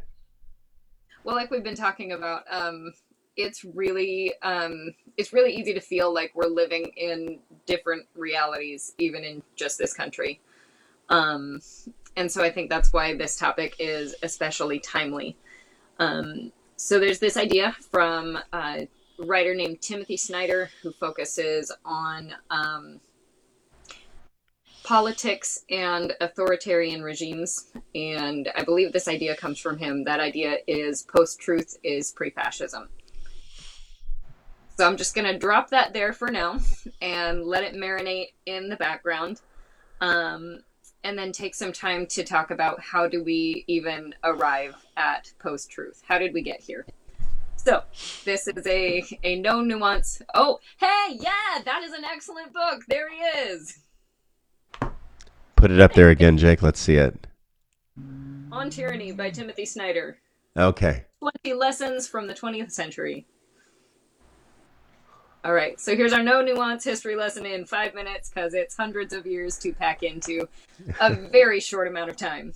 Well, 1.24 1.36
like 1.36 1.50
we've 1.50 1.64
been 1.64 1.76
talking 1.76 2.12
about, 2.12 2.44
um, 2.52 2.94
it's 3.40 3.64
really 3.64 4.34
um, 4.44 4.94
it's 5.18 5.34
really 5.34 5.56
easy 5.56 5.74
to 5.74 5.80
feel 5.80 6.14
like 6.14 6.32
we're 6.36 6.48
living 6.48 6.92
in 6.98 7.40
different 7.66 8.06
realities, 8.16 8.94
even 9.00 9.24
in 9.24 9.42
just 9.56 9.78
this 9.78 9.94
country. 9.94 10.42
Um, 11.10 11.62
and 12.16 12.32
so 12.32 12.44
I 12.44 12.52
think 12.52 12.70
that's 12.70 12.92
why 12.92 13.16
this 13.16 13.38
topic 13.38 13.76
is 13.80 14.16
especially 14.24 14.80
timely. 14.80 15.38
Um, 16.00 16.52
so 16.76 17.00
there's 17.00 17.20
this 17.20 17.38
idea 17.38 17.76
from 17.92 18.38
a 18.54 18.88
writer 19.18 19.56
named 19.56 19.82
Timothy 19.82 20.18
Snyder 20.18 20.70
who 20.82 20.92
focuses 20.92 21.72
on 21.86 22.34
um, 22.50 23.00
politics 24.84 25.66
and 25.70 26.14
authoritarian 26.20 27.04
regimes. 27.04 27.68
And 27.96 28.50
I 28.56 28.64
believe 28.64 28.92
this 28.92 29.08
idea 29.08 29.36
comes 29.36 29.60
from 29.60 29.78
him. 29.78 30.04
That 30.04 30.20
idea 30.20 30.58
is 30.68 31.04
post 31.04 31.40
truth 31.40 31.78
is 31.84 32.12
pre 32.12 32.32
fascism. 32.32 32.90
So 34.80 34.88
I'm 34.88 34.96
just 34.96 35.14
going 35.14 35.30
to 35.30 35.38
drop 35.38 35.72
that 35.72 35.92
there 35.92 36.14
for 36.14 36.32
now 36.32 36.58
and 37.02 37.44
let 37.44 37.66
it 37.66 37.76
marinate 37.76 38.28
in 38.46 38.70
the 38.70 38.78
background. 38.78 39.42
Um, 40.00 40.62
and 41.04 41.20
then 41.20 41.34
take 41.34 41.54
some 41.54 41.74
time 41.74 42.08
to 42.08 42.24
talk 42.24 42.50
about 42.50 42.80
how 42.80 43.06
do 43.06 43.22
we 43.22 43.66
even 43.68 44.16
arrive 44.24 44.76
at 44.96 45.34
post 45.38 45.70
truth? 45.70 46.02
How 46.08 46.18
did 46.18 46.34
we 46.34 46.42
get 46.42 46.62
here? 46.62 46.86
So, 47.58 47.84
this 48.24 48.48
is 48.48 48.66
a, 48.66 49.04
a 49.22 49.42
no 49.42 49.60
nuance. 49.60 50.22
Oh, 50.34 50.60
hey, 50.78 51.18
yeah, 51.20 51.62
that 51.66 51.84
is 51.84 51.92
an 51.92 52.06
excellent 52.06 52.54
book. 52.54 52.84
There 52.88 53.10
he 53.10 53.18
is. 53.18 53.80
Put 55.58 55.72
it 55.72 55.82
up 55.82 55.92
there 55.92 56.10
again, 56.10 56.38
Jake. 56.38 56.62
Let's 56.62 56.80
see 56.80 56.96
it. 56.96 57.28
On 58.50 58.70
Tyranny 58.70 59.12
by 59.12 59.30
Timothy 59.30 59.66
Snyder. 59.66 60.20
Okay. 60.56 61.04
20 61.44 61.54
Lessons 61.54 62.08
from 62.08 62.28
the 62.28 62.34
20th 62.34 62.72
Century. 62.72 63.28
All 65.46 65.54
right, 65.54 65.80
so 65.80 65.96
here's 65.96 66.12
our 66.12 66.22
no 66.22 66.42
nuance 66.42 66.84
history 66.84 67.16
lesson 67.16 67.46
in 67.46 67.66
five 67.66 67.96
minutes 67.96 68.30
because 68.30 68.54
it's 68.54 68.76
hundreds 68.76 69.14
of 69.14 69.26
years 69.26 69.58
to 69.60 69.72
pack 69.72 70.04
into 70.04 70.50
a 71.00 71.16
very 71.16 71.62
short 71.62 71.88
amount 71.88 72.10
of 72.10 72.18
time. 72.18 72.52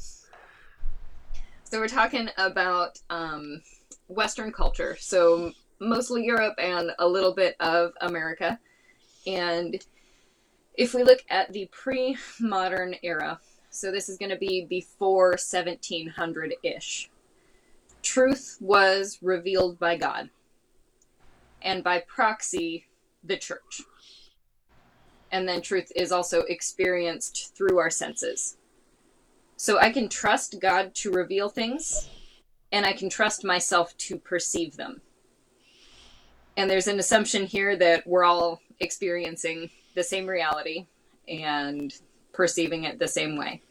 So 1.63 1.80
we're 1.80 1.88
talking 1.88 2.28
about 2.38 3.00
um, 3.10 3.62
Western 4.10 4.52
culture, 4.52 4.98
so 5.00 5.54
mostly 5.80 6.26
Europe 6.26 6.56
and 6.58 6.91
a 7.00 7.08
little 7.08 7.34
bit 7.34 7.56
of 7.62 7.93
America. 8.02 8.60
And 9.26 9.82
if 10.74 10.93
we 10.93 11.04
look 11.04 11.19
at 11.30 11.54
the 11.54 11.69
pre 11.72 12.17
modern 12.41 12.96
era, 13.02 13.39
so 13.69 13.93
this 13.93 14.10
is 14.10 14.17
going 14.17 14.32
to 14.32 14.38
be 14.38 14.65
before 14.69 15.30
1700 15.30 16.56
ish. 16.63 17.10
truth 18.02 18.58
was 18.60 19.19
revealed 19.22 19.80
by 19.80 19.96
God, 19.96 20.30
and 21.63 21.84
by 21.84 22.04
proxy, 22.08 22.86
the 23.23 23.38
church. 23.38 23.82
And 25.32 25.47
then 25.47 25.62
truth 25.62 25.91
is 25.95 26.12
also 26.12 26.41
experienced 26.41 27.56
through 27.56 27.80
our 27.80 27.89
senses. 27.89 28.58
So 29.56 29.80
I 29.80 29.91
can 29.91 30.10
trust 30.10 30.60
God 30.60 30.93
to 30.95 31.12
reveal 31.12 31.49
things, 31.49 32.10
and 32.71 32.86
I 32.86 32.93
can 32.93 33.10
trust 33.10 33.43
myself 33.43 33.95
to 33.97 34.17
perceive 34.17 34.76
them. 34.76 35.02
And 36.58 36.69
there's 36.69 36.88
an 36.88 36.99
assumption 36.99 37.45
here 37.45 37.76
that 37.78 38.06
we're 38.06 38.23
all 38.23 38.62
experiencing 38.80 39.69
the 39.95 40.04
same 40.04 40.28
reality 40.28 40.86
and 41.28 41.93
perceiving 42.34 42.84
it 42.84 42.99
the 42.99 43.08
same 43.08 43.38
way. 43.38 43.62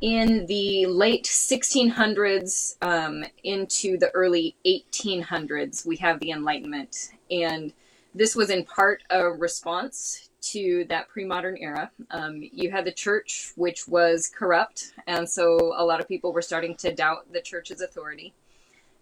In 0.00 0.46
the 0.46 0.86
late 0.86 1.24
1600s 1.24 2.76
um, 2.80 3.22
into 3.44 3.98
the 3.98 4.10
early 4.12 4.56
1800s, 4.64 5.84
we 5.84 5.96
have 5.96 6.18
the 6.20 6.30
Enlightenment. 6.30 7.10
And 7.30 7.74
this 8.14 8.34
was 8.34 8.48
in 8.48 8.64
part 8.64 9.02
a 9.10 9.24
response 9.24 10.30
to 10.40 10.86
that 10.88 11.08
pre 11.08 11.26
modern 11.26 11.58
era. 11.58 11.90
Um, 12.10 12.42
you 12.50 12.70
had 12.70 12.86
the 12.86 12.92
church, 12.92 13.52
which 13.56 13.86
was 13.86 14.26
corrupt. 14.34 14.94
And 15.06 15.28
so 15.28 15.74
a 15.76 15.84
lot 15.84 16.00
of 16.00 16.08
people 16.08 16.32
were 16.32 16.40
starting 16.40 16.76
to 16.76 16.94
doubt 16.94 17.30
the 17.30 17.42
church's 17.42 17.82
authority. 17.82 18.32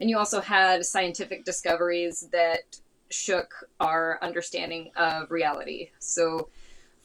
And 0.01 0.11
you 0.11 0.19
also 0.19 0.41
had 0.41 0.85
scientific 0.85 1.45
discoveries 1.45 2.29
that 2.33 2.81
shook 3.09 3.55
our 3.79 4.19
understanding 4.21 4.91
of 4.97 5.31
reality. 5.31 5.91
So, 6.01 6.49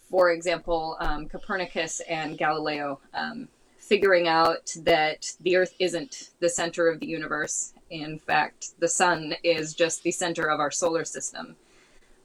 for 0.10 0.32
example, 0.32 0.98
um, 1.00 1.28
Copernicus 1.28 2.02
and 2.02 2.40
Galileo 2.40 3.00
um, 3.14 3.48
figuring 3.94 4.28
out 4.28 4.76
that 4.78 5.34
the 5.42 5.56
Earth 5.56 5.76
isn't 5.78 6.32
the 6.40 6.50
center 6.50 6.88
of 6.88 7.00
the 7.00 7.06
universe. 7.06 7.74
In 7.92 8.18
fact, 8.18 8.70
the 8.80 8.88
sun 8.88 9.36
is 9.44 9.76
just 9.76 10.02
the 10.02 10.10
center 10.10 10.50
of 10.50 10.60
our 10.60 10.72
solar 10.72 11.06
system. 11.06 11.56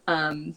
Um, 0.07 0.57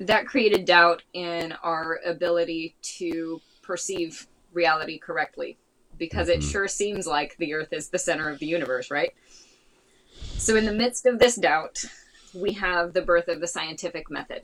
that 0.00 0.26
created 0.26 0.64
doubt 0.64 1.04
in 1.12 1.52
our 1.62 2.00
ability 2.04 2.74
to 2.98 3.40
perceive 3.62 4.26
reality 4.52 4.98
correctly 4.98 5.58
because 5.96 6.26
mm-hmm. 6.26 6.40
it 6.40 6.42
sure 6.42 6.66
seems 6.66 7.06
like 7.06 7.36
the 7.36 7.54
Earth 7.54 7.72
is 7.72 7.90
the 7.90 8.00
center 8.00 8.28
of 8.28 8.40
the 8.40 8.46
universe, 8.46 8.90
right? 8.90 9.14
So, 10.38 10.56
in 10.56 10.64
the 10.64 10.72
midst 10.72 11.06
of 11.06 11.20
this 11.20 11.36
doubt, 11.36 11.84
we 12.34 12.54
have 12.54 12.94
the 12.94 13.02
birth 13.02 13.28
of 13.28 13.40
the 13.40 13.46
scientific 13.46 14.10
method. 14.10 14.42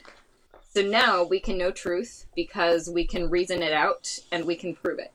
So 0.74 0.82
now 0.82 1.24
we 1.24 1.40
can 1.40 1.58
know 1.58 1.72
truth 1.72 2.26
because 2.36 2.88
we 2.88 3.04
can 3.04 3.30
reason 3.30 3.62
it 3.62 3.72
out 3.72 4.18
and 4.32 4.44
we 4.44 4.54
can 4.54 4.74
prove 4.74 5.00
it. 5.00 5.12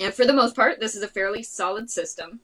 And 0.00 0.12
for 0.12 0.26
the 0.26 0.32
most 0.32 0.54
part, 0.54 0.80
this 0.80 0.94
is 0.94 1.02
a 1.02 1.08
fairly 1.08 1.42
solid 1.42 1.90
system. 1.90 2.40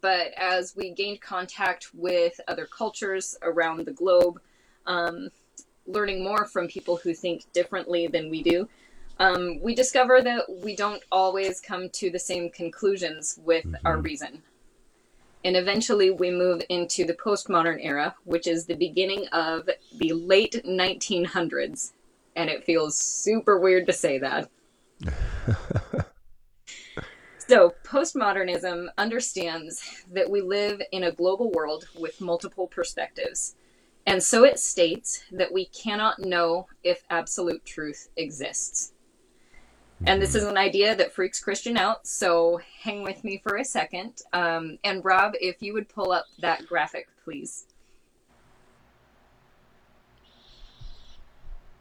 But 0.00 0.32
as 0.36 0.74
we 0.76 0.90
gained 0.90 1.20
contact 1.20 1.90
with 1.94 2.40
other 2.48 2.66
cultures 2.66 3.36
around 3.42 3.84
the 3.84 3.92
globe, 3.92 4.40
um, 4.86 5.30
learning 5.86 6.22
more 6.22 6.44
from 6.44 6.68
people 6.68 6.96
who 6.96 7.14
think 7.14 7.44
differently 7.52 8.06
than 8.06 8.30
we 8.30 8.42
do, 8.42 8.68
um, 9.18 9.60
we 9.62 9.74
discover 9.74 10.20
that 10.20 10.44
we 10.62 10.76
don't 10.76 11.02
always 11.10 11.60
come 11.60 11.88
to 11.90 12.10
the 12.10 12.18
same 12.18 12.50
conclusions 12.50 13.38
with 13.44 13.64
mm-hmm. 13.64 13.86
our 13.86 13.98
reason. 13.98 14.42
And 15.44 15.56
eventually 15.56 16.10
we 16.10 16.30
move 16.30 16.62
into 16.68 17.04
the 17.04 17.14
postmodern 17.14 17.78
era, 17.80 18.14
which 18.24 18.46
is 18.46 18.66
the 18.66 18.74
beginning 18.74 19.28
of 19.28 19.70
the 19.96 20.12
late 20.12 20.62
1900s. 20.66 21.92
And 22.34 22.50
it 22.50 22.64
feels 22.64 22.98
super 22.98 23.58
weird 23.58 23.86
to 23.86 23.92
say 23.92 24.18
that. 24.18 24.50
so, 27.48 27.74
postmodernism 27.84 28.88
understands 28.98 30.04
that 30.12 30.30
we 30.30 30.40
live 30.40 30.82
in 30.92 31.04
a 31.04 31.12
global 31.12 31.50
world 31.52 31.88
with 31.98 32.20
multiple 32.20 32.66
perspectives. 32.66 33.54
And 34.06 34.22
so 34.22 34.44
it 34.44 34.58
states 34.58 35.24
that 35.32 35.52
we 35.52 35.66
cannot 35.66 36.20
know 36.20 36.68
if 36.84 37.02
absolute 37.10 37.64
truth 37.64 38.08
exists. 38.16 38.92
And 40.04 40.20
this 40.20 40.34
is 40.34 40.44
an 40.44 40.58
idea 40.58 40.94
that 40.94 41.12
freaks 41.12 41.40
Christian 41.40 41.76
out, 41.76 42.06
so 42.06 42.60
hang 42.82 43.02
with 43.02 43.24
me 43.24 43.40
for 43.42 43.56
a 43.56 43.64
second. 43.64 44.20
Um, 44.32 44.78
and 44.84 45.04
Rob, 45.04 45.32
if 45.40 45.62
you 45.62 45.72
would 45.72 45.88
pull 45.88 46.12
up 46.12 46.26
that 46.38 46.66
graphic, 46.66 47.08
please. 47.24 47.66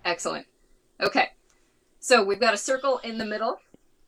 Excellent. 0.05 0.47
Okay, 1.01 1.31
so 1.99 2.23
we've 2.23 2.39
got 2.39 2.53
a 2.53 2.57
circle 2.57 2.99
in 2.99 3.17
the 3.17 3.25
middle. 3.25 3.59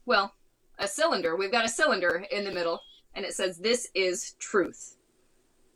Well, 0.06 0.34
a 0.80 0.88
cylinder. 0.88 1.36
We've 1.36 1.52
got 1.52 1.66
a 1.66 1.70
cylinder 1.70 2.26
in 2.32 2.44
the 2.44 2.52
middle, 2.52 2.82
and 3.16 3.26
it 3.26 3.34
says 3.34 3.58
this 3.58 3.90
is 3.94 4.34
truth. 4.40 4.98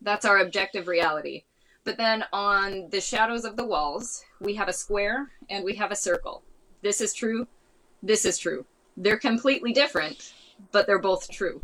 That's 0.01 0.25
our 0.25 0.39
objective 0.39 0.87
reality. 0.87 1.43
But 1.83 1.97
then 1.97 2.25
on 2.31 2.89
the 2.91 3.01
shadows 3.01 3.45
of 3.45 3.57
the 3.57 3.65
walls, 3.65 4.23
we 4.39 4.55
have 4.55 4.67
a 4.67 4.73
square 4.73 5.31
and 5.49 5.63
we 5.63 5.75
have 5.75 5.91
a 5.91 5.95
circle. 5.95 6.43
This 6.81 7.01
is 7.01 7.13
true 7.13 7.47
this 8.03 8.25
is 8.25 8.37
true. 8.37 8.65
They're 8.97 9.17
completely 9.17 9.73
different, 9.73 10.33
but 10.71 10.87
they're 10.87 10.99
both 10.99 11.29
true. 11.29 11.61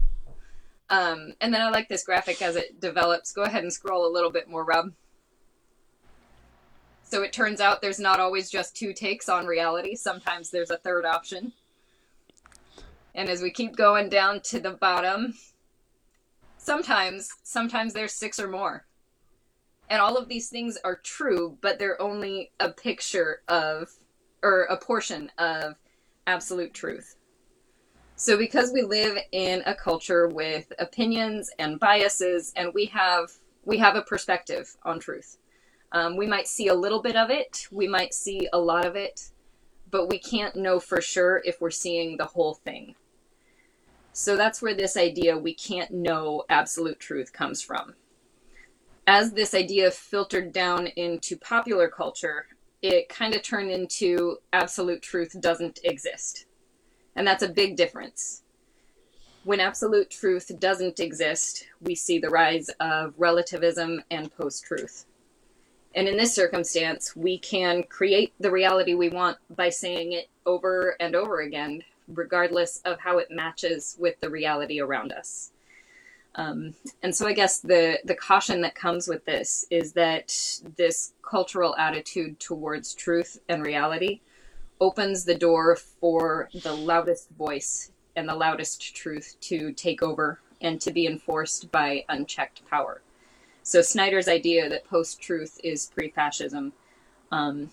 Um, 0.89 1.33
and 1.41 1.53
then 1.53 1.61
I 1.61 1.69
like 1.69 1.89
this 1.89 2.03
graphic 2.03 2.41
as 2.41 2.55
it 2.55 2.79
develops. 2.79 3.33
Go 3.33 3.43
ahead 3.43 3.63
and 3.63 3.73
scroll 3.73 4.05
a 4.05 4.13
little 4.13 4.31
bit 4.31 4.49
more, 4.49 4.63
Rob. 4.63 4.93
So 7.03 7.23
it 7.23 7.33
turns 7.33 7.59
out 7.59 7.81
there's 7.81 7.99
not 7.99 8.19
always 8.19 8.49
just 8.49 8.75
two 8.75 8.93
takes 8.93 9.29
on 9.29 9.45
reality. 9.45 9.95
Sometimes 9.95 10.51
there's 10.51 10.71
a 10.71 10.77
third 10.77 11.05
option. 11.05 11.53
And 13.17 13.29
as 13.29 13.41
we 13.41 13.49
keep 13.49 13.75
going 13.75 14.09
down 14.09 14.41
to 14.41 14.59
the 14.59 14.71
bottom, 14.71 15.33
sometimes 16.59 17.29
sometimes 17.41 17.93
there's 17.93 18.13
six 18.13 18.39
or 18.39 18.47
more. 18.47 18.85
And 19.89 19.99
all 19.99 20.17
of 20.17 20.29
these 20.29 20.49
things 20.49 20.77
are 20.83 20.97
true, 20.97 21.57
but 21.61 21.79
they're 21.79 21.99
only 21.99 22.51
a 22.59 22.69
picture 22.69 23.41
of 23.47 23.89
or 24.43 24.63
a 24.63 24.77
portion 24.77 25.31
of 25.39 25.77
absolute 26.27 26.75
truth. 26.75 27.15
So, 28.15 28.37
because 28.37 28.71
we 28.71 28.83
live 28.83 29.17
in 29.31 29.63
a 29.65 29.73
culture 29.73 30.27
with 30.27 30.71
opinions 30.77 31.49
and 31.57 31.79
biases, 31.79 32.53
and 32.55 32.71
we 32.71 32.85
have 32.85 33.31
we 33.65 33.79
have 33.79 33.95
a 33.95 34.03
perspective 34.03 34.75
on 34.83 34.99
truth, 34.99 35.37
um, 35.91 36.17
we 36.17 36.27
might 36.27 36.47
see 36.47 36.67
a 36.67 36.75
little 36.75 37.01
bit 37.01 37.15
of 37.15 37.31
it, 37.31 37.67
we 37.71 37.87
might 37.87 38.13
see 38.13 38.47
a 38.53 38.59
lot 38.59 38.85
of 38.85 38.95
it, 38.95 39.31
but 39.89 40.07
we 40.07 40.19
can't 40.19 40.55
know 40.55 40.79
for 40.79 41.01
sure 41.01 41.41
if 41.45 41.59
we're 41.59 41.71
seeing 41.71 42.17
the 42.17 42.25
whole 42.25 42.53
thing. 42.53 42.93
So 44.19 44.35
that's 44.35 44.63
where 44.63 44.73
this 44.73 44.97
idea 44.97 45.37
we 45.37 45.53
can't 45.53 45.91
know 45.91 46.43
absolute 46.49 46.99
truth 46.99 47.31
comes 47.31 47.61
from. 47.61 47.93
As 49.05 49.33
this 49.33 49.53
idea 49.53 49.91
filtered 49.91 50.51
down 50.51 50.87
into 50.87 51.37
popular 51.37 51.87
culture, 51.87 52.47
it 52.81 53.09
kind 53.09 53.35
of 53.35 53.43
turned 53.43 53.69
into 53.69 54.37
absolute 54.51 55.03
truth 55.03 55.39
doesn't 55.39 55.81
exist. 55.83 56.47
And 57.15 57.27
that's 57.27 57.43
a 57.43 57.47
big 57.47 57.75
difference. 57.75 58.41
When 59.43 59.59
absolute 59.59 60.09
truth 60.09 60.51
doesn't 60.59 60.99
exist, 60.99 61.67
we 61.79 61.93
see 61.93 62.17
the 62.17 62.31
rise 62.31 62.71
of 62.79 63.13
relativism 63.17 64.01
and 64.09 64.35
post 64.35 64.65
truth. 64.65 65.05
And 65.93 66.07
in 66.07 66.17
this 66.17 66.33
circumstance, 66.33 67.15
we 67.15 67.37
can 67.37 67.83
create 67.83 68.33
the 68.39 68.49
reality 68.49 68.95
we 68.95 69.09
want 69.09 69.37
by 69.55 69.69
saying 69.69 70.13
it 70.13 70.27
over 70.43 70.95
and 70.99 71.15
over 71.15 71.41
again, 71.41 71.83
regardless 72.07 72.81
of 72.85 72.99
how 72.99 73.17
it 73.17 73.29
matches 73.29 73.95
with 73.99 74.19
the 74.19 74.29
reality 74.29 74.79
around 74.79 75.11
us. 75.11 75.51
Um, 76.35 76.75
and 77.01 77.15
so 77.15 77.27
I 77.27 77.33
guess 77.33 77.59
the 77.59 77.99
the 78.05 78.13
caution 78.13 78.61
that 78.61 78.75
comes 78.75 79.07
with 79.07 79.25
this 79.25 79.65
is 79.71 79.93
that 79.93 80.31
this 80.75 81.13
cultural 81.23 81.75
attitude 81.77 82.39
towards 82.39 82.93
truth 82.93 83.39
and 83.49 83.65
reality 83.65 84.21
opens 84.79 85.25
the 85.25 85.35
door 85.35 85.75
for 85.75 86.49
the 86.61 86.73
loudest 86.73 87.29
voice 87.31 87.91
and 88.15 88.29
the 88.29 88.35
loudest 88.35 88.95
truth 88.95 89.35
to 89.41 89.71
take 89.73 90.03
over 90.03 90.39
and 90.61 90.79
to 90.81 90.91
be 90.91 91.07
enforced 91.07 91.71
by 91.71 92.05
unchecked 92.09 92.63
power. 92.69 93.01
So 93.63 93.81
Snyder's 93.81 94.27
idea 94.27 94.69
that 94.69 94.85
post-truth 94.85 95.59
is 95.63 95.91
pre-fascism. 95.93 96.71
Um, 97.31 97.69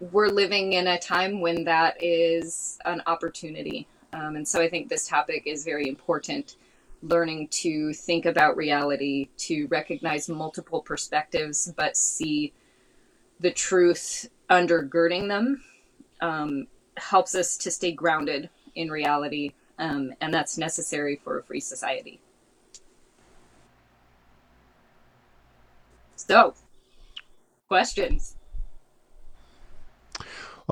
we're 0.00 0.28
living 0.28 0.72
in 0.72 0.86
a 0.86 0.98
time 0.98 1.40
when 1.40 1.64
that 1.64 2.02
is 2.02 2.78
an 2.84 3.02
opportunity 3.06 3.86
um, 4.12 4.36
and 4.36 4.46
so 4.46 4.60
I 4.60 4.68
think 4.68 4.88
this 4.88 5.06
topic 5.06 5.44
is 5.46 5.64
very 5.64 5.88
important 5.88 6.56
learning 7.02 7.48
to 7.48 7.92
think 7.92 8.26
about 8.26 8.56
reality, 8.56 9.28
to 9.38 9.66
recognize 9.68 10.28
multiple 10.28 10.80
perspectives, 10.80 11.72
but 11.76 11.96
see 11.96 12.52
the 13.38 13.50
truth 13.50 14.28
undergirding 14.50 15.28
them 15.28 15.62
um, 16.20 16.66
helps 16.96 17.34
us 17.34 17.56
to 17.56 17.70
stay 17.70 17.92
grounded 17.92 18.50
in 18.74 18.90
reality. 18.90 19.52
Um, 19.78 20.12
and 20.20 20.32
that's 20.32 20.58
necessary 20.58 21.16
for 21.16 21.38
a 21.38 21.42
free 21.42 21.60
society. 21.60 22.20
So, 26.16 26.54
questions? 27.66 28.36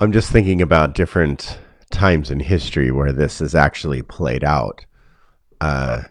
I'm 0.01 0.13
just 0.13 0.31
thinking 0.31 0.63
about 0.63 0.95
different 0.95 1.59
times 1.91 2.31
in 2.31 2.39
history 2.39 2.93
where 2.93 3.13
this 3.13 3.41
has 3.41 3.55
actually 3.55 4.03
played 4.03 4.45
out, 4.45 4.85
uh, 5.61 6.03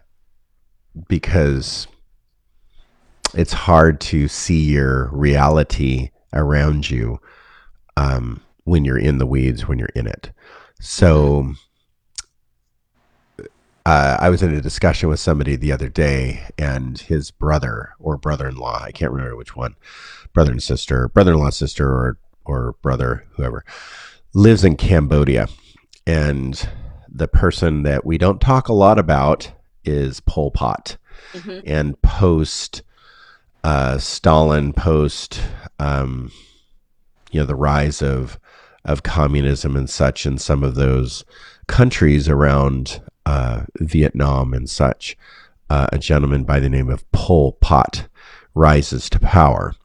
because 1.07 1.87
it's 3.33 3.53
hard 3.53 4.01
to 4.01 4.27
see 4.27 4.63
your 4.63 5.09
reality 5.13 6.09
around 6.33 6.89
you 6.89 7.19
um, 7.95 8.41
when 8.65 8.83
you're 8.83 8.97
in 8.97 9.19
the 9.19 9.25
weeds, 9.25 9.67
when 9.67 9.79
you're 9.79 9.87
in 9.95 10.07
it. 10.07 10.31
So 10.81 11.53
uh, 13.85 14.17
I 14.19 14.29
was 14.29 14.43
in 14.43 14.53
a 14.53 14.61
discussion 14.61 15.07
with 15.07 15.21
somebody 15.21 15.55
the 15.55 15.71
other 15.71 15.87
day, 15.87 16.49
and 16.57 16.97
his 16.97 17.31
brother 17.31 17.93
or 17.99 18.17
brother-in-law, 18.17 18.83
I 18.83 18.91
can't 18.91 19.13
remember 19.13 19.37
which 19.37 19.55
one, 19.55 19.75
brother 20.33 20.51
and 20.51 20.61
sister, 20.61 21.07
brother-in-law, 21.07 21.51
sister, 21.51 21.87
or 21.87 22.17
or 22.47 22.75
brother, 22.81 23.25
whoever, 23.35 23.63
lives 24.33 24.63
in 24.63 24.75
Cambodia, 24.75 25.47
and 26.05 26.67
the 27.07 27.27
person 27.27 27.83
that 27.83 28.05
we 28.05 28.17
don't 28.17 28.41
talk 28.41 28.67
a 28.67 28.73
lot 28.73 28.97
about 28.97 29.51
is 29.85 30.19
Pol 30.21 30.51
Pot, 30.51 30.97
hmm 31.33 31.59
and 31.65 32.01
post 32.01 32.83
uh, 33.63 33.97
Stalin, 33.97 34.73
post 34.73 35.41
um, 35.79 36.31
you 37.31 37.39
know 37.39 37.45
the 37.45 37.55
rise 37.55 38.01
of 38.01 38.39
of 38.85 39.03
communism 39.03 39.75
and 39.75 39.89
such 39.89 40.25
in 40.25 40.37
some 40.37 40.63
of 40.63 40.75
those 40.75 41.25
countries 41.67 42.29
around 42.29 43.01
uh, 43.25 43.63
Vietnam 43.79 44.53
and 44.53 44.69
such. 44.69 45.17
Uh, 45.69 45.87
a 45.91 45.97
gentleman 45.97 46.45
by 46.45 46.61
the 46.61 46.69
name 46.69 46.87
of 46.89 47.09
Pol 47.11 47.51
Pot 47.59 48.07
rises 48.55 49.09
to 49.09 49.19
power, 49.19 49.75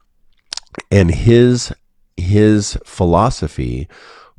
and 0.89 1.11
his 1.11 1.73
his 2.17 2.77
philosophy 2.85 3.87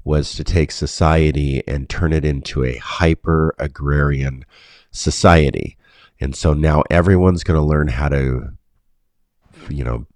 was 0.04 0.34
to 0.34 0.44
take 0.44 0.70
society 0.70 1.62
and 1.66 1.88
turn 1.88 2.12
it 2.12 2.24
into 2.24 2.64
a 2.64 2.76
hyper 2.76 3.54
agrarian 3.58 4.44
society. 4.90 5.76
And 6.20 6.36
so 6.36 6.52
now 6.52 6.84
everyone's 6.90 7.42
going 7.44 7.58
to 7.58 7.66
learn 7.66 7.88
how 7.88 8.08
to, 8.08 8.50
you 9.68 9.84
know, 9.84 10.06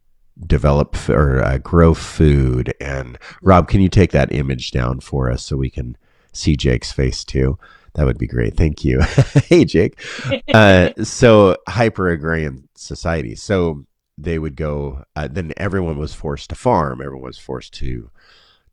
develop 0.47 1.09
or 1.09 1.43
uh, 1.43 1.59
grow 1.59 1.95
food. 1.95 2.75
And 2.81 3.19
Rob, 3.43 3.69
can 3.69 3.81
you 3.81 3.89
take 3.89 4.13
that 4.13 4.33
image 4.33 4.71
down 4.71 5.01
for 5.01 5.31
us 5.31 5.43
so 5.43 5.57
we 5.57 5.71
can 5.71 5.97
see 6.33 6.57
Jake's 6.57 6.93
face 6.93 7.25
too? 7.25 7.59
That 7.95 8.05
would 8.07 8.19
be 8.19 8.27
great. 8.27 8.57
Thank 8.57 8.85
you. 8.85 9.01
hey, 9.49 9.65
Jake. 9.65 10.01
Uh, 10.55 10.91
so 11.03 11.57
hyper 11.69 12.09
agrarian 12.09 12.69
society. 12.75 13.35
So 13.35 13.85
they 14.21 14.39
would 14.39 14.57
go. 14.57 15.05
Uh, 15.17 15.29
then 15.31 15.53
everyone 15.57 15.97
was 15.99 16.13
forced 16.15 16.51
to 16.51 16.57
farm. 16.57 17.01
Everyone 17.01 17.25
was 17.27 17.39
forced 17.39 17.73
to 17.75 18.11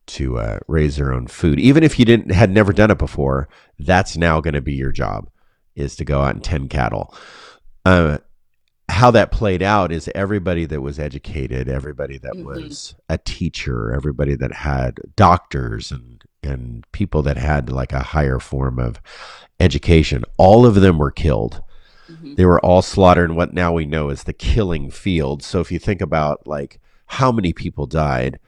to 0.07 0.37
uh, 0.37 0.59
raise 0.67 0.97
their 0.97 1.11
own 1.13 1.25
food, 1.27 1.59
even 1.59 1.83
if 1.83 1.97
you 1.97 2.05
didn't 2.05 2.31
had 2.31 2.49
never 2.51 2.71
done 2.73 2.91
it 2.91 2.97
before. 2.97 3.47
That's 3.79 4.15
now 4.17 4.39
going 4.41 4.53
to 4.53 4.61
be 4.61 4.73
your 4.73 4.91
job, 4.91 5.29
is 5.75 5.95
to 5.97 6.05
go 6.05 6.21
out 6.21 6.35
and 6.35 6.43
tend 6.43 6.69
cattle. 6.69 7.13
Uh, 7.85 8.17
how 8.87 9.09
that 9.11 9.31
played 9.31 9.63
out 9.63 9.91
is 9.91 10.09
everybody 10.13 10.65
that 10.65 10.81
was 10.81 10.99
educated, 10.99 11.67
everybody 11.67 12.19
that 12.19 12.33
Mhm. 12.33 12.43
was 12.45 12.93
a 13.09 13.17
teacher, 13.17 13.91
everybody 13.93 14.35
that 14.35 14.53
had 14.53 14.99
doctors 15.15 15.91
and 15.91 16.23
and 16.43 16.85
people 16.91 17.23
that 17.23 17.37
had 17.37 17.71
like 17.71 17.91
a 17.91 18.03
higher 18.03 18.37
form 18.39 18.77
of 18.77 19.01
education, 19.59 20.23
all 20.37 20.67
of 20.67 20.75
them 20.75 20.99
were 20.99 21.09
killed. 21.09 21.61
They 22.35 22.45
were 22.45 22.59
all 22.59 22.81
slaughtered 22.81 23.29
in 23.31 23.35
what 23.35 23.53
now 23.53 23.73
we 23.73 23.85
know 23.85 24.09
is 24.09 24.23
the 24.23 24.33
killing 24.33 24.91
field. 24.91 25.43
So 25.43 25.59
if 25.59 25.71
you 25.71 25.79
think 25.79 26.01
about 26.01 26.45
like 26.45 26.79
how 27.07 27.31
many 27.31 27.53
people 27.53 27.85
died, 27.87 28.39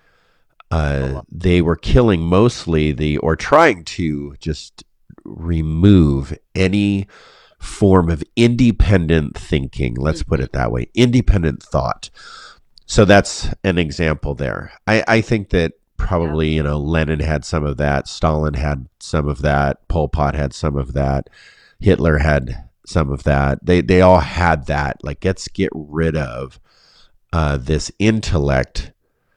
uh, 0.70 1.22
they 1.32 1.62
were 1.62 1.76
killing 1.76 2.22
mostly 2.22 2.92
the 2.92 3.18
or 3.20 3.36
trying 3.36 3.84
to 3.86 4.36
just 4.40 4.84
remove 5.24 6.38
any 6.56 7.08
form 7.60 8.10
of 8.10 8.24
independent 8.36 9.38
thinking. 9.38 9.96
Let's 9.96 10.24
put 10.24 10.40
it 10.40 10.54
that 10.54 10.72
way, 10.72 10.90
independent 10.94 11.64
thought. 11.64 12.10
So 12.86 13.06
that's 13.06 13.50
an 13.64 13.78
example 13.78 14.36
there. 14.36 14.72
I, 14.86 15.04
I 15.08 15.22
think 15.22 15.50
that 15.50 15.74
probably 15.98 16.50
you 16.50 16.64
know 16.64 16.78
Lenin 16.78 17.20
had 17.20 17.44
some 17.44 17.66
of 17.66 17.78
that, 17.78 18.08
Stalin 18.08 18.54
had 18.54 18.88
some 19.00 19.28
of 19.28 19.42
that, 19.42 19.88
Pol 19.88 20.08
Pot 20.10 20.36
had 20.36 20.54
some 20.54 20.78
of 20.78 20.94
that, 20.94 21.30
Hitler 21.80 22.20
had 22.20 22.67
some 22.88 23.12
of 23.12 23.24
that. 23.24 23.60
They 23.66 23.82
they 23.82 24.02
all 24.02 24.20
had 24.20 24.68
that. 24.68 25.04
Like 25.04 25.24
let's 25.24 25.48
get 25.50 25.70
rid 25.74 26.16
of 26.16 26.60
uh, 27.34 27.58
this 27.58 27.92
intellect 28.00 28.92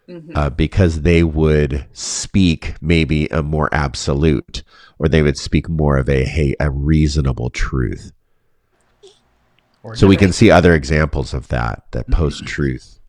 hmm 0.06 0.32
uh, 0.34 0.50
because 0.50 1.02
they 1.02 1.22
would 1.22 1.86
speak 1.92 2.74
maybe 2.80 3.26
a 3.28 3.42
more 3.42 3.68
absolute, 3.72 4.62
or 4.98 5.08
they 5.08 5.22
would 5.22 5.38
speak 5.38 5.68
more 5.68 5.96
of 5.96 6.08
a 6.08 6.24
hey 6.24 6.54
a 6.60 6.70
reasonable 6.70 7.50
truth. 7.50 8.12
Or 9.82 9.96
So 9.96 10.06
we 10.06 10.16
can 10.16 10.32
see 10.32 10.50
other 10.50 10.74
examples 10.74 11.32
of 11.32 11.48
that. 11.48 11.84
That 11.92 12.10
post 12.10 12.44
truth 12.44 13.00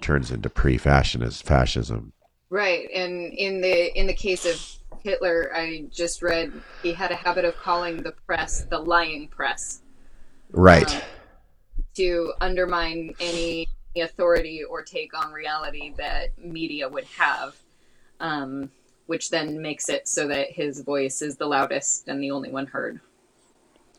turns 0.00 0.30
into 0.30 0.50
pre-fascist 0.50 1.44
fascism. 1.44 2.12
Right, 2.50 2.88
and 2.94 3.32
in 3.32 3.60
the 3.60 3.98
in 3.98 4.06
the 4.06 4.14
case 4.14 4.44
of 4.44 4.81
Hitler, 5.02 5.50
I 5.54 5.84
just 5.90 6.22
read 6.22 6.52
he 6.82 6.92
had 6.92 7.10
a 7.10 7.16
habit 7.16 7.44
of 7.44 7.56
calling 7.56 8.02
the 8.02 8.12
press 8.12 8.64
the 8.64 8.78
lying 8.78 9.28
press 9.28 9.82
Right. 10.52 10.94
Uh, 10.94 11.00
to 11.94 12.32
undermine 12.40 13.14
any 13.20 13.68
authority 13.96 14.62
or 14.64 14.82
take 14.82 15.16
on 15.16 15.32
reality 15.32 15.92
that 15.96 16.36
media 16.38 16.88
would 16.88 17.04
have, 17.04 17.54
um, 18.20 18.70
which 19.06 19.30
then 19.30 19.60
makes 19.60 19.88
it 19.88 20.08
so 20.08 20.26
that 20.28 20.50
his 20.50 20.80
voice 20.80 21.20
is 21.22 21.36
the 21.36 21.46
loudest 21.46 22.08
and 22.08 22.22
the 22.22 22.30
only 22.30 22.50
one 22.50 22.66
heard. 22.66 23.00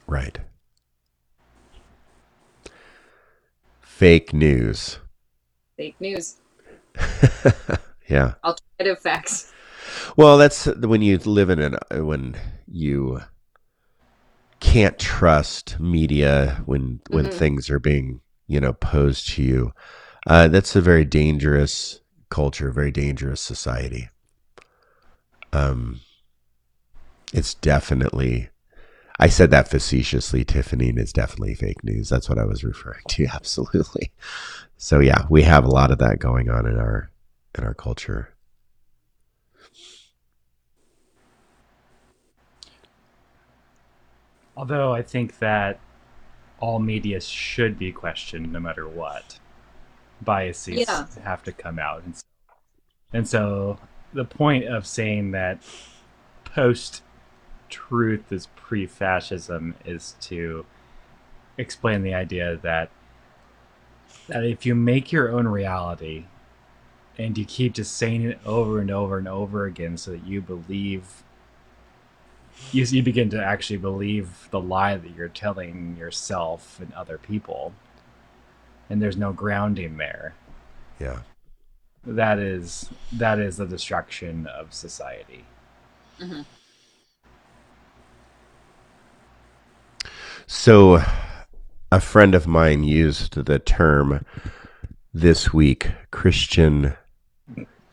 Right. 0.07 0.39
Fake 3.81 4.33
news. 4.33 4.97
Fake 5.77 5.95
news, 5.99 6.37
Yeah. 8.07 8.33
alternative 8.43 8.99
facts. 8.99 9.52
Well, 10.17 10.38
that's 10.38 10.65
when 10.65 11.01
you 11.01 11.17
live 11.19 11.49
in 11.49 11.60
an 11.60 11.77
when 11.91 12.36
you 12.67 13.21
can't 14.60 14.97
trust 14.97 15.79
media 15.79 16.62
when 16.65 17.01
when 17.10 17.25
Mhm. 17.25 17.34
things 17.34 17.69
are 17.69 17.79
being 17.79 18.21
you 18.47 18.60
know 18.60 18.73
posed 18.73 19.27
to 19.29 19.43
you. 19.43 19.71
Uh, 20.25 20.47
that's 20.47 20.75
a 20.75 20.82
very 20.82 21.03
dangerous 21.06 21.99
culture, 22.29 22.71
very 22.71 22.91
dangerous 22.91 23.41
society. 23.41 24.10
Um, 25.51 25.99
it's 27.34 27.53
definitely. 27.53 28.49
I 29.19 29.27
said 29.27 29.51
that 29.51 29.67
facetiously, 29.67 30.43
Tiffany, 30.43 30.89
and 30.89 30.97
it's 30.99 31.13
definitely 31.13 31.53
fake 31.56 31.84
news. 31.84 32.10
That's 32.10 32.27
what 32.29 32.39
I 32.39 32.45
was 32.45 32.63
referring 32.63 33.03
to. 33.10 33.27
Absolutely. 33.34 34.12
So 34.77 34.99
yeah, 34.99 35.25
we 35.29 35.43
have 35.43 35.65
a 35.65 35.69
lot 35.71 35.91
of 35.91 35.99
that 35.99 36.19
going 36.19 36.49
on 36.49 36.65
in 36.65 36.77
our 36.77 37.12
in 37.58 37.63
our 37.63 37.73
culture. 37.73 38.32
Although 44.55 44.93
I 44.93 45.01
think 45.01 45.39
that 45.39 45.79
all 46.59 46.79
media 46.79 47.19
should 47.19 47.77
be 47.77 47.91
questioned 47.91 48.51
no 48.51 48.59
matter 48.59 48.87
what. 48.87 49.39
Biases 50.21 50.87
Yeah. 50.87 51.07
have 51.23 51.43
to 51.43 51.51
come 51.51 51.79
out. 51.79 52.03
And 52.03 52.15
so, 52.15 52.23
and 53.11 53.27
so 53.27 53.79
the 54.13 54.25
point 54.25 54.65
of 54.65 54.85
saying 54.85 55.31
that 55.31 55.61
post 56.45 57.01
truth 57.69 58.31
is 58.31 58.47
pre 58.55 58.85
fascism 58.85 59.75
is 59.85 60.15
to 60.21 60.65
explain 61.57 62.03
the 62.03 62.13
idea 62.13 62.55
that 62.57 62.89
that 64.27 64.43
if 64.45 64.65
you 64.65 64.75
make 64.75 65.11
your 65.11 65.31
own 65.31 65.47
reality 65.47 66.25
and 67.17 67.38
you 67.38 67.45
keep 67.45 67.73
just 67.73 67.97
saying 67.97 68.23
it 68.23 68.39
over 68.45 68.80
and 68.80 68.89
over 68.89 69.17
and 69.17 69.28
over 69.28 69.65
again 69.65 69.97
so 69.97 70.11
that 70.11 70.25
you 70.25 70.41
believe 70.41 71.23
you, 72.72 72.84
you 72.84 73.04
begin 73.04 73.30
to 73.30 73.43
actually 73.43 73.78
believe 73.78 74.47
the 74.51 74.60
lie 74.60 74.97
that 74.97 75.16
you're 75.16 75.28
telling 75.28 75.95
yourself 75.97 76.80
and 76.80 76.93
other 76.93 77.18
people 77.18 77.74
and 78.89 79.01
there's 79.01 79.18
no 79.18 79.32
grounding 79.34 79.97
there 79.97 80.36
Yeah. 80.99 81.20
that 82.06 82.39
is 82.39 82.89
that 83.12 83.39
is 83.39 83.58
the 83.58 83.66
destruction 83.66 84.47
of 84.47 84.74
society 84.74 85.45
mm-hmm. 86.20 86.41
So, 90.45 91.01
a 91.91 91.99
friend 91.99 92.36
of 92.36 92.47
mine 92.47 92.84
used 92.84 93.45
the 93.45 93.60
term 93.60 94.26
this 95.14 95.54
week 95.54 95.91
Christian 96.12 96.93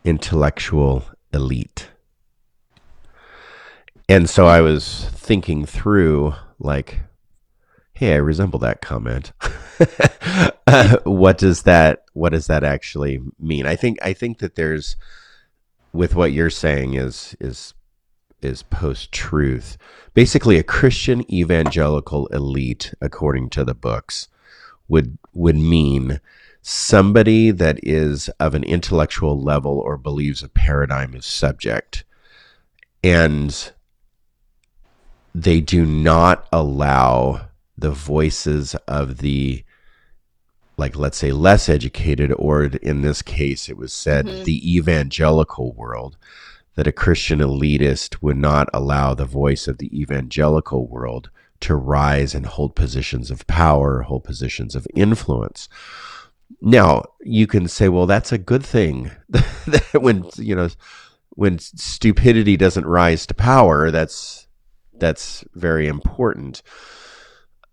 intellectual 0.04 1.04
elite. 1.32 1.88
And 4.10 4.28
so 4.28 4.46
I 4.46 4.60
was 4.60 5.08
thinking 5.12 5.64
through, 5.64 6.34
like, 6.58 6.98
hey, 7.92 8.14
I 8.14 8.16
resemble 8.16 8.58
that 8.58 8.80
comment. 8.82 9.30
uh, 10.66 10.96
what 11.04 11.38
does 11.38 11.62
that 11.62 12.02
what 12.12 12.30
does 12.30 12.48
that 12.48 12.64
actually 12.64 13.20
mean? 13.38 13.66
I 13.66 13.76
think 13.76 13.98
I 14.02 14.12
think 14.12 14.38
that 14.38 14.56
there's 14.56 14.96
with 15.92 16.16
what 16.16 16.32
you're 16.32 16.50
saying 16.50 16.94
is 16.94 17.36
is 17.38 17.72
is 18.42 18.64
post 18.64 19.12
truth. 19.12 19.78
Basically, 20.12 20.58
a 20.58 20.64
Christian 20.64 21.32
evangelical 21.32 22.26
elite, 22.28 22.92
according 23.00 23.48
to 23.50 23.64
the 23.64 23.74
books, 23.76 24.26
would 24.88 25.18
would 25.34 25.54
mean 25.54 26.20
somebody 26.62 27.52
that 27.52 27.78
is 27.84 28.28
of 28.40 28.56
an 28.56 28.64
intellectual 28.64 29.40
level 29.40 29.78
or 29.78 29.96
believes 29.96 30.42
a 30.42 30.48
paradigm 30.48 31.14
is 31.14 31.26
subject, 31.26 32.02
and 33.04 33.70
they 35.34 35.60
do 35.60 35.86
not 35.86 36.46
allow 36.52 37.48
the 37.76 37.90
voices 37.90 38.74
of 38.86 39.18
the 39.18 39.64
like 40.76 40.96
let's 40.96 41.18
say 41.18 41.32
less 41.32 41.68
educated 41.68 42.32
or 42.38 42.64
in 42.64 43.02
this 43.02 43.22
case 43.22 43.68
it 43.68 43.76
was 43.76 43.92
said 43.92 44.26
mm-hmm. 44.26 44.44
the 44.44 44.76
evangelical 44.76 45.72
world 45.72 46.16
that 46.74 46.86
a 46.86 46.92
christian 46.92 47.40
elitist 47.40 48.22
would 48.22 48.36
not 48.36 48.68
allow 48.72 49.14
the 49.14 49.24
voice 49.24 49.68
of 49.68 49.78
the 49.78 49.98
evangelical 49.98 50.86
world 50.86 51.30
to 51.60 51.74
rise 51.74 52.34
and 52.34 52.46
hold 52.46 52.74
positions 52.74 53.30
of 53.30 53.46
power 53.46 54.02
hold 54.02 54.24
positions 54.24 54.74
of 54.74 54.86
influence 54.94 55.68
now 56.60 57.02
you 57.20 57.46
can 57.46 57.68
say 57.68 57.88
well 57.88 58.06
that's 58.06 58.32
a 58.32 58.38
good 58.38 58.64
thing 58.64 59.10
when 59.92 60.24
you 60.36 60.54
know 60.54 60.68
when 61.30 61.58
stupidity 61.58 62.56
doesn't 62.56 62.86
rise 62.86 63.26
to 63.26 63.34
power 63.34 63.90
that's 63.90 64.48
that's 65.00 65.44
very 65.54 65.88
important. 65.88 66.62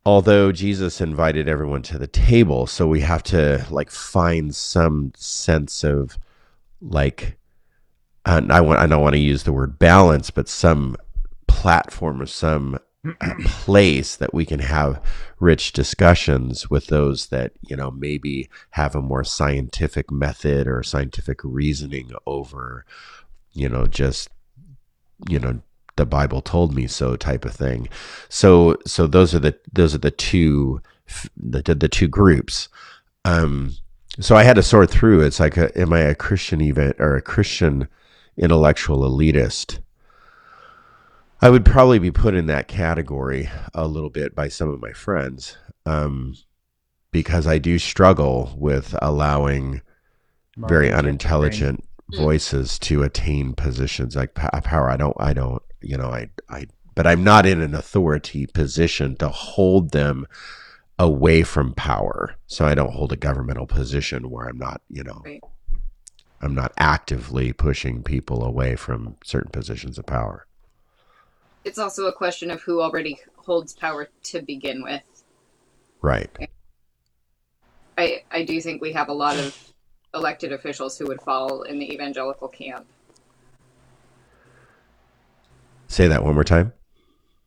Although 0.05 0.51
Jesus 0.51 1.01
invited 1.01 1.49
everyone 1.49 1.82
to 1.84 1.97
the 1.97 2.07
table, 2.07 2.65
so 2.65 2.88
we 2.88 3.01
have 3.01 3.23
to 3.23 3.65
like 3.69 3.91
find 3.91 4.55
some 4.55 5.11
sense 5.15 5.84
of 5.84 6.17
like 6.82 7.38
uh, 8.25 8.41
I 8.49 8.61
want 8.61 8.80
I 8.80 8.88
don't 8.88 9.01
want 9.01 9.15
to 9.15 9.21
use 9.21 9.43
the 9.43 9.53
word 9.53 9.80
balance, 9.80 10.32
but 10.32 10.47
some 10.49 10.95
platform 11.47 12.21
or 12.21 12.25
some 12.25 12.80
place 13.45 14.15
that 14.15 14.34
we 14.34 14.45
can 14.45 14.59
have 14.59 15.01
rich 15.39 15.71
discussions 15.71 16.69
with 16.69 16.88
those 16.88 17.28
that 17.28 17.53
you 17.61 17.75
know 17.75 17.91
maybe 17.91 18.49
have 18.71 18.95
a 18.95 19.01
more 19.01 19.23
scientific 19.23 20.11
method 20.11 20.67
or 20.67 20.84
scientific 20.84 21.39
reasoning 21.43 22.11
over 22.25 22.86
you 23.53 23.69
know 23.69 23.86
just 23.86 24.30
you 25.30 25.39
know 25.39 25.61
the 25.98 26.06
Bible 26.06 26.41
told 26.41 26.74
me 26.74 26.88
so 26.88 27.16
type 27.16 27.43
of 27.45 27.54
thing. 27.54 27.89
So 28.30 28.78
so 28.86 29.06
those 29.06 29.36
are 29.36 29.39
the 29.39 29.60
those 29.72 29.93
are 29.93 30.00
the 30.00 30.12
two 30.12 30.82
the 31.36 31.62
the 31.62 31.89
two 31.89 32.08
groups. 32.08 32.70
Um, 33.26 33.74
so 34.20 34.36
I 34.36 34.43
had 34.43 34.56
to 34.56 34.64
sort 34.64 34.89
through. 34.89 35.22
It's 35.22 35.39
like, 35.39 35.58
a, 35.58 35.78
am 35.80 35.93
I 35.93 36.00
a 36.00 36.16
Christian 36.16 36.62
event 36.62 36.95
or 37.00 37.16
a 37.16 37.22
Christian 37.22 37.88
intellectual 38.38 39.00
elitist? 39.00 39.80
I 41.41 41.50
would 41.50 41.66
probably 41.66 42.00
be 42.00 42.10
put 42.10 42.34
in 42.34 42.48
that 42.48 42.68
category 42.68 43.50
a 43.74 43.88
little 43.88 44.10
bit 44.10 44.34
by 44.34 44.48
some 44.48 44.70
of 44.70 44.82
my 44.82 44.91
friends, 44.91 45.56
um, 45.86 46.36
because 47.12 47.45
I 47.45 47.60
do 47.60 47.78
struggle 47.78 48.56
with 48.58 48.95
allowing 49.02 49.82
very 50.58 50.91
unintelligent 50.91 51.84
voices 52.16 52.80
to 52.80 53.04
attain 53.04 53.54
positions 53.54 54.16
like 54.16 54.34
power. 54.34 54.89
I 54.89 54.98
don't. 54.98 55.16
I 55.20 55.34
don't 55.34 55.62
you 55.82 55.97
know, 55.97 56.09
I, 56.09 56.30
I, 56.49 56.67
but 56.95 57.07
I'm 57.07 57.23
not 57.23 57.45
in 57.45 57.61
an 57.61 57.75
authority 57.75 58.47
position 58.47 59.15
to 59.17 59.30
hold 59.30 59.91
them 59.91 60.25
away 60.99 61.43
from 61.43 61.73
power. 61.73 62.36
So 62.47 62.65
I 62.65 62.75
don't 62.75 62.93
hold 62.93 63.11
a 63.11 63.17
governmental 63.17 63.67
position 63.67 64.30
where 64.30 64.47
I'm 64.47 64.57
not, 64.57 64.82
you 64.89 65.03
know, 65.03 65.21
right. 65.23 65.43
I'm 66.41 66.55
not 66.55 66.73
actively 66.78 67.53
pushing 67.53 68.03
people 68.03 68.43
away 68.43 68.75
from 68.75 69.15
certain 69.23 69.51
positions 69.51 69.97
of 69.97 70.05
power. 70.05 70.45
It's 71.63 71.80
also 71.80 72.05
a 72.05 72.13
question 72.13 72.51
of 72.51 72.61
who 72.61 72.82
already 72.82 73.19
holds 73.36 73.73
power 73.73 74.09
to 74.23 74.41
begin 74.41 74.84
with. 74.84 75.01
Right. 76.01 76.30
I 77.97 78.23
I 78.32 78.43
do 78.43 78.61
think 78.61 78.82
we 78.82 78.93
have 78.93 79.09
a 79.09 79.13
lot 79.13 79.38
of 79.38 79.73
elected 80.13 80.53
officials 80.53 80.97
who 80.97 81.07
would 81.07 81.21
fall 81.21 81.63
in 81.63 81.80
the 81.80 81.91
evangelical 81.93 82.47
camp. 82.47 82.86
Say 85.88 86.08
that 86.08 86.24
one 86.24 86.34
more 86.34 86.44
time. 86.44 86.74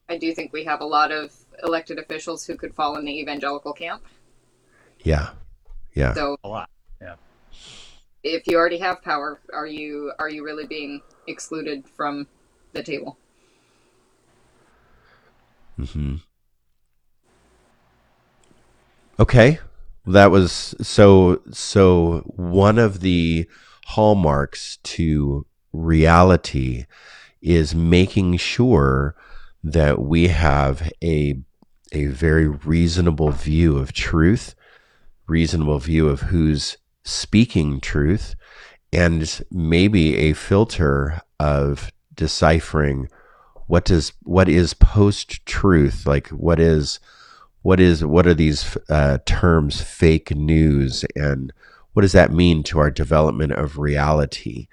I 0.08 0.16
do 0.16 0.34
think 0.34 0.52
we 0.52 0.64
have 0.64 0.80
a 0.80 0.86
lot 0.86 1.12
of 1.12 1.32
elected 1.62 1.98
officials 1.98 2.44
who 2.44 2.56
could 2.56 2.74
fall 2.74 2.96
in 2.96 3.04
the 3.04 3.20
evangelical 3.20 3.72
camp. 3.72 4.02
Yeah. 5.04 5.30
Yeah. 5.94 6.14
So 6.14 6.36
a 6.42 6.48
lot. 6.48 6.70
Yeah. 7.00 7.14
If 8.22 8.46
you 8.46 8.56
already 8.56 8.78
have 8.78 9.02
power, 9.02 9.40
are 9.52 9.66
you 9.66 10.12
are 10.18 10.28
you 10.28 10.44
really 10.44 10.66
being 10.66 11.02
excluded 11.26 11.88
from 11.88 12.26
the 12.72 12.82
table? 12.82 13.18
Hmm. 15.76 16.16
Okay. 19.18 19.58
That 20.06 20.30
was 20.30 20.74
so 20.80 21.42
so 21.50 22.20
one 22.36 22.78
of 22.78 23.00
the 23.00 23.48
hallmarks 23.86 24.78
to 24.82 25.46
reality 25.72 26.86
is 27.42 27.74
making 27.74 28.36
sure 28.36 29.14
that 29.62 30.00
we 30.00 30.28
have 30.28 30.90
a 31.02 31.36
a 31.92 32.06
very 32.06 32.46
reasonable 32.46 33.30
view 33.30 33.76
of 33.76 33.92
truth, 33.92 34.54
reasonable 35.26 35.78
view 35.78 36.08
of 36.08 36.20
who's 36.20 36.76
speaking 37.02 37.80
truth, 37.80 38.36
and 38.92 39.42
maybe 39.50 40.16
a 40.16 40.32
filter 40.32 41.20
of 41.40 41.90
deciphering 42.14 43.08
what 43.66 43.84
does 43.84 44.12
what 44.24 44.48
is 44.48 44.74
post 44.74 45.46
truth 45.46 46.04
like 46.06 46.28
what 46.28 46.58
is 46.58 46.98
what 47.62 47.78
is 47.78 48.04
what 48.04 48.26
are 48.26 48.34
these 48.34 48.76
uh, 48.88 49.18
terms 49.24 49.80
fake 49.80 50.34
news 50.34 51.04
and 51.14 51.52
what 51.92 52.02
does 52.02 52.12
that 52.12 52.32
mean 52.32 52.62
to 52.64 52.78
our 52.78 52.90
development 52.90 53.52
of 53.52 53.78
reality? 53.78 54.68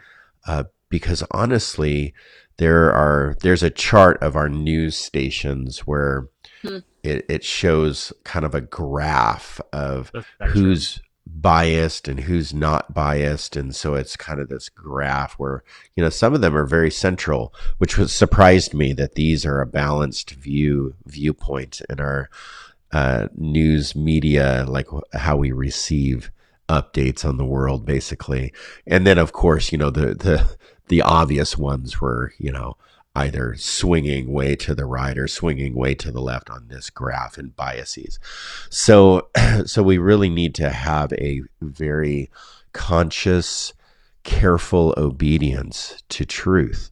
Uh, 0.45 0.65
because 0.89 1.23
honestly 1.31 2.13
there 2.57 2.91
are 2.91 3.35
there's 3.41 3.63
a 3.63 3.69
chart 3.69 4.21
of 4.21 4.35
our 4.35 4.49
news 4.49 4.95
stations 4.95 5.79
where 5.79 6.27
hmm. 6.61 6.79
it, 7.03 7.25
it 7.29 7.43
shows 7.43 8.11
kind 8.23 8.45
of 8.45 8.55
a 8.55 8.61
graph 8.61 9.61
of 9.71 10.11
who's 10.47 10.99
biased 11.25 12.07
and 12.07 12.21
who's 12.21 12.53
not 12.53 12.93
biased. 12.93 13.55
And 13.55 13.75
so 13.75 13.95
it's 13.95 14.15
kind 14.15 14.39
of 14.39 14.49
this 14.49 14.69
graph 14.69 15.33
where 15.33 15.63
you 15.95 16.03
know 16.03 16.09
some 16.09 16.33
of 16.33 16.41
them 16.41 16.55
are 16.55 16.65
very 16.65 16.91
central 16.91 17.53
which 17.77 17.97
was 17.97 18.11
surprised 18.11 18.73
me 18.73 18.93
that 18.93 19.15
these 19.15 19.45
are 19.45 19.61
a 19.61 19.67
balanced 19.67 20.31
view 20.31 20.95
viewpoint 21.05 21.81
in 21.89 21.99
our 21.99 22.29
uh, 22.91 23.27
news 23.35 23.95
media 23.95 24.65
like 24.67 24.87
how 25.13 25.35
we 25.35 25.51
receive 25.51 26.31
updates 26.69 27.23
on 27.23 27.37
the 27.37 27.45
world 27.45 27.85
basically. 27.85 28.53
And 28.85 29.05
then 29.05 29.17
of 29.17 29.31
course 29.33 29.71
you 29.71 29.77
know 29.77 29.89
the 29.89 30.15
the 30.15 30.57
the 30.87 31.01
obvious 31.01 31.57
ones 31.57 31.99
were, 32.01 32.33
you 32.37 32.51
know, 32.51 32.77
either 33.15 33.55
swinging 33.57 34.31
way 34.31 34.55
to 34.55 34.75
the 34.75 34.85
right 34.85 35.17
or 35.17 35.27
swinging 35.27 35.73
way 35.73 35.95
to 35.95 36.11
the 36.11 36.21
left 36.21 36.49
on 36.49 36.67
this 36.67 36.89
graph 36.89 37.37
and 37.37 37.55
biases. 37.55 38.19
So, 38.69 39.29
so 39.65 39.81
we 39.81 39.97
really 39.97 40.29
need 40.29 40.53
to 40.55 40.69
have 40.69 41.11
a 41.13 41.41
very 41.61 42.29
conscious, 42.73 43.73
careful 44.23 44.93
obedience 44.97 46.03
to 46.09 46.25
truth 46.25 46.91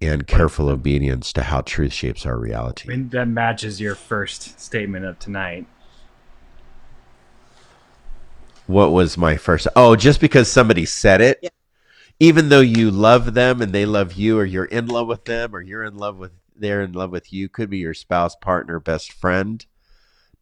and 0.00 0.26
careful 0.26 0.68
obedience 0.68 1.32
to 1.32 1.44
how 1.44 1.60
truth 1.60 1.92
shapes 1.92 2.26
our 2.26 2.36
reality. 2.36 2.88
I 2.88 2.96
mean, 2.96 3.08
that 3.10 3.28
matches 3.28 3.80
your 3.80 3.94
first 3.94 4.58
statement 4.60 5.04
of 5.04 5.20
tonight. 5.20 5.66
What 8.66 8.90
was 8.90 9.16
my 9.16 9.36
first? 9.36 9.68
Oh, 9.76 9.94
just 9.94 10.20
because 10.20 10.50
somebody 10.50 10.86
said 10.86 11.20
it. 11.20 11.38
Yeah 11.40 11.50
even 12.20 12.48
though 12.48 12.60
you 12.60 12.90
love 12.90 13.34
them 13.34 13.60
and 13.60 13.72
they 13.72 13.86
love 13.86 14.12
you 14.14 14.38
or 14.38 14.44
you're 14.44 14.64
in 14.64 14.86
love 14.86 15.08
with 15.08 15.24
them 15.24 15.54
or 15.54 15.60
you're 15.60 15.84
in 15.84 15.96
love 15.96 16.16
with 16.16 16.32
they're 16.54 16.82
in 16.82 16.92
love 16.92 17.10
with 17.10 17.32
you 17.32 17.48
could 17.48 17.70
be 17.70 17.78
your 17.78 17.94
spouse 17.94 18.36
partner 18.36 18.78
best 18.78 19.12
friend 19.12 19.66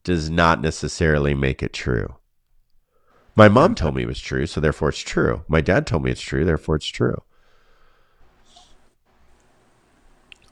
does 0.02 0.28
not 0.30 0.60
necessarily 0.60 1.34
make 1.34 1.62
it 1.62 1.72
true. 1.72 2.16
My 3.36 3.48
mom 3.48 3.74
told 3.74 3.94
me 3.94 4.02
it 4.02 4.08
was 4.08 4.20
true 4.20 4.46
so 4.46 4.60
therefore 4.60 4.90
it's 4.90 4.98
true. 4.98 5.44
My 5.48 5.60
dad 5.60 5.86
told 5.86 6.04
me 6.04 6.10
it's 6.10 6.20
true 6.20 6.44
therefore 6.44 6.76
it's 6.76 6.86
true. 6.86 7.22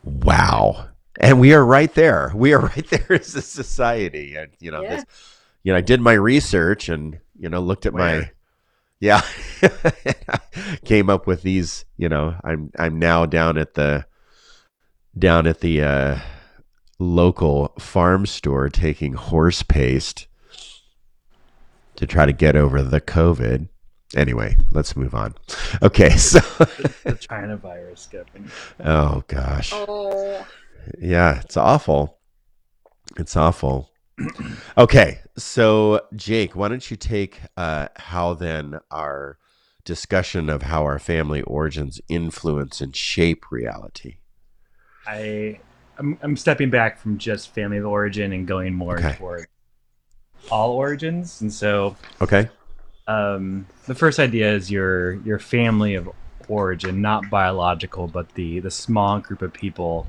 Wow. 0.04 0.88
And 1.20 1.40
we 1.40 1.52
are 1.52 1.64
right 1.64 1.92
there. 1.92 2.32
We 2.34 2.52
are 2.52 2.60
right 2.76 2.88
there 2.88 3.12
as 3.12 3.34
a 3.34 3.42
society. 3.42 4.36
And 4.36 4.52
you 4.60 4.70
know 4.70 4.82
yeah. 4.82 4.96
this 4.96 5.04
you 5.62 5.72
know 5.72 5.78
i 5.78 5.82
did 5.82 6.00
my 6.00 6.14
research 6.14 6.88
and 6.88 7.18
you 7.38 7.48
know 7.48 7.60
looked 7.60 7.86
at 7.86 7.92
Where? 7.92 8.20
my 8.20 8.30
yeah. 9.00 9.22
Came 10.84 11.10
up 11.10 11.26
with 11.26 11.42
these, 11.42 11.84
you 11.96 12.08
know, 12.08 12.36
I'm 12.44 12.70
I'm 12.78 12.98
now 12.98 13.26
down 13.26 13.58
at 13.58 13.74
the 13.74 14.06
down 15.16 15.46
at 15.46 15.60
the 15.60 15.82
uh, 15.82 16.18
local 16.98 17.74
farm 17.78 18.26
store 18.26 18.68
taking 18.68 19.14
horse 19.14 19.62
paste 19.62 20.26
to 21.96 22.06
try 22.06 22.26
to 22.26 22.32
get 22.32 22.56
over 22.56 22.82
the 22.82 23.00
COVID. 23.00 23.68
Anyway, 24.16 24.56
let's 24.72 24.96
move 24.96 25.14
on. 25.14 25.34
Okay, 25.82 26.10
so 26.16 26.40
the 27.04 27.16
China 27.20 27.56
virus 27.58 28.08
going. 28.10 28.50
oh 28.82 29.22
gosh, 29.28 29.70
Oh, 29.74 30.46
yeah, 30.98 31.40
it's 31.40 31.58
awful. 31.58 32.18
It's 33.18 33.36
awful. 33.36 33.87
Okay, 34.78 35.20
so 35.36 36.02
Jake, 36.16 36.56
why 36.56 36.68
don't 36.68 36.90
you 36.90 36.96
take 36.96 37.40
uh, 37.56 37.88
how 37.96 38.34
then 38.34 38.80
our 38.90 39.38
discussion 39.84 40.48
of 40.50 40.62
how 40.62 40.84
our 40.84 40.98
family 40.98 41.42
origins 41.42 42.00
influence 42.08 42.80
and 42.80 42.94
shape 42.94 43.50
reality? 43.50 44.18
I 45.06 45.60
I'm, 45.98 46.18
I'm 46.22 46.36
stepping 46.36 46.70
back 46.70 46.98
from 46.98 47.18
just 47.18 47.54
family 47.54 47.78
of 47.78 47.86
origin 47.86 48.32
and 48.32 48.46
going 48.46 48.74
more 48.74 48.98
Okay. 48.98 49.16
toward 49.18 49.46
all 50.50 50.72
origins, 50.72 51.40
and 51.40 51.52
so 51.52 51.96
Okay. 52.20 52.48
um, 53.06 53.66
the 53.86 53.94
first 53.94 54.18
idea 54.18 54.52
is 54.52 54.70
your 54.70 55.14
your 55.14 55.38
family 55.38 55.94
of 55.94 56.10
origin, 56.48 57.00
not 57.02 57.30
biological, 57.30 58.08
but 58.08 58.34
the 58.34 58.60
the 58.60 58.70
small 58.70 59.20
group 59.20 59.42
of 59.42 59.52
people 59.52 60.06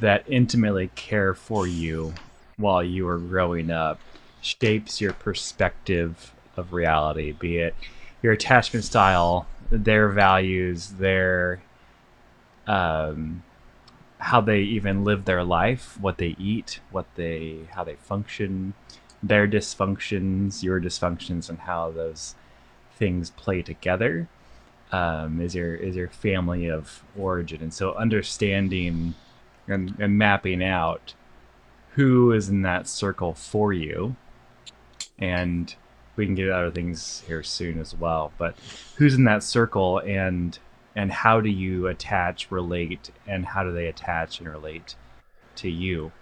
that 0.00 0.24
intimately 0.28 0.90
care 0.94 1.34
for 1.34 1.66
you 1.66 2.12
while 2.56 2.82
you 2.82 3.04
were 3.04 3.18
growing 3.18 3.70
up 3.70 4.00
shapes 4.40 5.00
your 5.00 5.12
perspective 5.12 6.34
of 6.56 6.72
reality, 6.72 7.32
be 7.32 7.58
it 7.58 7.74
your 8.22 8.32
attachment 8.32 8.84
style, 8.84 9.46
their 9.70 10.08
values, 10.08 10.88
their 10.98 11.60
um, 12.66 13.42
how 14.18 14.40
they 14.40 14.60
even 14.60 15.04
live 15.04 15.24
their 15.24 15.44
life, 15.44 15.98
what 16.00 16.18
they 16.18 16.34
eat, 16.38 16.80
what 16.90 17.06
they 17.16 17.60
how 17.70 17.84
they 17.84 17.94
function, 17.96 18.74
their 19.22 19.46
dysfunctions, 19.46 20.62
your 20.62 20.80
dysfunctions, 20.80 21.48
and 21.48 21.60
how 21.60 21.90
those 21.90 22.34
things 22.96 23.30
play 23.30 23.62
together 23.62 24.28
um, 24.92 25.40
is 25.40 25.54
your 25.54 25.74
is 25.74 25.96
your 25.96 26.08
family 26.08 26.68
of 26.68 27.02
origin, 27.16 27.62
and 27.62 27.74
so 27.74 27.94
understanding 27.94 29.14
and, 29.68 29.94
and 29.98 30.16
mapping 30.16 30.62
out 30.62 31.14
who 31.96 32.30
is 32.30 32.50
in 32.50 32.60
that 32.60 32.86
circle 32.86 33.32
for 33.32 33.72
you, 33.72 34.14
and 35.18 35.74
we 36.14 36.26
can 36.26 36.34
get 36.34 36.50
other 36.50 36.70
things 36.70 37.22
here 37.26 37.42
soon 37.42 37.80
as 37.80 37.94
well. 37.94 38.32
But 38.36 38.54
who's 38.96 39.14
in 39.14 39.24
that 39.24 39.42
circle, 39.42 39.98
and 40.00 40.58
and 40.94 41.10
how 41.10 41.40
do 41.40 41.48
you 41.48 41.86
attach, 41.86 42.50
relate, 42.50 43.10
and 43.26 43.46
how 43.46 43.64
do 43.64 43.72
they 43.72 43.86
attach 43.86 44.40
and 44.40 44.48
relate 44.48 44.94
to 45.56 45.70
you? 45.70 46.12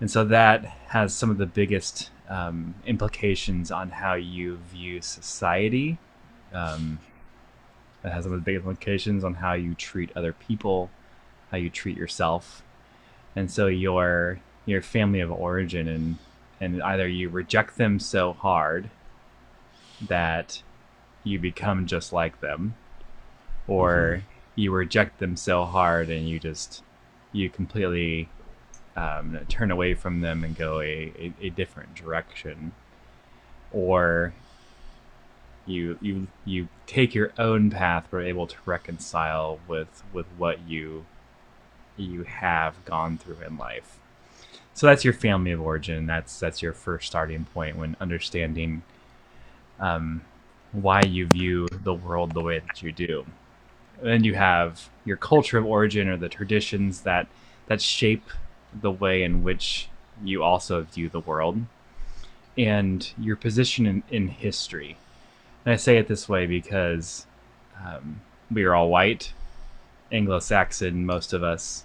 And 0.00 0.10
so 0.10 0.24
that 0.24 0.64
has 0.88 1.14
some 1.14 1.30
of 1.30 1.38
the 1.38 1.46
biggest 1.46 2.10
um, 2.28 2.74
implications 2.84 3.70
on 3.70 3.90
how 3.90 4.14
you 4.14 4.56
view 4.56 5.00
society. 5.00 5.98
Um, 6.52 6.98
it 8.02 8.10
has 8.10 8.24
some 8.24 8.32
of 8.32 8.40
the 8.40 8.44
big 8.44 8.56
implications 8.56 9.22
on 9.22 9.34
how 9.34 9.52
you 9.52 9.74
treat 9.74 10.10
other 10.16 10.32
people, 10.32 10.90
how 11.52 11.58
you 11.58 11.70
treat 11.70 11.96
yourself, 11.96 12.64
and 13.36 13.48
so 13.48 13.68
your 13.68 14.40
your 14.66 14.82
family 14.82 15.20
of 15.20 15.30
origin 15.30 15.88
and 15.88 16.18
and 16.60 16.82
either 16.82 17.06
you 17.06 17.28
reject 17.28 17.76
them 17.76 17.98
so 17.98 18.32
hard 18.32 18.88
that 20.08 20.62
you 21.24 21.38
become 21.38 21.86
just 21.86 22.12
like 22.12 22.40
them, 22.40 22.74
or 23.66 24.22
you 24.54 24.70
reject 24.72 25.18
them 25.18 25.36
so 25.36 25.64
hard 25.64 26.10
and 26.10 26.28
you 26.28 26.38
just 26.38 26.82
you 27.32 27.50
completely 27.50 28.28
um, 28.96 29.38
turn 29.48 29.70
away 29.70 29.94
from 29.94 30.20
them 30.20 30.44
and 30.44 30.56
go 30.56 30.80
a, 30.80 31.12
a, 31.18 31.32
a 31.42 31.50
different 31.50 31.94
direction, 31.94 32.72
or 33.72 34.32
you 35.66 35.98
you 36.00 36.26
you 36.44 36.68
take 36.86 37.14
your 37.14 37.32
own 37.38 37.70
path 37.70 38.06
but 38.10 38.18
are 38.18 38.22
able 38.22 38.46
to 38.46 38.56
reconcile 38.66 39.58
with 39.66 40.02
with 40.12 40.26
what 40.36 40.60
you 40.68 41.04
you 41.96 42.22
have 42.24 42.84
gone 42.84 43.18
through 43.18 43.40
in 43.46 43.56
life. 43.56 43.98
So 44.74 44.86
that's 44.86 45.04
your 45.04 45.14
family 45.14 45.52
of 45.52 45.60
origin. 45.60 46.06
That's 46.06 46.38
that's 46.40 46.60
your 46.60 46.72
first 46.72 47.06
starting 47.06 47.44
point 47.54 47.76
when 47.76 47.96
understanding 48.00 48.82
um, 49.78 50.22
why 50.72 51.00
you 51.02 51.26
view 51.26 51.68
the 51.84 51.94
world 51.94 52.34
the 52.34 52.42
way 52.42 52.58
that 52.58 52.82
you 52.82 52.90
do. 52.90 53.24
Then 54.02 54.24
you 54.24 54.34
have 54.34 54.88
your 55.04 55.16
culture 55.16 55.58
of 55.58 55.64
origin 55.64 56.08
or 56.08 56.16
the 56.16 56.28
traditions 56.28 57.02
that 57.02 57.28
that 57.66 57.80
shape 57.80 58.28
the 58.80 58.90
way 58.90 59.22
in 59.22 59.44
which 59.44 59.88
you 60.22 60.42
also 60.42 60.82
view 60.82 61.08
the 61.08 61.20
world 61.20 61.58
and 62.58 63.12
your 63.18 63.36
position 63.36 63.86
in, 63.86 64.02
in 64.10 64.28
history. 64.28 64.96
And 65.64 65.72
I 65.72 65.76
say 65.76 65.96
it 65.96 66.08
this 66.08 66.28
way 66.28 66.46
because 66.46 67.26
um, 67.84 68.20
we 68.50 68.64
are 68.64 68.74
all 68.74 68.88
white, 68.88 69.32
Anglo-Saxon, 70.12 71.06
most 71.06 71.32
of 71.32 71.42
us, 71.42 71.84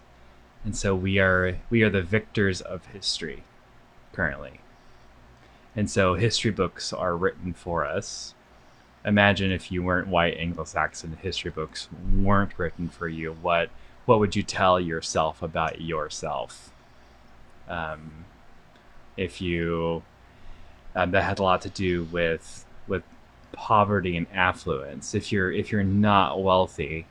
and 0.64 0.76
so 0.76 0.96
we 0.96 1.20
are 1.20 1.58
we 1.70 1.84
are 1.84 1.90
the 1.90 2.02
victors 2.02 2.62
of 2.62 2.86
history 2.88 3.44
currently. 4.14 4.60
And 5.76 5.90
so 5.90 6.16
history 6.16 6.52
books 6.52 6.92
are 6.92 7.16
written 7.16 7.54
for 7.54 7.86
us. 7.86 8.34
Imagine 9.06 9.52
if 9.52 9.72
you 9.72 9.82
weren't 9.82 10.08
white 10.08 10.38
Anglo-Saxon, 10.38 11.18
history 11.22 11.52
books 11.52 11.88
weren't 12.14 12.58
written 12.58 12.90
for 12.90 13.08
you. 13.08 13.34
What 13.34 13.70
what 14.06 14.20
would 14.20 14.36
you 14.36 14.44
tell 14.44 14.80
yourself 14.80 15.42
about 15.42 15.82
yourself? 15.82 16.72
Um, 17.68 18.26
if 19.16 19.40
you 19.40 20.04
um, 20.96 21.12
that 21.12 21.24
had 21.24 21.40
a 21.40 21.44
lot 21.44 21.62
to 21.62 21.70
do 21.70 22.04
with 22.06 22.66
with 22.88 23.04
poverty 23.52 24.18
and 24.18 24.28
affluence. 24.34 25.16
If 25.16 25.32
you're 25.32 25.52
if 25.52 25.72
you're 25.72 25.84
not 25.84 26.42
wealthy, 26.44 27.06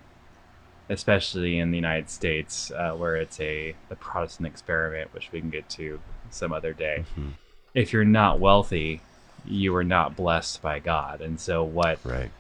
especially 0.88 1.58
in 1.58 1.70
the 1.70 1.76
United 1.76 2.08
States, 2.10 2.70
uh, 2.70 2.92
where 2.92 3.16
it's 3.16 3.38
a 3.40 3.74
the 3.88 3.96
Protestant 3.96 4.46
experiment, 4.46 5.12
which 5.12 5.30
we 5.32 5.40
can 5.40 5.50
get 5.50 5.68
to 5.70 6.00
some 6.30 6.52
other 6.52 6.72
day. 6.72 7.04
Mhm. 7.18 7.32
If 7.74 7.92
you're 7.92 8.04
not 8.04 8.40
wealthy, 8.40 9.00
you 9.44 9.74
are 9.76 9.84
not 9.84 10.16
blessed 10.16 10.60
by 10.62 10.78
God, 10.78 11.20
and 11.20 11.38
so 11.40 11.62
what 11.62 11.98
Right. 12.04 12.30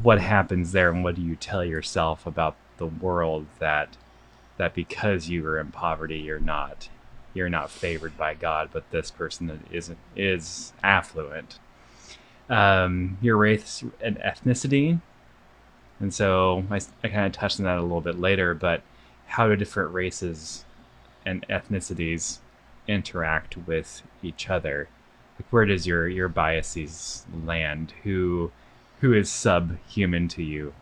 what 0.00 0.20
happens 0.20 0.72
there, 0.72 0.90
and 0.90 1.04
what 1.04 1.14
do 1.16 1.22
you 1.22 1.36
tell 1.36 1.64
yourself 1.64 2.26
about 2.26 2.56
the 2.78 2.86
world 2.86 3.46
that 3.58 3.96
that 4.56 4.74
because 4.74 5.28
you 5.28 5.46
are 5.46 5.58
in 5.58 5.70
poverty, 5.72 6.18
you're 6.18 6.40
not 6.40 6.88
you're 7.32 7.48
not 7.48 7.70
favored 7.70 8.16
by 8.18 8.34
God, 8.34 8.70
but 8.72 8.90
this 8.90 9.10
person 9.10 9.46
that 9.46 9.58
isn't 9.70 9.98
is 10.16 10.72
affluent. 10.82 11.58
Um, 12.48 13.16
your 13.20 13.36
race 13.36 13.84
and 14.00 14.18
ethnicity, 14.18 15.00
and 16.00 16.12
so 16.12 16.64
I, 16.70 16.80
I 17.04 17.08
kind 17.08 17.26
of 17.26 17.32
touched 17.32 17.60
on 17.60 17.66
that 17.66 17.78
a 17.78 17.82
little 17.82 18.00
bit 18.00 18.18
later, 18.18 18.54
but 18.54 18.82
how 19.26 19.46
do 19.46 19.54
different 19.54 19.92
races 19.92 20.64
and 21.24 21.46
ethnicities 21.48 22.38
interact 22.88 23.56
with 23.56 24.02
each 24.22 24.48
other? 24.48 24.88
Like 25.38 25.52
where 25.52 25.66
does 25.66 25.86
your 25.86 26.08
your 26.08 26.28
biases 26.28 27.24
land? 27.44 27.92
Who 28.02 28.50
who 29.00 29.12
is 29.12 29.30
subhuman 29.30 30.28
to 30.28 30.42
you? 30.42 30.72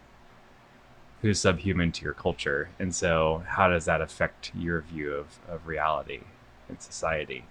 Who's 1.22 1.40
subhuman 1.40 1.92
to 1.92 2.04
your 2.04 2.14
culture? 2.14 2.70
And 2.78 2.94
so 2.94 3.42
how 3.46 3.68
does 3.68 3.84
that 3.86 4.00
affect 4.00 4.52
your 4.54 4.80
view 4.82 5.12
of, 5.14 5.38
of 5.48 5.66
reality 5.66 6.20
and 6.68 6.80
society? 6.80 7.44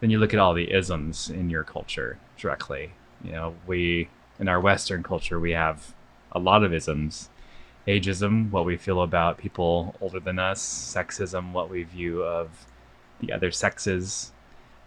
Then 0.00 0.10
you 0.10 0.18
look 0.18 0.34
at 0.34 0.40
all 0.40 0.54
the 0.54 0.72
isms 0.72 1.28
in 1.28 1.50
your 1.50 1.64
culture 1.64 2.18
directly. 2.36 2.92
You 3.22 3.32
know, 3.32 3.54
we 3.66 4.08
in 4.40 4.48
our 4.48 4.60
Western 4.60 5.02
culture 5.02 5.38
we 5.38 5.52
have 5.52 5.94
a 6.32 6.38
lot 6.38 6.64
of 6.64 6.72
isms. 6.72 7.30
Ageism, 7.86 8.50
what 8.50 8.64
we 8.64 8.76
feel 8.76 9.02
about 9.02 9.38
people 9.38 9.94
older 10.00 10.20
than 10.20 10.38
us. 10.38 10.62
Sexism, 10.62 11.52
what 11.52 11.68
we 11.70 11.82
view 11.82 12.22
of 12.22 12.66
the 13.20 13.32
other 13.32 13.50
sexes. 13.50 14.32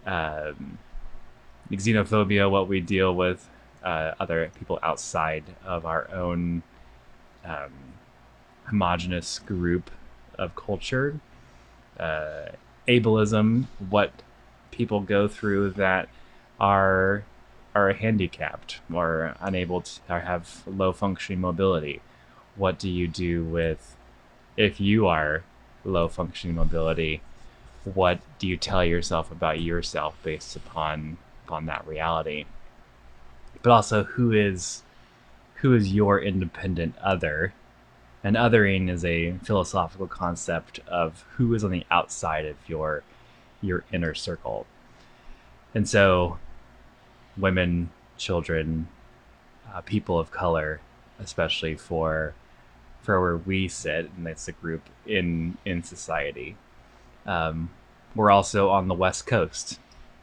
Um, 0.05 0.77
xenophobia, 1.71 2.49
what 2.49 2.67
we 2.67 2.79
deal 2.79 3.13
with 3.15 3.49
uh, 3.83 4.13
other 4.19 4.51
people 4.57 4.79
outside 4.81 5.43
of 5.65 5.85
our 5.85 6.09
own 6.11 6.63
um, 7.43 7.73
homogenous 8.65 9.39
group 9.39 9.91
of 10.37 10.55
culture. 10.55 11.19
Uh, 11.99 12.47
ableism, 12.87 13.65
what 13.89 14.11
people 14.71 14.99
go 14.99 15.27
through 15.27 15.71
that 15.71 16.09
are 16.59 17.23
are 17.75 17.91
handicapped 17.91 18.79
or 18.91 19.35
unable 19.41 19.81
to 19.81 19.99
or 20.09 20.21
have 20.21 20.63
low 20.65 20.93
functioning 20.93 21.41
mobility. 21.41 22.01
What 22.55 22.79
do 22.79 22.89
you 22.89 23.07
do 23.07 23.43
with 23.43 23.97
if 24.55 24.79
you 24.79 25.07
are 25.07 25.43
low 25.83 26.07
functioning 26.07 26.55
mobility? 26.55 27.21
What 27.83 28.19
do 28.39 28.47
you 28.47 28.55
tell 28.57 28.83
yourself 28.83 29.29
about 29.29 29.61
yourself 29.61 30.17
based 30.23 30.55
upon 30.55 31.17
upon 31.45 31.65
that 31.65 31.85
reality? 31.85 32.45
But 33.61 33.71
also 33.71 34.05
who 34.05 34.31
is 34.31 34.83
who 35.55 35.73
is 35.73 35.93
your 35.93 36.19
independent 36.19 36.97
other? 36.99 37.53
And 38.23 38.35
othering 38.35 38.89
is 38.89 39.05
a 39.05 39.33
philosophical 39.43 40.07
concept 40.07 40.79
of 40.87 41.25
who 41.35 41.53
is 41.53 41.63
on 41.63 41.71
the 41.71 41.85
outside 41.91 42.45
of 42.45 42.55
your 42.67 43.03
your 43.61 43.83
inner 43.91 44.13
circle. 44.13 44.65
And 45.73 45.89
so 45.89 46.39
women, 47.37 47.89
children, 48.17 48.87
uh, 49.73 49.81
people 49.81 50.19
of 50.19 50.31
color, 50.31 50.79
especially 51.19 51.75
for 51.75 52.33
for 53.01 53.21
where 53.21 53.37
we 53.37 53.67
sit, 53.67 54.09
and 54.17 54.25
that's 54.25 54.47
a 54.47 54.51
group 54.51 54.89
in 55.05 55.57
in 55.65 55.83
society. 55.83 56.55
Um, 57.25 57.69
we're 58.15 58.31
also 58.31 58.69
on 58.69 58.87
the 58.87 58.93
West 58.93 59.27
Coast, 59.27 59.79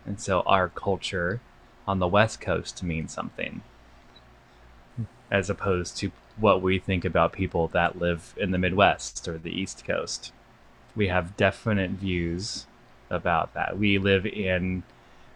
and 0.07 0.21
so 0.21 0.41
our 0.43 0.69
culture 0.69 1.41
on 1.87 1.99
the 1.99 2.09
West 2.09 2.41
Coast 2.41 2.83
means 2.83 3.13
something, 3.13 3.63
as 5.31 5.51
opposed 5.51 5.97
to 5.99 6.11
what 6.37 6.63
we 6.63 6.79
think 6.79 7.05
about 7.05 7.33
people 7.33 7.69
that 7.69 7.99
live 7.99 8.35
in 8.37 8.51
the 8.51 8.59
Midwest 8.59 9.29
or 9.29 9.39
the 9.39 9.51
East 9.51 9.85
Coast. 9.85 10.33
We 10.97 11.09
have 11.09 11.37
definite 11.37 11.91
views 11.91 12.67
about 13.11 13.55
that. 13.55 13.79
We 13.79 13.99
live 13.99 14.27
in 14.27 14.83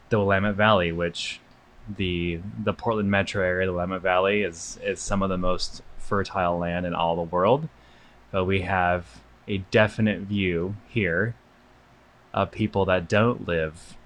the 0.08 0.18
Willamette 0.18 0.54
Valley, 0.54 0.92
which 0.92 1.40
the 1.88 2.40
the 2.62 2.72
Portland 2.72 3.10
metro 3.10 3.44
area, 3.44 3.66
the 3.66 3.72
Willamette 3.72 4.02
Valley, 4.02 4.42
is 4.42 4.78
is 4.82 5.00
some 5.00 5.22
of 5.22 5.28
the 5.28 5.38
most 5.38 5.82
fertile 5.98 6.58
land 6.58 6.86
in 6.86 6.94
all 6.94 7.16
the 7.16 7.22
world. 7.22 7.68
But 8.30 8.44
we 8.44 8.62
have 8.62 9.20
a 9.48 9.58
definite 9.58 10.20
view 10.20 10.76
here 10.88 11.34
of 12.34 12.50
people 12.50 12.84
that 12.84 13.08
don't 13.08 13.46
live 13.48 13.96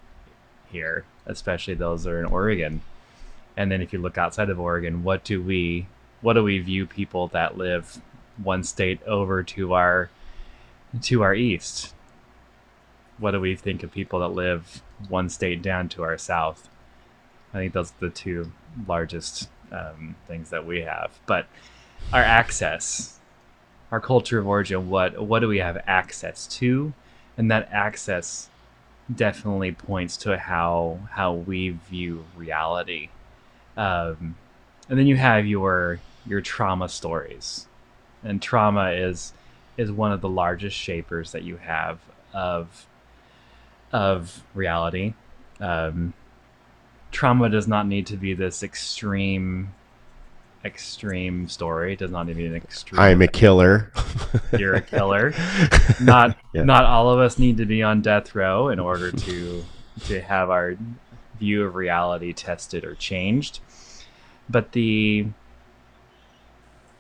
here, 0.71 1.05
especially 1.27 1.75
those 1.75 2.05
that 2.05 2.11
are 2.11 2.21
in 2.21 2.27
Oregon. 2.27 2.83
And 3.57 3.71
then 3.71 3.83
if 3.83 3.93
you 3.93 3.99
look 3.99 4.17
outside 4.17 4.51
of 4.51 4.61
Oregon, 4.61 5.03
what 5.03 5.25
do 5.25 5.43
we 5.43 5.87
what 6.21 6.35
do 6.35 6.43
we 6.43 6.59
view 6.59 6.87
people 6.87 7.29
that 7.29 7.59
live 7.59 8.01
one 8.43 8.63
state 8.65 9.03
over 9.05 9.43
to 9.43 9.75
our 9.75 10.11
to 11.03 11.23
our 11.23 11.35
east? 11.35 11.95
What 13.19 13.33
do 13.33 13.41
we 13.41 13.55
think 13.55 13.83
of 13.83 13.93
people 13.93 14.21
that 14.21 14.29
live 14.29 14.83
one 15.09 15.29
state 15.29 15.61
down 15.61 15.89
to 15.91 16.03
our 16.03 16.17
south? 16.17 16.70
I 17.53 17.59
think 17.59 17.73
those 17.73 17.91
are 17.91 18.09
the 18.09 18.11
two 18.11 18.53
largest 18.87 19.49
um, 19.73 20.17
things 20.27 20.51
that 20.51 20.67
we 20.67 20.83
have. 20.83 21.19
But 21.27 21.47
our 22.13 22.23
access, 22.23 23.19
our 23.91 24.01
culture 24.01 24.39
of 24.39 24.47
origin, 24.47 24.89
what 24.89 25.21
what 25.21 25.41
do 25.41 25.49
we 25.49 25.59
have 25.59 25.83
access 25.87 26.47
to, 26.59 26.93
and 27.37 27.51
that 27.51 27.69
access 27.73 28.49
definitely 29.15 29.73
points 29.73 30.17
to 30.19 30.39
how 30.39 31.01
how 31.11 31.35
we 31.35 31.71
view 31.71 32.25
reality. 32.37 33.09
Um, 33.77 34.37
and 34.89 34.99
then 34.99 35.07
you 35.07 35.17
have 35.17 35.47
your 35.47 36.01
your 36.27 36.41
trauma 36.41 36.89
stories, 36.89 37.67
and 38.23 38.41
trauma 38.41 38.91
is 38.91 39.33
is 39.77 39.91
one 39.91 40.13
of 40.13 40.21
the 40.21 40.29
largest 40.29 40.77
shapers 40.77 41.33
that 41.33 41.43
you 41.43 41.57
have 41.57 41.99
of 42.33 42.87
of 43.93 44.45
reality. 44.55 45.15
Um, 45.61 46.15
trauma 47.11 47.49
does 47.49 47.67
not 47.69 47.87
need 47.87 48.07
to 48.07 48.17
be 48.17 48.35
this 48.35 48.63
extreme 48.63 49.73
extreme 50.65 51.49
story. 51.49 51.95
It 51.95 51.99
does 52.01 52.11
not 52.11 52.27
need 52.27 52.35
to 52.35 52.39
be 52.39 52.47
an 52.47 52.55
extreme. 52.57 53.01
I'm 53.01 53.23
a 53.23 53.29
killer. 53.29 53.91
You're 54.59 54.75
a 54.75 54.81
killer. 54.83 55.33
Not 56.01 56.37
Yeah. 56.53 56.65
not 56.65 56.85
all 56.85 57.09
of 57.11 57.19
us 57.19 57.39
need 57.39 57.57
to 57.59 57.65
be 57.65 57.83
on 57.83 58.03
death 58.03 58.35
row 58.35 58.69
in 58.69 58.79
order 58.79 59.11
to 59.11 59.65
to 60.07 60.21
have 60.21 60.51
our 60.51 60.77
view 61.39 61.65
of 61.65 61.75
reality 61.77 62.35
tested 62.35 62.85
or 62.85 62.95
changed. 62.95 63.61
But 64.51 64.73
the 64.73 65.27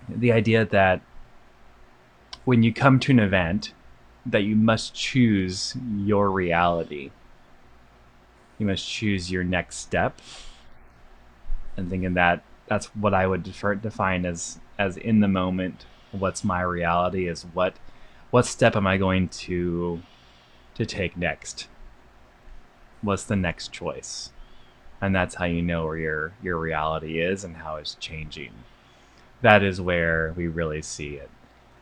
the 0.09 0.33
idea 0.33 0.65
that 0.65 1.03
when 2.47 2.63
you 2.63 2.73
come 2.73 2.99
to 3.01 3.13
an 3.13 3.19
event 3.19 3.75
that 4.27 4.43
you 4.43 4.57
must 4.57 4.95
choose 4.95 5.77
your 5.99 6.31
reality. 6.31 7.11
You 8.61 8.67
must 8.67 8.87
choose 8.87 9.33
your 9.33 9.43
next 9.43 9.79
step. 9.79 10.21
And 11.77 11.89
thinking 11.89 12.15
that 12.15 12.43
that's 12.67 12.95
what 12.95 13.15
I 13.15 13.27
would 13.27 13.43
define 13.43 14.25
as 14.27 14.61
as 14.79 14.97
in 14.97 15.21
the 15.21 15.29
moment. 15.29 15.87
What's 16.13 16.45
my 16.45 16.61
reality? 16.61 17.27
Is 17.27 17.43
what 17.55 17.75
what 18.31 18.45
step 18.45 18.77
am 18.77 18.87
I 18.87 18.99
going 18.99 19.29
to 19.29 20.03
to 20.75 20.87
take 20.87 21.17
next? 21.17 21.69
What's 23.03 23.25
the 23.25 23.35
next 23.35 23.73
choice? 23.73 24.31
And 25.01 25.15
that's 25.15 25.37
how 25.37 25.47
you 25.47 25.63
know 25.63 25.87
where 25.87 25.97
your 25.97 26.33
your 26.43 26.59
reality 26.59 27.19
is 27.19 27.45
and 27.45 27.57
how 27.57 27.77
it's 27.77 27.95
changing. 27.95 28.53
That 29.41 29.63
is 29.63 29.81
where 29.81 30.35
we 30.37 30.49
really 30.49 30.83
see 30.83 31.15
it. 31.15 31.31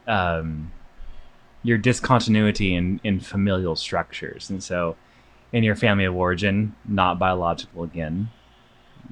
Um, 0.06 0.70
your 1.64 1.76
discontinuity 1.76 2.74
in, 2.74 3.00
in 3.02 3.20
familial 3.20 3.74
structures. 3.74 4.48
And 4.48 4.62
so, 4.62 4.96
in 5.52 5.64
your 5.64 5.76
family 5.76 6.04
of 6.04 6.14
origin, 6.14 6.74
not 6.84 7.18
biological 7.18 7.82
again, 7.82 8.30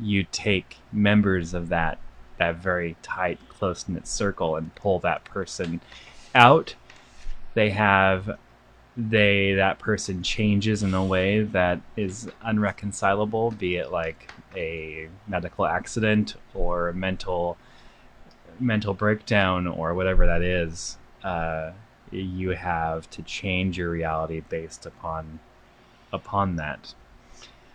you 0.01 0.25
take 0.31 0.77
members 0.93 1.55
of 1.55 1.69
that 1.69 1.99
that 2.39 2.57
very 2.57 2.97
tight, 3.03 3.39
close 3.49 3.89
knit 3.89 4.07
circle 4.07 4.57
and 4.57 4.75
pull 4.75 4.99
that 4.99 5.25
person 5.25 5.81
out. 6.35 6.75
They 7.55 7.71
have 7.71 8.39
they 8.97 9.55
that 9.55 9.79
person 9.79 10.23
changes 10.23 10.83
in 10.83 10.95
a 10.95 11.05
way 11.05 11.43
that 11.43 11.81
is 11.97 12.31
unreconcilable, 12.43 13.51
be 13.53 13.77
it 13.77 13.91
like 13.91 14.29
a 14.55 15.09
medical 15.27 15.67
accident 15.67 16.35
or 16.55 16.93
mental 16.93 17.57
mental 18.59 18.95
breakdown 18.95 19.67
or 19.67 19.95
whatever 19.95 20.27
that 20.27 20.43
is. 20.43 20.99
Uh, 21.23 21.73
you 22.11 22.51
have 22.51 23.09
to 23.11 23.23
change 23.23 23.77
your 23.77 23.91
reality 23.91 24.41
based 24.49 24.87
upon 24.87 25.41
upon 26.17 26.57
that. 26.57 26.95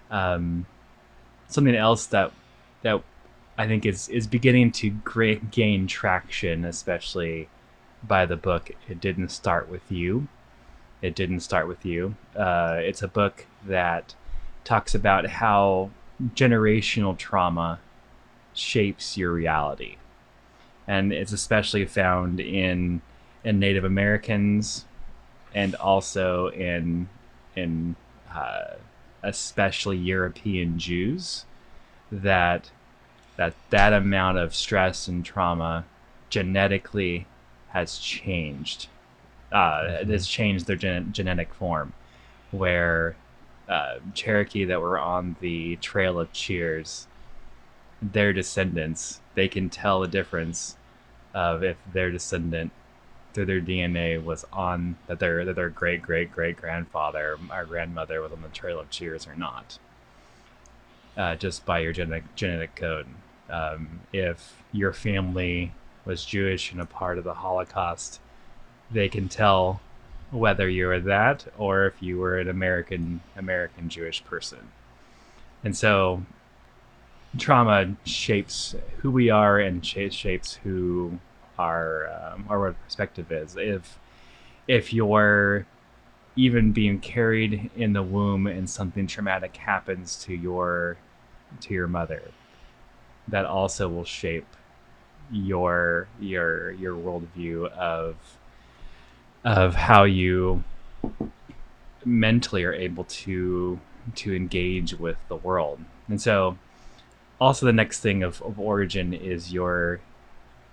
Um, 0.09 0.65
something 1.47 1.75
else 1.75 2.05
that 2.07 2.31
that 2.81 3.01
I 3.57 3.67
think 3.67 3.85
is 3.85 4.09
is 4.09 4.27
beginning 4.27 4.71
to 4.73 4.89
great 4.89 5.51
gain 5.51 5.87
traction, 5.87 6.65
especially 6.65 7.47
by 8.03 8.25
the 8.25 8.35
book. 8.35 8.71
It 8.89 8.99
didn't 8.99 9.29
start 9.29 9.69
with 9.69 9.91
you. 9.91 10.27
It 11.01 11.15
didn't 11.15 11.41
start 11.41 11.67
with 11.67 11.85
you. 11.85 12.15
Uh, 12.35 12.77
it's 12.79 13.01
a 13.01 13.07
book 13.07 13.45
that 13.65 14.15
talks 14.63 14.93
about 14.93 15.25
how 15.25 15.89
generational 16.35 17.17
trauma 17.17 17.79
shapes 18.53 19.17
your 19.17 19.31
reality, 19.31 19.97
and 20.87 21.11
it's 21.13 21.31
especially 21.31 21.85
found 21.85 22.39
in 22.39 23.01
in 23.43 23.59
Native 23.59 23.83
Americans, 23.83 24.85
and 25.53 25.75
also 25.75 26.47
in 26.49 27.09
in 27.55 27.95
uh, 28.33 28.75
especially 29.23 29.97
European 29.97 30.79
Jews, 30.79 31.45
that 32.11 32.71
that 33.37 33.53
that 33.69 33.93
amount 33.93 34.37
of 34.37 34.53
stress 34.53 35.07
and 35.07 35.25
trauma 35.25 35.85
genetically 36.29 37.25
has 37.69 37.97
changed. 37.97 38.87
Uh, 39.51 39.97
It 40.01 40.07
has 40.07 40.27
changed 40.27 40.67
their 40.67 40.75
gen- 40.75 41.11
genetic 41.13 41.53
form, 41.53 41.93
where 42.51 43.15
uh, 43.67 43.99
Cherokee 44.13 44.65
that 44.65 44.81
were 44.81 44.99
on 44.99 45.35
the 45.39 45.77
Trail 45.77 46.19
of 46.19 46.31
Tears, 46.33 47.07
their 48.01 48.33
descendants, 48.33 49.21
they 49.35 49.47
can 49.47 49.69
tell 49.69 50.01
the 50.01 50.07
difference 50.07 50.75
of 51.33 51.63
if 51.63 51.77
their 51.93 52.11
descendant 52.11 52.71
through 53.33 53.45
their 53.45 53.61
DNA 53.61 54.23
was 54.23 54.45
on 54.51 54.97
that 55.07 55.19
their 55.19 55.45
that 55.45 55.55
their 55.55 55.69
great 55.69 56.01
great 56.01 56.31
great 56.31 56.57
grandfather 56.57 57.37
or 57.51 57.65
grandmother 57.65 58.21
was 58.21 58.31
on 58.31 58.41
the 58.41 58.49
Trail 58.49 58.79
of 58.79 58.89
Tears 58.89 59.27
or 59.27 59.35
not, 59.35 59.79
uh, 61.17 61.35
just 61.35 61.65
by 61.65 61.79
your 61.79 61.93
genetic 61.93 62.35
genetic 62.35 62.75
code. 62.75 63.07
Um, 63.49 64.01
if 64.13 64.61
your 64.71 64.93
family 64.93 65.73
was 66.05 66.25
Jewish 66.25 66.71
and 66.71 66.81
a 66.81 66.85
part 66.85 67.17
of 67.17 67.23
the 67.23 67.33
Holocaust, 67.35 68.19
they 68.89 69.09
can 69.09 69.27
tell 69.29 69.81
whether 70.31 70.69
you 70.69 70.87
were 70.87 70.99
that 70.99 71.45
or 71.57 71.85
if 71.85 72.01
you 72.01 72.17
were 72.17 72.39
an 72.39 72.47
American 72.47 73.21
American 73.35 73.89
Jewish 73.89 74.23
person. 74.23 74.69
And 75.63 75.75
so 75.75 76.23
trauma 77.37 77.95
shapes 78.03 78.75
who 78.97 79.11
we 79.11 79.29
are 79.29 79.59
and 79.59 79.85
shapes 79.85 80.53
who 80.63 81.19
our 81.61 82.33
um, 82.33 82.45
our 82.49 82.73
perspective 82.73 83.31
is. 83.31 83.55
If 83.57 83.99
if 84.67 84.93
you're 84.93 85.65
even 86.35 86.71
being 86.71 86.99
carried 86.99 87.69
in 87.75 87.93
the 87.93 88.03
womb 88.03 88.47
and 88.47 88.69
something 88.69 89.05
traumatic 89.07 89.57
happens 89.57 90.15
to 90.23 90.33
your 90.33 90.97
to 91.61 91.73
your 91.73 91.87
mother, 91.87 92.23
that 93.27 93.45
also 93.45 93.87
will 93.87 94.05
shape 94.05 94.47
your 95.31 96.07
your 96.19 96.71
your 96.71 96.95
worldview 96.95 97.69
of 97.71 98.15
of 99.43 99.75
how 99.75 100.03
you 100.03 100.63
mentally 102.05 102.63
are 102.63 102.73
able 102.73 103.03
to 103.03 103.79
to 104.15 104.35
engage 104.35 104.93
with 104.93 105.17
the 105.27 105.35
world. 105.35 105.79
And 106.07 106.21
so 106.21 106.57
also 107.39 107.65
the 107.65 107.73
next 107.73 107.99
thing 108.01 108.23
of, 108.23 108.41
of 108.41 108.59
origin 108.59 109.13
is 109.13 109.53
your 109.53 109.99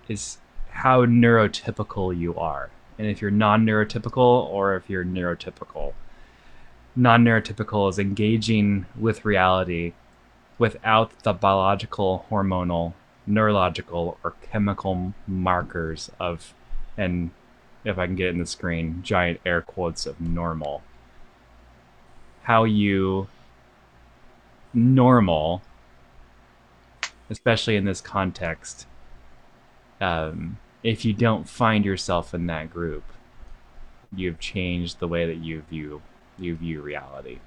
is 0.07 0.37
how 0.69 1.05
neurotypical 1.05 2.17
you 2.17 2.35
are. 2.35 2.69
And 2.97 3.07
if 3.07 3.21
you're 3.21 3.31
non 3.31 3.65
neurotypical 3.65 4.17
or 4.17 4.75
if 4.75 4.89
you're 4.89 5.05
neurotypical. 5.05 5.93
Non 6.95 7.23
neurotypical 7.23 7.89
is 7.89 7.99
engaging 7.99 8.85
with 8.97 9.25
reality 9.25 9.93
without 10.57 11.17
the 11.23 11.33
biological 11.33 12.25
hormonal 12.29 12.93
neurological 13.29 14.17
or 14.23 14.33
chemical 14.51 15.13
markers 15.27 16.09
of, 16.19 16.53
and 16.97 17.29
if 17.85 17.97
I 17.97 18.07
can 18.07 18.15
get 18.15 18.29
in 18.29 18.39
the 18.39 18.45
screen, 18.45 19.01
giant 19.03 19.39
air 19.45 19.61
quotes 19.61 20.05
of 20.05 20.19
normal. 20.19 20.81
How 22.43 22.63
you 22.63 23.27
normal, 24.73 25.61
especially 27.29 27.75
in 27.75 27.85
this 27.85 28.01
context, 28.01 28.87
um, 30.01 30.57
if 30.83 31.05
you 31.05 31.13
don't 31.13 31.47
find 31.47 31.85
yourself 31.85 32.33
in 32.33 32.47
that 32.47 32.71
group, 32.71 33.03
you've 34.15 34.39
changed 34.39 34.99
the 34.99 35.07
way 35.07 35.25
that 35.25 35.37
you 35.37 35.61
view 35.69 36.01
you 36.37 36.55
view 36.55 36.81
reality, 36.81 37.39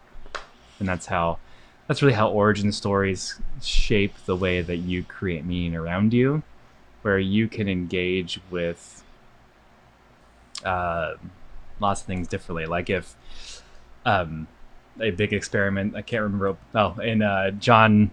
and 0.78 0.88
that's 0.88 1.06
how 1.06 1.38
that's 1.86 2.02
really 2.02 2.14
how 2.14 2.30
origin 2.30 2.72
stories 2.72 3.40
shape 3.62 4.14
the 4.26 4.36
way 4.36 4.60
that 4.62 4.76
you 4.76 5.02
create 5.02 5.44
meaning 5.44 5.74
around 5.74 6.12
you, 6.12 6.42
where 7.02 7.18
you 7.18 7.48
can 7.48 7.68
engage 7.68 8.40
with 8.50 9.02
uh, 10.64 11.14
lots 11.80 12.02
of 12.02 12.06
things 12.06 12.28
differently. 12.28 12.66
Like 12.66 12.90
if 12.90 13.16
um, 14.04 14.46
a 15.00 15.10
big 15.10 15.32
experiment, 15.32 15.96
I 15.96 16.02
can't 16.02 16.22
remember. 16.22 16.56
Oh, 16.74 16.98
in 17.00 17.22
uh, 17.22 17.50
John 17.52 18.10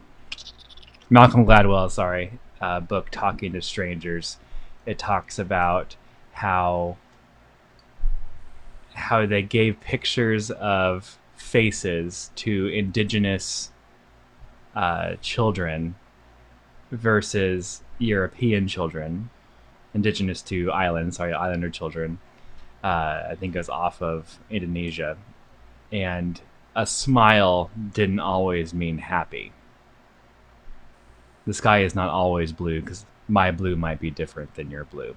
Malcolm 1.10 1.46
Gladwell, 1.46 1.92
sorry, 1.92 2.40
uh, 2.62 2.80
book 2.80 3.10
Talking 3.12 3.54
to 3.54 3.62
Strangers, 3.62 4.38
it 4.86 4.98
talks 4.98 5.40
about 5.40 5.96
how 6.34 6.98
how 8.94 9.26
they 9.26 9.42
gave 9.42 9.80
pictures 9.80 10.52
of 10.52 11.18
faces 11.38 12.32
to 12.36 12.68
indigenous 12.68 13.72
uh, 14.76 15.16
children 15.22 15.96
versus 16.92 17.82
European 17.98 18.68
children, 18.68 19.30
indigenous 19.94 20.42
to 20.42 20.72
islands, 20.72 21.18
sorry, 21.18 21.34
islander 21.34 21.70
children. 21.70 22.20
Uh, 22.84 23.28
I 23.32 23.36
think 23.40 23.56
it 23.56 23.58
was 23.58 23.70
off 23.70 24.02
of 24.02 24.40
Indonesia, 24.50 25.18
and 25.92 26.40
a 26.76 26.86
smile 26.86 27.70
didn't 27.94 28.20
always 28.20 28.74
mean 28.74 28.98
happy. 28.98 29.52
The 31.46 31.54
sky 31.54 31.84
is 31.84 31.96
not 31.96 32.10
always 32.10 32.52
blue 32.52 32.82
because 32.82 33.06
my 33.28 33.52
blue 33.52 33.76
might 33.76 34.00
be 34.00 34.12
different 34.12 34.54
than 34.56 34.70
your 34.70 34.86
blue. 34.86 35.16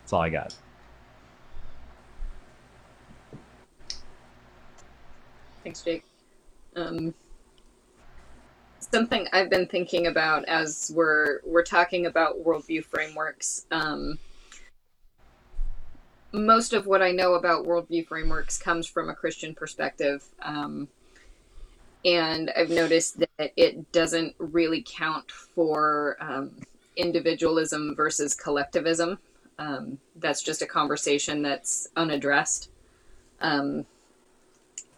That's 0.00 0.12
all 0.12 0.22
I 0.22 0.30
got. 0.30 0.56
Thanks, 5.62 5.82
Jake. 5.82 6.04
Um, 6.76 7.12
something 8.78 9.26
I've 9.32 9.50
been 9.50 9.66
thinking 9.66 10.06
about 10.06 10.44
as 10.46 10.90
we're 10.94 11.40
we're 11.44 11.64
talking 11.64 12.06
about 12.06 12.42
worldview 12.42 12.84
frameworks. 12.84 13.66
Um, 13.70 14.18
most 16.32 16.72
of 16.72 16.86
what 16.86 17.02
I 17.02 17.10
know 17.10 17.34
about 17.34 17.66
worldview 17.66 18.06
frameworks 18.06 18.58
comes 18.58 18.86
from 18.86 19.08
a 19.08 19.14
Christian 19.14 19.54
perspective. 19.54 20.24
Um, 20.40 20.88
and 22.04 22.50
I've 22.56 22.70
noticed 22.70 23.18
that 23.18 23.52
it 23.56 23.92
doesn't 23.92 24.34
really 24.38 24.84
count 24.86 25.30
for 25.30 26.16
um, 26.20 26.52
individualism 26.96 27.94
versus 27.94 28.34
collectivism. 28.34 29.18
Um, 29.58 29.98
that's 30.16 30.42
just 30.42 30.62
a 30.62 30.66
conversation 30.66 31.42
that's 31.42 31.88
unaddressed. 31.96 32.70
Um, 33.40 33.86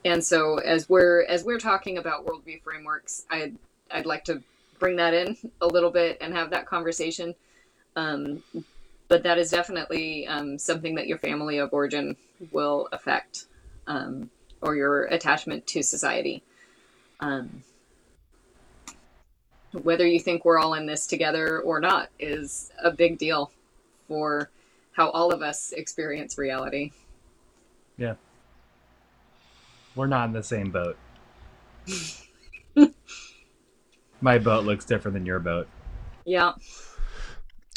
and 0.05 0.25
so, 0.25 0.57
as 0.59 0.89
we're 0.89 1.25
as 1.25 1.45
we're 1.45 1.59
talking 1.59 1.99
about 1.99 2.27
worldview 2.27 2.63
frameworks, 2.63 3.27
I'd 3.31 3.57
I'd 3.91 4.07
like 4.07 4.25
to 4.25 4.43
bring 4.79 4.97
that 4.97 5.13
in 5.13 5.37
a 5.61 5.67
little 5.67 5.91
bit 5.91 6.19
and 6.21 6.33
have 6.35 6.51
that 6.51 6.67
conversation. 6.67 7.35
Um, 7.97 8.43
but 9.09 9.25
that 9.25 9.39
is 9.39 9.51
definitely 9.51 10.27
um, 10.27 10.59
something 10.59 10.95
that 10.95 11.07
your 11.07 11.19
family 11.19 11.59
of 11.59 11.73
origin 11.73 12.17
will 12.53 12.89
affect, 12.93 13.47
um, 13.87 14.31
or 14.63 14.77
your 14.77 15.05
attachment 15.07 15.67
to 15.67 15.83
society. 15.83 16.43
Um, 17.21 17.63
whether 19.73 20.07
you 20.07 20.19
think 20.19 20.45
we're 20.45 20.59
all 20.59 20.75
in 20.75 20.87
this 20.87 21.07
together 21.07 21.61
or 21.61 21.81
not 21.81 22.09
is 22.19 22.73
a 22.83 22.91
big 22.91 23.19
deal 23.19 23.53
for 24.09 24.51
how 24.93 25.11
all 25.11 25.33
of 25.33 25.43
us 25.43 25.73
experience 25.73 26.37
reality. 26.37 26.91
Yeah. 27.97 28.15
We're 29.95 30.07
not 30.07 30.27
in 30.27 30.33
the 30.33 30.43
same 30.43 30.71
boat. 30.71 30.97
My 34.21 34.39
boat 34.39 34.65
looks 34.65 34.85
different 34.85 35.15
than 35.15 35.27
your 35.27 35.39
boat. 35.39 35.69
Yeah. 36.25 36.53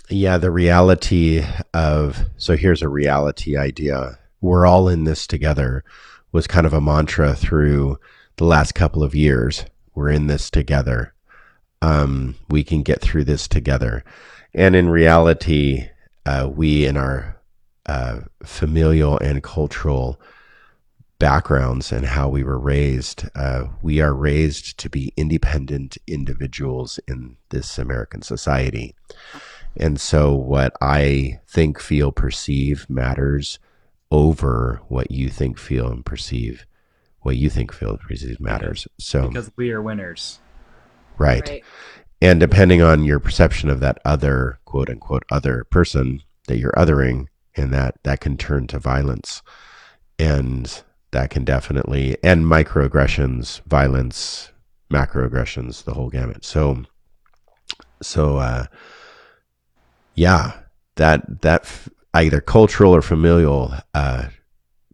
Yeah, 0.10 0.38
the 0.38 0.52
reality 0.52 1.46
of 1.74 2.26
so 2.38 2.56
here's 2.56 2.82
a 2.82 2.90
reality 2.90 3.58
idea. 3.58 4.20
We're 4.42 4.66
all 4.66 4.90
in 4.90 5.06
this 5.06 5.26
together 5.26 5.84
was 6.32 6.48
kind 6.48 6.66
of 6.66 6.74
a 6.74 6.82
mantra 6.82 7.36
through 7.36 8.00
the 8.38 8.46
last 8.46 8.74
couple 8.74 9.04
of 9.04 9.16
years. 9.16 9.66
We're 9.96 10.10
in 10.10 10.28
this 10.28 10.50
together. 10.50 11.14
Um, 11.82 12.36
we 12.50 12.64
can 12.64 12.82
get 12.82 13.02
through 13.02 13.26
this 13.26 13.48
together. 13.48 14.04
And 14.54 14.76
in 14.76 14.90
reality, 14.90 15.90
uh, 16.26 16.50
we 16.54 16.86
in 16.86 16.98
our 16.98 17.42
uh, 17.86 18.22
familial 18.44 19.18
and 19.20 19.44
cultural 19.44 20.20
backgrounds 21.20 21.92
and 21.92 22.06
how 22.06 22.28
we 22.28 22.44
were 22.44 22.60
raised, 22.60 23.26
uh, 23.36 23.66
we 23.82 24.02
are 24.02 24.14
raised 24.14 24.78
to 24.80 24.90
be 24.90 25.14
independent 25.16 25.98
individuals 26.08 27.00
in 27.08 27.38
this 27.50 27.78
American 27.78 28.22
society. 28.22 28.96
And 29.78 30.00
so, 30.00 30.34
what 30.34 30.74
I 30.82 31.40
think, 31.48 31.80
feel, 31.80 32.12
perceive 32.12 32.90
matters 32.90 33.58
over 34.12 34.82
what 34.88 35.12
you 35.12 35.30
think, 35.30 35.58
feel, 35.58 35.88
and 35.88 36.06
perceive. 36.06 36.66
What 37.24 37.36
you 37.38 37.50
think, 37.50 37.74
feel, 37.74 37.98
perceive 37.98 38.40
matters. 38.40 38.88
So, 39.00 39.28
Because 39.30 39.52
we 39.56 39.72
are 39.72 39.82
winners. 39.82 40.40
right. 41.18 41.48
Right. 41.50 41.64
And 42.22 42.40
depending 42.40 42.82
on 42.82 43.04
your 43.04 43.20
perception 43.20 43.70
of 43.70 43.80
that 43.82 44.00
other, 44.06 44.60
quote 44.66 44.90
unquote, 44.90 45.24
other 45.30 45.66
person 45.70 46.22
that 46.48 46.58
you're 46.58 46.72
othering, 46.78 47.28
and 47.58 47.74
that 47.74 47.96
that 48.04 48.20
can 48.22 48.38
turn 48.38 48.68
to 48.68 48.80
violence. 48.80 49.42
And 50.20 50.82
that 51.12 51.30
can 51.32 51.44
definitely, 51.44 52.18
and 52.24 52.46
microaggressions, 52.46 53.62
violence, 53.66 54.52
macroaggressions, 54.92 55.84
the 55.84 55.94
whole 55.94 56.10
gamut. 56.10 56.46
So, 56.46 56.84
so, 58.02 58.38
uh, 58.38 58.66
yeah, 60.16 60.54
that 60.96 61.42
that 61.42 61.62
f- 61.64 61.90
either 62.14 62.40
cultural 62.42 62.96
or 62.96 63.02
familial 63.02 63.74
uh, 63.94 64.28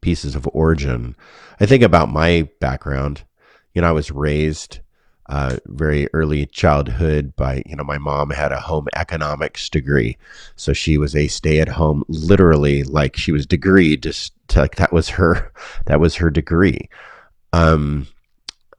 pieces 0.02 0.36
of 0.36 0.48
origin. 0.54 1.16
I 1.60 1.66
think 1.66 1.84
about 1.84 2.10
my 2.10 2.50
background. 2.60 3.24
You 3.74 3.82
know, 3.82 3.90
I 3.90 3.94
was 3.94 4.12
raised 4.12 4.80
uh, 5.28 5.58
very 5.68 6.08
early 6.14 6.48
childhood 6.48 7.36
by 7.36 7.62
you 7.68 7.76
know 7.76 7.84
my 7.84 8.00
mom 8.00 8.32
had 8.32 8.52
a 8.52 8.60
home 8.60 8.88
economics 8.96 9.70
degree, 9.70 10.18
so 10.56 10.74
she 10.74 10.98
was 10.98 11.16
a 11.16 11.28
stay 11.28 11.60
at 11.60 11.68
home, 11.70 12.04
literally 12.08 12.84
like 12.84 13.16
she 13.16 13.32
was 13.32 13.46
degreed. 13.46 14.02
Just 14.02 14.34
to, 14.50 14.62
like 14.62 14.76
that 14.78 14.92
was 14.92 15.10
her 15.10 15.52
that 15.86 16.00
was 16.00 16.16
her 16.16 16.30
degree. 16.30 16.90
Um, 17.54 18.08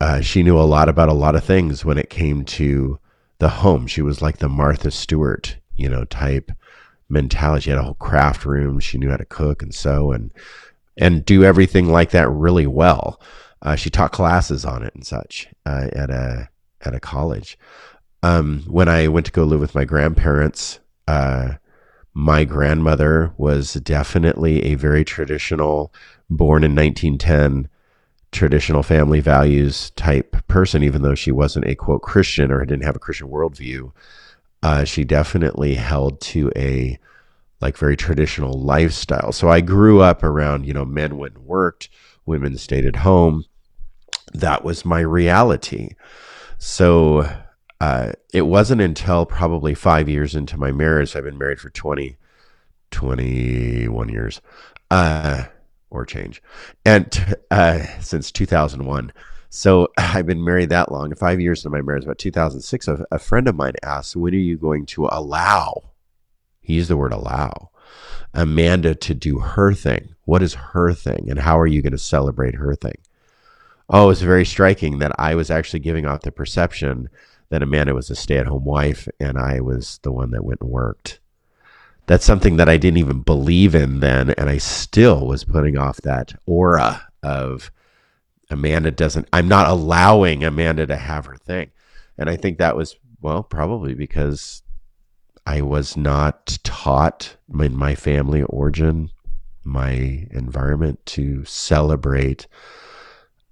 uh, 0.01 0.21
she 0.21 0.43
knew 0.43 0.59
a 0.59 0.63
lot 0.63 0.89
about 0.89 1.09
a 1.09 1.15
lot 1.15 1.37
of 1.37 1.45
things 1.45 1.85
when 1.85 1.99
it 1.99 2.11
came 2.11 2.45
to 2.45 2.99
the 3.39 3.49
home. 3.49 3.87
She 3.87 4.03
was 4.03 4.23
like 4.23 4.39
the 4.39 4.49
Martha 4.49 4.91
Stewart, 4.91 5.57
you 5.77 5.89
know, 5.89 6.05
type 6.05 6.51
mentality. 7.09 7.63
She 7.63 7.71
had 7.71 7.79
a 7.79 7.83
whole 7.83 7.95
craft 7.95 8.45
room. 8.45 8.81
She 8.81 8.99
knew 8.99 9.11
how 9.11 9.17
to 9.19 9.25
cook 9.25 9.63
and 9.63 9.75
sew 9.75 10.13
and 10.13 10.33
and 10.97 11.25
do 11.25 11.45
everything 11.45 11.89
like 11.89 12.11
that 12.11 12.29
really 12.29 12.67
well. 12.67 13.21
Uh, 13.63 13.77
she 13.77 13.91
taught 13.91 14.13
classes 14.13 14.65
on 14.65 14.83
it 14.83 14.95
and 14.95 15.07
such 15.07 15.49
uh, 15.67 15.89
at 15.93 16.11
a 16.11 16.49
at 16.83 16.95
a 16.95 17.01
college. 17.01 17.59
Um, 18.23 18.65
when 18.67 18.89
I 18.89 19.09
went 19.09 19.27
to 19.27 19.33
go 19.33 19.45
live 19.45 19.61
with 19.61 19.75
my 19.75 19.85
grandparents, 19.85 20.81
uh, 21.09 21.55
my 22.15 22.45
grandmother 22.45 23.33
was 23.37 23.75
definitely 23.75 24.65
a 24.65 24.75
very 24.75 25.05
traditional, 25.05 25.93
born 26.29 26.65
in 26.65 26.75
1910, 26.75 27.69
traditional 28.33 28.83
family 28.83 29.21
values 29.21 29.91
type 29.91 30.37
person. 30.49 30.83
Even 30.83 31.03
though 31.03 31.15
she 31.15 31.33
wasn't 31.33 31.67
a 31.67 31.75
quote 31.75 32.03
Christian 32.03 32.51
or 32.51 32.65
didn't 32.65 32.85
have 32.85 32.97
a 32.97 33.01
Christian 33.01 33.29
worldview, 33.29 33.93
uh, 34.63 34.85
she 34.85 35.05
definitely 35.05 35.75
held 35.75 36.21
to 36.21 36.51
a 36.57 36.99
like 37.61 37.77
very 37.77 37.97
traditional 37.97 38.53
lifestyle. 38.55 39.33
So 39.33 39.49
I 39.49 39.61
grew 39.61 40.01
up 40.01 40.23
around, 40.23 40.67
you 40.67 40.73
know, 40.73 40.85
men 40.85 41.19
went 41.19 41.37
and 41.37 41.47
worked, 41.47 41.89
women 42.25 42.57
stayed 42.57 42.87
at 42.87 42.97
home. 42.97 43.45
That 44.33 44.65
was 44.65 44.85
my 44.85 45.01
reality. 45.01 45.91
So 46.59 47.29
uh, 47.81 48.13
it 48.33 48.43
wasn't 48.43 48.81
until 48.81 49.27
probably 49.27 49.75
five 49.75 50.09
years 50.09 50.35
into 50.35 50.57
my 50.59 50.71
marriage, 50.71 51.17
I've 51.17 51.25
been 51.25 51.39
married 51.39 51.61
for 51.61 51.71
20, 51.71 52.17
21 52.91 54.09
years, 54.09 54.41
uh, 54.91 55.45
or 55.91 56.05
change, 56.05 56.43
and 56.85 57.37
uh, 57.51 57.85
since 58.01 58.31
2001. 58.31 59.13
So 59.49 59.89
I've 59.99 60.27
been 60.27 60.45
married 60.45 60.69
that 60.69 60.93
long, 60.93 61.15
five 61.15 61.41
years 61.41 61.65
into 61.65 61.77
my 61.77 61.83
marriage, 61.83 62.05
about 62.05 62.19
2006. 62.19 62.89
A, 62.89 63.07
a 63.11 63.19
friend 63.19 63.49
of 63.49 63.57
mine 63.57 63.75
asked, 63.83 64.15
When 64.15 64.35
are 64.35 64.39
you 64.39 64.57
going 64.57 64.87
to 64.87 65.09
allow? 65.11 65.90
He 66.71 66.77
used 66.77 66.89
the 66.89 66.97
word 66.97 67.13
allow 67.13 67.71
Amanda 68.33 68.95
to 68.95 69.13
do 69.13 69.41
her 69.41 69.75
thing. 69.75 70.15
What 70.25 70.41
is 70.41 70.55
her 70.55 70.95
thing? 70.95 71.29
And 71.29 71.41
how 71.41 71.59
are 71.59 71.67
you 71.67 71.83
going 71.83 71.91
to 71.91 71.99
celebrate 71.99 72.55
her 72.55 72.77
thing? 72.77 72.99
Oh, 73.89 74.11
it's 74.11 74.21
very 74.21 74.45
striking 74.45 75.01
that 75.01 75.11
I 75.19 75.35
was 75.35 75.51
actually 75.51 75.81
giving 75.81 76.07
off 76.07 76.21
the 76.21 76.31
perception 76.31 77.09
that 77.49 77.65
Amanda 77.65 77.93
was 77.93 78.09
a 78.09 78.15
stay 78.15 78.37
at 78.37 78.47
home 78.47 78.65
wife 78.65 79.09
and 79.19 79.37
I 79.37 79.59
was 79.59 79.99
the 80.05 80.13
one 80.13 80.31
that 80.31 80.45
went 80.45 80.61
and 80.61 80.71
worked. 80.71 81.19
That's 82.07 82.25
something 82.25 82.57
that 82.59 82.69
I 82.69 82.77
didn't 82.77 82.99
even 82.99 83.23
believe 83.23 83.75
in 83.75 83.99
then. 83.99 84.31
And 84.31 84.49
I 84.49 84.59
still 84.59 85.27
was 85.27 85.43
putting 85.43 85.77
off 85.77 85.97
that 86.03 86.35
aura 86.47 87.09
of 87.25 87.73
Amanda 88.49 88.93
doesn't, 88.93 89.27
I'm 89.33 89.49
not 89.49 89.67
allowing 89.67 90.45
Amanda 90.45 90.87
to 90.87 90.97
have 90.97 91.27
her 91.27 91.37
thing. 91.37 91.73
And 92.17 92.31
I 92.31 92.37
think 92.37 92.59
that 92.59 92.77
was, 92.77 92.95
well, 93.21 93.43
probably 93.43 93.95
because 93.95 94.63
I 95.51 95.63
was 95.63 95.97
not 95.97 96.59
taught 96.63 97.37
in 97.53 97.77
my 97.77 97.97
family 97.97 98.45
origin, 98.45 99.11
my 99.65 100.29
environment 100.31 101.05
to 101.07 101.45
celebrate 101.45 102.47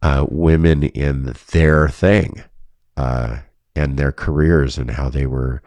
uh, 0.00 0.24
women 0.28 0.84
in 0.84 1.34
their 1.50 1.88
thing 1.88 2.44
uh, 2.96 3.38
and 3.74 3.96
their 3.98 4.12
careers 4.12 4.78
and 4.78 4.92
how 4.92 5.08
they 5.08 5.26
were 5.26 5.60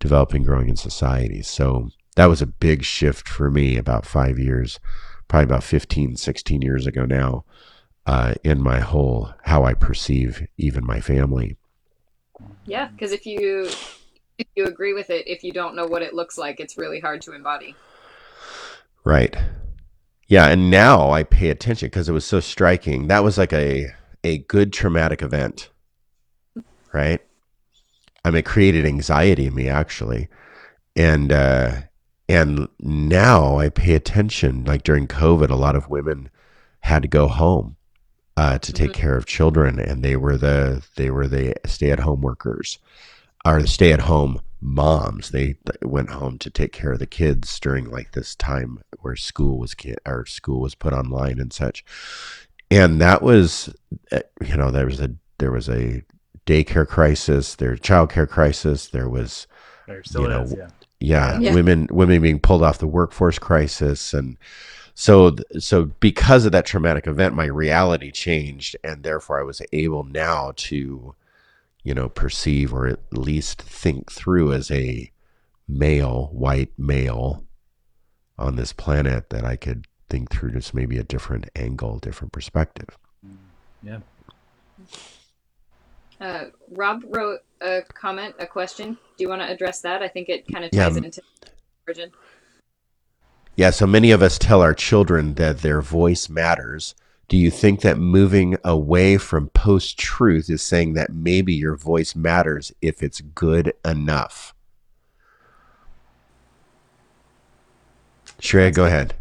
developing, 0.00 0.42
growing 0.42 0.68
in 0.68 0.76
society. 0.76 1.40
So 1.40 1.88
that 2.14 2.26
was 2.26 2.42
a 2.42 2.46
big 2.46 2.84
shift 2.84 3.26
for 3.26 3.50
me 3.50 3.78
about 3.78 4.04
five 4.04 4.38
years, 4.38 4.80
probably 5.28 5.44
about 5.44 5.64
15, 5.64 6.16
16 6.16 6.60
years 6.60 6.86
ago 6.86 7.06
now, 7.06 7.46
uh, 8.04 8.34
in 8.44 8.60
my 8.60 8.80
whole 8.80 9.32
how 9.44 9.64
I 9.64 9.72
perceive 9.72 10.46
even 10.58 10.84
my 10.84 11.00
family. 11.00 11.56
Yeah, 12.66 12.88
because 12.88 13.12
if 13.12 13.24
you 13.24 13.70
if 14.40 14.46
you 14.56 14.64
agree 14.64 14.94
with 14.94 15.10
it, 15.10 15.28
if 15.28 15.44
you 15.44 15.52
don't 15.52 15.76
know 15.76 15.86
what 15.86 16.02
it 16.02 16.14
looks 16.14 16.38
like, 16.38 16.60
it's 16.60 16.78
really 16.78 16.98
hard 16.98 17.20
to 17.22 17.32
embody. 17.32 17.76
Right. 19.04 19.36
Yeah, 20.28 20.46
and 20.46 20.70
now 20.70 21.10
I 21.10 21.24
pay 21.24 21.50
attention 21.50 21.86
because 21.86 22.08
it 22.08 22.12
was 22.12 22.24
so 22.24 22.40
striking. 22.40 23.08
That 23.08 23.24
was 23.24 23.36
like 23.36 23.52
a 23.52 23.88
a 24.22 24.38
good 24.38 24.72
traumatic 24.72 25.22
event, 25.22 25.70
right? 26.92 27.20
I 28.24 28.30
mean, 28.30 28.38
it 28.38 28.44
created 28.44 28.86
anxiety 28.86 29.46
in 29.46 29.54
me 29.54 29.68
actually, 29.68 30.28
and 30.94 31.32
uh, 31.32 31.72
and 32.28 32.68
now 32.78 33.58
I 33.58 33.70
pay 33.70 33.94
attention. 33.94 34.64
Like 34.64 34.84
during 34.84 35.08
COVID, 35.08 35.50
a 35.50 35.56
lot 35.56 35.74
of 35.74 35.90
women 35.90 36.30
had 36.80 37.02
to 37.02 37.08
go 37.08 37.26
home 37.26 37.76
uh, 38.36 38.58
to 38.58 38.72
take 38.72 38.92
mm-hmm. 38.92 39.00
care 39.00 39.16
of 39.16 39.26
children, 39.26 39.80
and 39.80 40.04
they 40.04 40.16
were 40.16 40.36
the 40.36 40.86
they 40.96 41.10
were 41.10 41.26
the 41.26 41.54
stay 41.66 41.90
at 41.90 42.00
home 42.00 42.20
workers, 42.20 42.78
or 43.44 43.60
the 43.60 43.68
stay 43.68 43.92
at 43.92 44.02
home 44.02 44.40
moms. 44.60 45.30
They 45.30 45.56
went 45.82 46.10
home 46.10 46.38
to 46.38 46.50
take 46.50 46.72
care 46.72 46.92
of 46.92 46.98
the 46.98 47.06
kids 47.06 47.58
during 47.60 47.90
like 47.90 48.12
this 48.12 48.34
time 48.34 48.82
where 49.00 49.16
school 49.16 49.58
was 49.58 49.74
our 50.06 50.26
school 50.26 50.60
was 50.60 50.74
put 50.74 50.92
online 50.92 51.38
and 51.40 51.52
such. 51.52 51.84
And 52.70 53.00
that 53.00 53.22
was, 53.22 53.74
eh, 54.12 54.22
you 54.46 54.56
know, 54.56 54.70
there 54.70 54.86
was 54.86 55.00
a 55.00 55.10
there 55.38 55.50
was 55.50 55.68
a 55.68 56.02
daycare 56.46 56.86
crisis, 56.86 57.56
there 57.56 57.70
was 57.70 57.80
childcare 57.80 58.28
crisis, 58.28 58.88
there 58.88 59.08
was, 59.08 59.46
there 59.86 60.02
still 60.04 60.22
you 60.22 60.28
know, 60.28 60.42
is, 60.42 60.54
yeah. 60.56 60.68
Yeah, 61.02 61.38
yeah. 61.38 61.54
women 61.54 61.88
women 61.90 62.20
being 62.20 62.38
pulled 62.38 62.62
off 62.62 62.78
the 62.78 62.86
workforce 62.86 63.38
crisis 63.38 64.12
and 64.12 64.36
so 64.94 65.34
so 65.58 65.86
because 65.86 66.44
of 66.44 66.52
that 66.52 66.66
traumatic 66.66 67.06
event 67.06 67.34
my 67.34 67.46
reality 67.46 68.10
changed 68.10 68.76
and 68.84 69.02
therefore 69.02 69.40
I 69.40 69.44
was 69.44 69.62
able 69.72 70.04
now 70.04 70.52
to 70.56 71.14
you 71.82 71.94
know, 71.94 72.08
perceive 72.08 72.72
or 72.72 72.86
at 72.86 73.00
least 73.12 73.62
think 73.62 74.10
through 74.12 74.52
as 74.52 74.70
a 74.70 75.10
male, 75.66 76.28
white 76.32 76.72
male 76.78 77.44
on 78.38 78.56
this 78.56 78.72
planet 78.72 79.30
that 79.30 79.44
I 79.44 79.56
could 79.56 79.86
think 80.08 80.30
through 80.30 80.52
just 80.52 80.74
maybe 80.74 80.98
a 80.98 81.04
different 81.04 81.48
angle, 81.54 81.98
different 81.98 82.32
perspective. 82.32 82.98
Yeah. 83.82 84.00
Uh, 86.20 86.46
Rob 86.70 87.02
wrote 87.08 87.40
a 87.62 87.82
comment, 87.94 88.34
a 88.38 88.46
question. 88.46 88.98
Do 89.16 89.24
you 89.24 89.28
want 89.28 89.40
to 89.42 89.48
address 89.48 89.80
that? 89.82 90.02
I 90.02 90.08
think 90.08 90.28
it 90.28 90.46
kind 90.52 90.64
of 90.64 90.70
ties 90.70 90.96
yeah. 90.96 91.04
into 91.04 91.22
origin. 91.86 92.10
Yeah, 93.56 93.70
so 93.70 93.86
many 93.86 94.10
of 94.10 94.22
us 94.22 94.38
tell 94.38 94.62
our 94.62 94.74
children 94.74 95.34
that 95.34 95.58
their 95.58 95.80
voice 95.80 96.28
matters 96.28 96.94
do 97.30 97.36
you 97.36 97.48
think 97.48 97.82
that 97.82 97.96
moving 97.96 98.56
away 98.64 99.16
from 99.16 99.50
post 99.50 99.96
truth 99.96 100.50
is 100.50 100.60
saying 100.60 100.94
that 100.94 101.12
maybe 101.12 101.54
your 101.54 101.76
voice 101.76 102.16
matters 102.16 102.72
if 102.82 103.04
it's 103.04 103.20
good 103.20 103.72
enough? 103.84 104.52
Shreya, 108.40 108.74
go 108.74 108.84
ahead. 108.86 109.14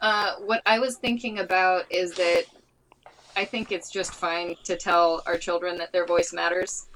Uh, 0.00 0.36
what 0.46 0.62
I 0.66 0.78
was 0.78 0.96
thinking 0.96 1.40
about 1.40 1.90
is 1.90 2.14
that 2.14 2.44
I 3.36 3.44
think 3.44 3.72
it's 3.72 3.90
just 3.90 4.12
fine 4.14 4.54
to 4.62 4.76
tell 4.76 5.20
our 5.26 5.36
children 5.36 5.76
that 5.78 5.90
their 5.90 6.06
voice 6.06 6.32
matters. 6.32 6.86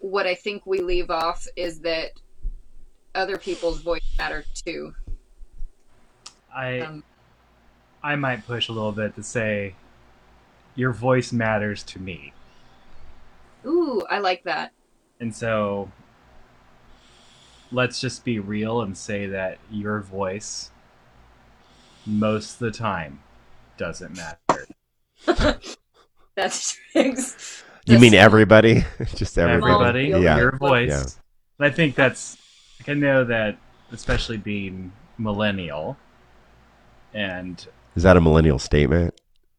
What 0.00 0.26
I 0.26 0.34
think 0.34 0.66
we 0.66 0.82
leave 0.82 1.10
off 1.10 1.46
is 1.56 1.80
that 1.80 2.10
other 3.14 3.38
people's 3.38 3.80
voice 3.80 4.04
matter 4.18 4.44
too. 4.54 4.92
I 6.54 6.80
um, 6.80 7.04
I 8.02 8.16
might 8.16 8.46
push 8.46 8.68
a 8.68 8.72
little 8.72 8.92
bit 8.92 9.14
to 9.16 9.22
say 9.22 9.74
your 10.74 10.92
voice 10.92 11.32
matters 11.32 11.82
to 11.84 11.98
me. 11.98 12.32
Ooh, 13.66 14.02
I 14.08 14.18
like 14.18 14.44
that. 14.44 14.72
And 15.20 15.34
so 15.34 15.90
let's 17.70 18.00
just 18.00 18.24
be 18.24 18.38
real 18.38 18.80
and 18.80 18.96
say 18.96 19.26
that 19.26 19.58
your 19.70 20.00
voice 20.00 20.70
most 22.06 22.54
of 22.54 22.58
the 22.60 22.70
time 22.70 23.20
doesn't 23.76 24.16
matter. 24.16 24.66
That's 26.34 26.78
tricks. 26.92 27.62
You 27.86 27.98
mean 27.98 28.14
everybody? 28.14 28.84
just 29.14 29.36
everybody? 29.36 30.12
everybody? 30.12 30.24
Yeah. 30.24 30.36
Your 30.38 30.56
voice. 30.56 30.88
Yeah. 30.88 31.66
I 31.66 31.70
think 31.70 31.94
that's 31.94 32.38
I 32.88 32.94
know 32.94 33.24
that 33.24 33.58
especially 33.92 34.36
being 34.36 34.92
millennial 35.18 35.96
and 37.12 37.66
is 37.96 38.02
that 38.02 38.16
a 38.16 38.20
millennial 38.20 38.58
statement? 38.58 39.14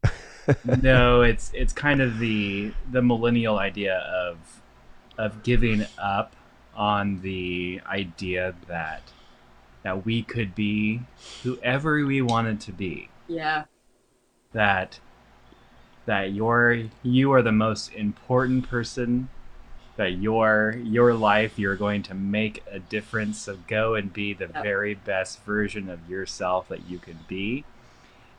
no, 0.82 1.22
it's 1.22 1.50
it's 1.54 1.72
kind 1.72 2.00
of 2.00 2.18
the 2.18 2.72
the 2.90 3.02
millennial 3.02 3.58
idea 3.58 3.98
of 3.98 4.60
of 5.18 5.42
giving 5.42 5.86
up 5.98 6.34
on 6.74 7.20
the 7.20 7.80
idea 7.86 8.54
that 8.66 9.02
that 9.82 10.04
we 10.04 10.22
could 10.22 10.54
be 10.54 11.00
whoever 11.42 12.04
we 12.04 12.22
wanted 12.22 12.60
to 12.60 12.72
be. 12.72 13.08
Yeah. 13.28 13.64
That 14.52 15.00
that 16.06 16.32
you're 16.32 16.84
you 17.02 17.32
are 17.32 17.42
the 17.42 17.52
most 17.52 17.92
important 17.94 18.68
person 18.68 19.28
that 19.96 20.12
your 20.12 20.76
your 20.82 21.14
life 21.14 21.58
you're 21.58 21.76
going 21.76 22.02
to 22.02 22.14
make 22.14 22.62
a 22.70 22.78
difference 22.78 23.42
so 23.42 23.56
go 23.68 23.94
and 23.94 24.12
be 24.12 24.32
the 24.32 24.50
yep. 24.52 24.62
very 24.62 24.94
best 24.94 25.44
version 25.44 25.88
of 25.88 26.08
yourself 26.08 26.68
that 26.68 26.88
you 26.88 26.98
can 26.98 27.18
be 27.28 27.64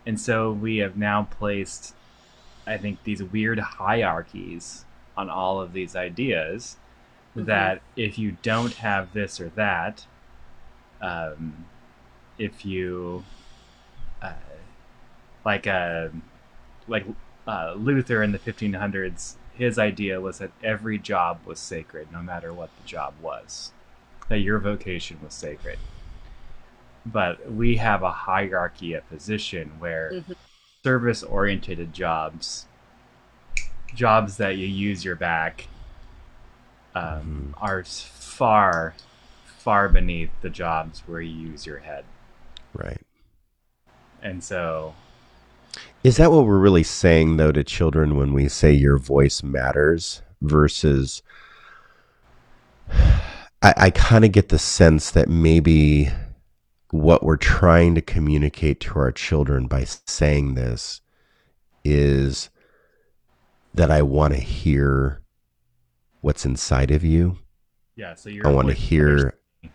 and 0.06 0.20
so 0.20 0.52
we 0.52 0.78
have 0.78 0.98
now 0.98 1.28
placed, 1.30 1.96
I 2.68 2.78
think, 2.78 3.04
these 3.04 3.24
weird 3.24 3.60
hierarchies 3.60 4.86
on 5.16 5.30
all 5.30 5.62
of 5.62 5.74
these 5.74 5.96
ideas 5.96 6.78
mm-hmm. 7.36 7.46
that 7.46 7.82
if 7.96 8.18
you 8.18 8.38
don't 8.42 8.74
have 8.76 9.14
this 9.14 9.40
or 9.40 9.50
that, 9.50 10.06
um, 11.02 11.66
if 12.38 12.66
you, 12.66 13.24
uh, 14.22 14.34
like, 15.46 15.68
a, 15.68 16.12
uh, 16.14 16.18
like 16.88 17.06
uh, 17.48 17.74
Luther 17.78 18.22
in 18.24 18.32
the 18.32 18.40
1500s, 18.40 19.36
his 19.54 19.78
idea 19.78 20.20
was 20.20 20.40
that 20.40 20.52
every 20.64 20.98
job 20.98 21.40
was 21.46 21.60
sacred, 21.60 22.12
no 22.12 22.22
matter 22.22 22.52
what 22.52 22.72
the 22.82 22.88
job 22.88 23.14
was, 23.22 23.72
that 24.28 24.40
your 24.40 24.60
vocation 24.60 25.20
was 25.24 25.34
sacred 25.34 25.78
but 27.06 27.52
we 27.52 27.78
have 27.78 28.04
a 28.04 28.12
hierarchy 28.12 28.94
of 28.94 29.08
position 29.10 29.72
where 29.80 30.12
mm-hmm. 30.14 30.34
service 30.84 31.24
oriented 31.24 31.94
jobs 31.94 32.66
jobs 33.94 34.38
that 34.38 34.58
you 34.58 34.66
use 34.66 35.06
your 35.06 35.16
back 35.16 35.68
um, 36.96 37.04
mm-hmm. 37.04 37.52
are 37.58 37.84
far 37.84 38.96
far 39.46 39.88
beneath 39.90 40.32
the 40.42 40.50
jobs 40.50 41.04
where 41.06 41.22
you 41.22 41.50
use 41.50 41.66
your 41.66 41.80
head 41.80 42.06
right 42.74 43.02
and 44.22 44.44
so 44.44 44.94
is 46.04 46.18
that 46.18 46.32
what 46.32 46.46
we're 46.46 46.58
really 46.58 46.84
saying 46.84 47.38
though 47.38 47.52
to 47.52 47.64
children 47.64 48.18
when 48.18 48.34
we 48.34 48.48
say 48.48 48.72
your 48.72 48.98
voice 48.98 49.44
matters 49.44 50.22
versus 50.42 51.22
I, 52.92 53.74
I 53.78 53.90
kind 53.92 54.26
of 54.26 54.34
get 54.34 54.50
the 54.50 54.60
sense 54.60 55.12
that 55.12 55.30
maybe 55.30 56.10
what 56.94 57.24
we're 57.24 57.38
trying 57.38 57.96
to 57.96 58.02
communicate 58.02 58.80
to 58.80 59.00
our 59.00 59.12
children 59.12 59.66
by 59.66 59.84
saying 59.84 60.54
this 60.54 61.02
is 61.84 62.52
that 63.74 63.90
I 63.90 64.04
want 64.04 64.36
to 64.36 64.40
hear 64.40 65.24
what's 66.22 66.46
inside 66.46 66.92
of 66.92 67.04
you. 67.04 67.40
Yeah, 67.96 68.14
so 68.14 68.30
you're 68.30 68.46
I 68.46 68.52
want 68.52 68.68
to 68.68 68.76
hear. 68.76 69.18
others. 69.18 69.72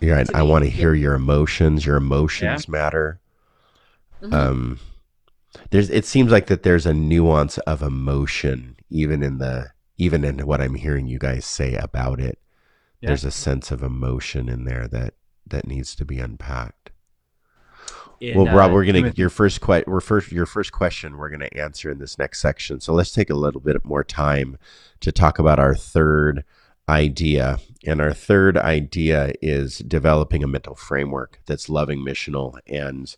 You're 0.00 0.16
right. 0.16 0.34
I 0.34 0.42
want 0.42 0.64
to 0.64 0.70
hear 0.70 0.94
your 0.94 1.14
emotions. 1.14 1.86
Your 1.86 1.96
emotions 1.98 2.68
matter. 2.68 3.20
Mhm. 4.20 4.32
Um, 4.34 4.78
there's. 5.70 5.90
It 5.90 6.04
seems 6.04 6.32
like 6.32 6.48
that 6.48 6.64
there's 6.64 6.86
a 6.86 6.92
nuance 6.92 7.58
of 7.58 7.82
emotion, 7.82 8.74
even 8.90 9.22
in 9.22 9.38
the 9.38 9.70
even 9.96 10.24
in 10.24 10.40
what 10.44 10.60
I'm 10.60 10.74
hearing 10.74 11.06
you 11.06 11.20
guys 11.20 11.44
say 11.46 11.76
about 11.76 12.18
it. 12.18 12.40
Yeah. 13.00 13.10
There's 13.10 13.24
a 13.24 13.30
sense 13.30 13.70
of 13.70 13.84
emotion 13.84 14.48
in 14.48 14.64
there 14.64 14.88
that 14.88 15.14
that 15.52 15.66
needs 15.66 15.94
to 15.94 16.04
be 16.04 16.18
unpacked. 16.18 16.90
In, 18.20 18.36
well, 18.36 18.54
Rob, 18.54 18.70
uh, 18.70 18.74
we're 18.74 18.84
gonna 18.84 19.12
your 19.16 19.30
first 19.30 19.60
que- 19.60 19.84
we're 19.86 20.00
first 20.00 20.30
your 20.30 20.46
first 20.46 20.70
question 20.72 21.16
we're 21.16 21.30
gonna 21.30 21.48
answer 21.56 21.90
in 21.90 21.98
this 21.98 22.18
next 22.18 22.40
section. 22.40 22.80
So 22.80 22.92
let's 22.92 23.10
take 23.12 23.30
a 23.30 23.34
little 23.34 23.60
bit 23.60 23.84
more 23.84 24.04
time 24.04 24.58
to 25.00 25.10
talk 25.10 25.38
about 25.38 25.58
our 25.58 25.74
third 25.74 26.44
idea. 26.88 27.58
And 27.86 28.00
our 28.00 28.12
third 28.12 28.56
idea 28.56 29.32
is 29.40 29.78
developing 29.78 30.44
a 30.44 30.48
mental 30.48 30.74
framework 30.74 31.40
that's 31.46 31.68
loving, 31.68 32.00
missional, 32.00 32.58
and 32.66 33.14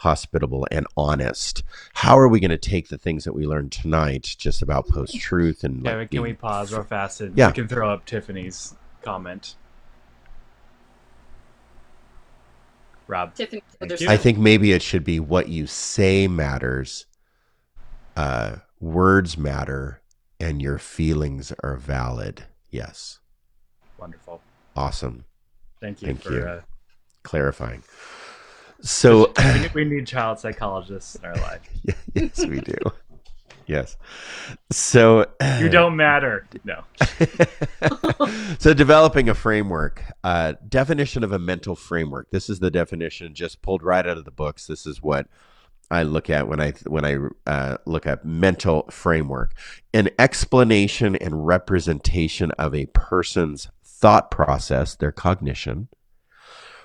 hospitable 0.00 0.66
and 0.70 0.86
honest. 0.96 1.62
How 1.94 2.18
are 2.18 2.28
we 2.28 2.40
going 2.40 2.50
to 2.50 2.58
take 2.58 2.88
the 2.88 2.98
things 2.98 3.24
that 3.24 3.32
we 3.32 3.46
learned 3.46 3.72
tonight, 3.72 4.36
just 4.38 4.60
about 4.62 4.88
post 4.88 5.18
truth 5.18 5.64
and 5.64 5.84
Yeah, 5.84 5.96
like 5.96 6.10
can 6.10 6.22
we 6.22 6.34
pause 6.34 6.72
real 6.72 6.82
fast 6.82 7.20
and 7.22 7.36
Yeah. 7.36 7.48
we 7.48 7.52
can 7.54 7.68
throw 7.68 7.90
up 7.90 8.04
Tiffany's 8.04 8.74
comment? 9.02 9.54
Rob. 13.08 13.34
Tiffany 13.34 13.62
Thank 13.78 13.90
just 13.90 14.02
you. 14.02 14.08
I 14.08 14.16
think 14.16 14.38
maybe 14.38 14.72
it 14.72 14.82
should 14.82 15.04
be 15.04 15.20
what 15.20 15.48
you 15.48 15.66
say 15.66 16.26
matters. 16.28 17.06
Uh, 18.16 18.56
words 18.80 19.36
matter, 19.36 20.00
and 20.40 20.62
your 20.62 20.78
feelings 20.78 21.52
are 21.62 21.76
valid. 21.76 22.44
Yes, 22.70 23.20
Wonderful. 23.98 24.40
awesome, 24.74 25.24
Thank 25.80 26.02
you 26.02 26.06
Thank 26.08 26.22
for 26.22 26.32
you. 26.32 26.42
Uh, 26.42 26.60
clarifying. 27.22 27.82
So, 28.80 29.32
we, 29.38 29.52
need, 29.60 29.74
we 29.74 29.84
need 29.84 30.06
child 30.06 30.38
psychologists 30.38 31.16
in 31.16 31.24
our 31.24 31.34
life. 31.36 31.68
yes, 32.14 32.44
we 32.46 32.60
do. 32.60 32.76
Yes. 33.66 33.96
So 34.70 35.26
You 35.60 35.68
don't 35.68 35.96
matter. 35.96 36.46
No. 36.64 36.84
so 38.58 38.74
developing 38.74 39.28
a 39.28 39.34
framework 39.34 40.02
uh, 40.24 40.54
definition 40.68 41.24
of 41.24 41.32
a 41.32 41.38
mental 41.38 41.74
framework 41.74 42.30
this 42.30 42.48
is 42.48 42.58
the 42.58 42.70
definition 42.70 43.34
just 43.34 43.62
pulled 43.62 43.82
right 43.82 44.06
out 44.06 44.18
of 44.18 44.24
the 44.24 44.30
books 44.30 44.66
this 44.66 44.86
is 44.86 45.02
what 45.02 45.26
i 45.90 46.02
look 46.02 46.28
at 46.28 46.48
when 46.48 46.60
i 46.60 46.72
when 46.86 47.04
i 47.04 47.16
uh, 47.50 47.76
look 47.86 48.06
at 48.06 48.24
mental 48.24 48.86
framework 48.90 49.52
an 49.94 50.08
explanation 50.18 51.16
and 51.16 51.46
representation 51.46 52.50
of 52.52 52.74
a 52.74 52.86
person's 52.86 53.68
thought 53.84 54.30
process 54.30 54.94
their 54.96 55.12
cognition 55.12 55.88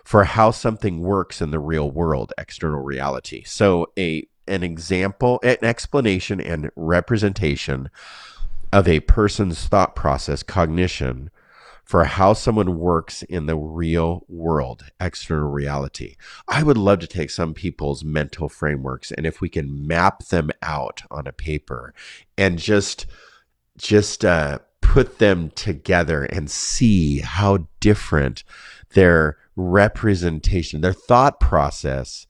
for 0.03 0.23
how 0.23 0.51
something 0.51 1.01
works 1.01 1.41
in 1.41 1.51
the 1.51 1.59
real 1.59 1.89
world 1.89 2.33
external 2.37 2.81
reality 2.81 3.43
so 3.43 3.87
a 3.97 4.27
an 4.51 4.63
example 4.63 5.39
an 5.43 5.57
explanation 5.63 6.39
and 6.39 6.69
representation 6.75 7.89
of 8.71 8.87
a 8.87 9.01
person's 9.01 9.65
thought 9.65 9.95
process, 9.95 10.43
cognition, 10.43 11.29
for 11.83 12.05
how 12.05 12.31
someone 12.31 12.79
works 12.79 13.21
in 13.23 13.47
the 13.47 13.57
real 13.57 14.25
world, 14.29 14.85
external 14.99 15.49
reality. 15.49 16.15
I 16.47 16.63
would 16.63 16.77
love 16.77 16.99
to 16.99 17.07
take 17.07 17.29
some 17.29 17.53
people's 17.53 18.03
mental 18.03 18.47
frameworks 18.47 19.11
and 19.11 19.25
if 19.25 19.41
we 19.41 19.49
can 19.49 19.87
map 19.87 20.25
them 20.27 20.51
out 20.61 21.03
on 21.11 21.27
a 21.27 21.33
paper 21.33 21.93
and 22.37 22.57
just 22.57 23.07
just 23.77 24.23
uh, 24.23 24.59
put 24.81 25.19
them 25.19 25.49
together 25.51 26.23
and 26.23 26.51
see 26.51 27.19
how 27.19 27.67
different 27.79 28.43
their 28.93 29.37
representation, 29.55 30.81
their 30.81 30.93
thought 30.93 31.39
process 31.39 32.27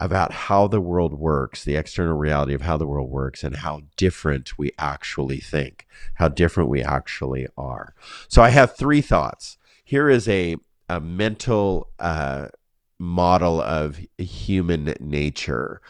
about 0.00 0.32
how 0.32 0.66
the 0.66 0.80
world 0.80 1.14
works, 1.14 1.64
the 1.64 1.76
external 1.76 2.16
reality 2.16 2.52
of 2.52 2.62
how 2.62 2.76
the 2.76 2.86
world 2.86 3.10
works, 3.10 3.44
and 3.44 3.56
how 3.56 3.82
different 3.96 4.58
we 4.58 4.72
actually 4.78 5.38
think, 5.38 5.86
how 6.14 6.28
different 6.28 6.68
we 6.68 6.82
actually 6.82 7.46
are. 7.56 7.94
So 8.28 8.42
I 8.42 8.50
have 8.50 8.76
three 8.76 9.00
thoughts. 9.00 9.56
Here 9.84 10.08
is 10.08 10.28
a, 10.28 10.56
a 10.88 11.00
mental 11.00 11.88
uh, 11.98 12.48
model 12.98 13.60
of 13.60 14.00
human 14.18 14.94
nature. 15.00 15.80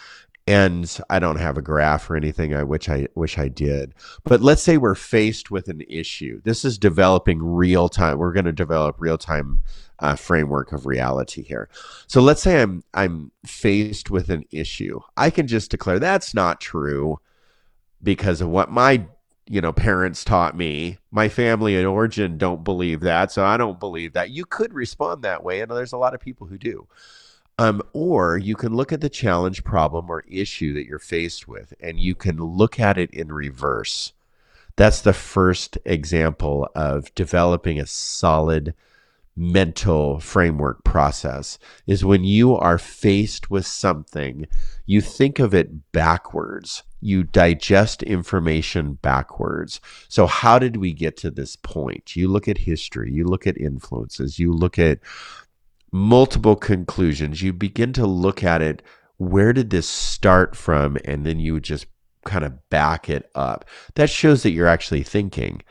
And 0.46 0.98
I 1.08 1.20
don't 1.20 1.40
have 1.40 1.56
a 1.56 1.62
graph 1.62 2.10
or 2.10 2.16
anything. 2.16 2.54
I 2.54 2.64
wish 2.64 2.88
I 2.88 3.08
wish 3.14 3.38
I 3.38 3.48
did. 3.48 3.94
But 4.24 4.42
let's 4.42 4.62
say 4.62 4.76
we're 4.76 4.94
faced 4.94 5.50
with 5.50 5.68
an 5.68 5.82
issue. 5.88 6.42
This 6.44 6.66
is 6.66 6.76
developing 6.76 7.42
real 7.42 7.88
time. 7.88 8.18
We're 8.18 8.34
going 8.34 8.44
to 8.44 8.52
develop 8.52 8.96
real 8.98 9.16
time 9.16 9.62
uh, 10.00 10.16
framework 10.16 10.72
of 10.72 10.86
reality 10.86 11.42
here. 11.42 11.68
So 12.06 12.20
let's 12.20 12.42
say 12.42 12.60
I'm 12.60 12.84
I'm 12.92 13.30
faced 13.46 14.10
with 14.10 14.28
an 14.28 14.44
issue. 14.50 15.00
I 15.16 15.30
can 15.30 15.46
just 15.46 15.70
declare 15.70 15.98
that's 15.98 16.34
not 16.34 16.60
true 16.60 17.20
because 18.02 18.40
of 18.40 18.48
what 18.48 18.70
my 18.70 19.06
you 19.46 19.60
know 19.60 19.72
parents 19.72 20.24
taught 20.24 20.56
me. 20.56 20.98
My 21.10 21.28
family 21.28 21.76
and 21.76 21.86
origin 21.86 22.38
don't 22.38 22.64
believe 22.64 23.00
that, 23.00 23.32
so 23.32 23.44
I 23.44 23.56
don't 23.56 23.80
believe 23.80 24.12
that. 24.14 24.30
You 24.30 24.44
could 24.44 24.74
respond 24.74 25.22
that 25.22 25.44
way, 25.44 25.60
and 25.60 25.70
there's 25.70 25.92
a 25.92 25.98
lot 25.98 26.14
of 26.14 26.20
people 26.20 26.46
who 26.46 26.58
do. 26.58 26.86
Um, 27.58 27.82
or 27.92 28.36
you 28.36 28.56
can 28.56 28.74
look 28.74 28.92
at 28.92 29.00
the 29.00 29.08
challenge, 29.08 29.62
problem, 29.62 30.10
or 30.10 30.24
issue 30.28 30.74
that 30.74 30.86
you're 30.86 30.98
faced 30.98 31.46
with, 31.46 31.72
and 31.80 32.00
you 32.00 32.14
can 32.14 32.36
look 32.38 32.80
at 32.80 32.98
it 32.98 33.10
in 33.12 33.32
reverse. 33.32 34.12
That's 34.76 35.00
the 35.00 35.12
first 35.12 35.78
example 35.84 36.68
of 36.74 37.14
developing 37.14 37.78
a 37.78 37.86
solid 37.86 38.74
mental 39.36 40.20
framework 40.20 40.84
process 40.84 41.58
is 41.86 42.04
when 42.04 42.24
you 42.24 42.54
are 42.54 42.78
faced 42.78 43.50
with 43.50 43.66
something, 43.66 44.46
you 44.86 45.00
think 45.00 45.38
of 45.38 45.54
it 45.54 45.92
backwards. 45.92 46.82
You 47.00 47.22
digest 47.22 48.02
information 48.02 48.94
backwards. 48.94 49.80
So, 50.08 50.26
how 50.26 50.58
did 50.58 50.78
we 50.78 50.92
get 50.92 51.16
to 51.18 51.30
this 51.30 51.54
point? 51.56 52.16
You 52.16 52.28
look 52.28 52.48
at 52.48 52.58
history, 52.58 53.12
you 53.12 53.24
look 53.24 53.46
at 53.46 53.58
influences, 53.58 54.38
you 54.38 54.52
look 54.52 54.78
at 54.78 55.00
multiple 55.94 56.56
conclusions. 56.56 57.40
You 57.40 57.52
begin 57.52 57.92
to 57.92 58.04
look 58.04 58.42
at 58.42 58.60
it. 58.60 58.82
Where 59.16 59.52
did 59.52 59.70
this 59.70 59.88
start 59.88 60.56
from? 60.56 60.98
And 61.04 61.24
then 61.24 61.38
you 61.38 61.60
just 61.60 61.86
kind 62.24 62.44
of 62.44 62.68
back 62.68 63.08
it 63.08 63.30
up. 63.36 63.64
That 63.94 64.10
shows 64.10 64.42
that 64.42 64.50
you're 64.50 64.66
actually 64.66 65.04
thinking. 65.04 65.62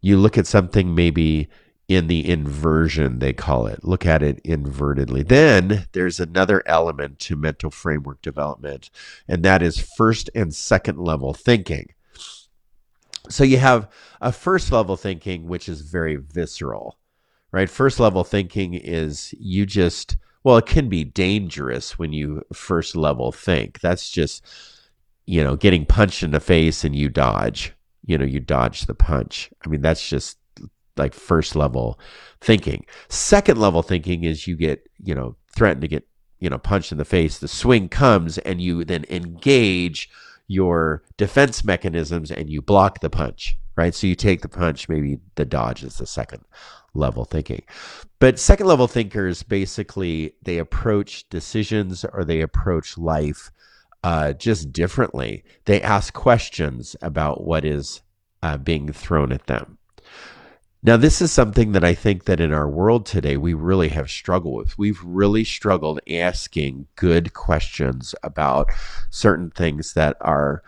You 0.00 0.16
look 0.16 0.38
at 0.38 0.46
something 0.46 0.94
maybe 0.94 1.48
in 1.88 2.06
the 2.06 2.30
inversion, 2.30 3.18
they 3.18 3.32
call 3.32 3.66
it. 3.66 3.82
Look 3.82 4.06
at 4.06 4.22
it 4.22 4.40
invertedly. 4.44 5.26
Then 5.26 5.86
there's 5.90 6.20
another 6.20 6.62
element 6.66 7.18
to 7.20 7.34
mental 7.34 7.70
framework 7.70 8.22
development, 8.22 8.90
and 9.26 9.42
that 9.42 9.60
is 9.60 9.78
first 9.96 10.30
and 10.36 10.54
second 10.54 10.98
level 10.98 11.34
thinking. 11.34 11.88
So 13.28 13.42
you 13.42 13.58
have 13.58 13.90
a 14.20 14.30
first 14.30 14.70
level 14.70 14.96
thinking, 14.96 15.48
which 15.48 15.68
is 15.68 15.80
very 15.80 16.14
visceral, 16.14 16.96
right? 17.54 17.70
First 17.70 18.00
level 18.00 18.24
thinking 18.24 18.74
is 18.74 19.32
you 19.38 19.64
just, 19.64 20.16
well, 20.42 20.56
it 20.56 20.66
can 20.66 20.88
be 20.88 21.04
dangerous 21.04 21.96
when 21.96 22.12
you 22.12 22.42
first 22.52 22.96
level 22.96 23.30
think. 23.30 23.78
That's 23.78 24.10
just, 24.10 24.44
you 25.24 25.44
know, 25.44 25.54
getting 25.54 25.86
punched 25.86 26.24
in 26.24 26.32
the 26.32 26.40
face 26.40 26.82
and 26.82 26.96
you 26.96 27.08
dodge, 27.08 27.72
you 28.04 28.18
know, 28.18 28.24
you 28.24 28.40
dodge 28.40 28.86
the 28.86 28.94
punch. 28.94 29.50
I 29.64 29.68
mean, 29.68 29.82
that's 29.82 30.06
just 30.08 30.36
like 30.96 31.14
first 31.14 31.54
level 31.54 32.00
thinking. 32.40 32.86
Second 33.08 33.60
level 33.60 33.82
thinking 33.82 34.24
is 34.24 34.48
you 34.48 34.56
get, 34.56 34.90
you 34.98 35.14
know, 35.14 35.36
threatened 35.54 35.82
to 35.82 35.88
get, 35.88 36.08
you 36.40 36.50
know, 36.50 36.58
punched 36.58 36.90
in 36.90 36.98
the 36.98 37.04
face. 37.04 37.38
The 37.38 37.46
swing 37.46 37.88
comes 37.88 38.36
and 38.38 38.60
you 38.60 38.84
then 38.84 39.04
engage 39.08 40.10
your 40.48 41.04
defense 41.16 41.62
mechanisms 41.62 42.32
and 42.32 42.50
you 42.50 42.60
block 42.60 42.98
the 42.98 43.10
punch, 43.10 43.56
right? 43.76 43.94
So 43.94 44.08
you 44.08 44.16
take 44.16 44.42
the 44.42 44.48
punch, 44.48 44.88
maybe 44.88 45.20
the 45.36 45.44
dodge 45.44 45.84
is 45.84 45.98
the 45.98 46.06
second 46.06 46.42
level 46.94 47.24
thinking. 47.24 47.62
But 48.18 48.38
second 48.38 48.66
level 48.66 48.86
thinkers 48.86 49.42
basically 49.42 50.34
they 50.42 50.58
approach 50.58 51.28
decisions 51.28 52.04
or 52.04 52.24
they 52.24 52.40
approach 52.40 52.96
life 52.96 53.50
uh, 54.02 54.32
just 54.34 54.72
differently. 54.72 55.44
They 55.64 55.80
ask 55.82 56.12
questions 56.12 56.94
about 57.02 57.44
what 57.44 57.64
is 57.64 58.02
uh, 58.42 58.58
being 58.58 58.92
thrown 58.92 59.32
at 59.32 59.46
them. 59.46 59.78
Now, 60.86 60.98
this 60.98 61.22
is 61.22 61.32
something 61.32 61.72
that 61.72 61.82
I 61.82 61.94
think 61.94 62.24
that 62.24 62.40
in 62.40 62.52
our 62.52 62.68
world 62.68 63.06
today 63.06 63.38
we 63.38 63.54
really 63.54 63.88
have 63.88 64.10
struggled 64.10 64.54
with. 64.54 64.76
We've 64.76 65.02
really 65.02 65.42
struggled 65.42 65.98
asking 66.06 66.88
good 66.94 67.32
questions 67.32 68.14
about 68.22 68.68
certain 69.08 69.50
things 69.50 69.94
that 69.94 70.18
are 70.20 70.62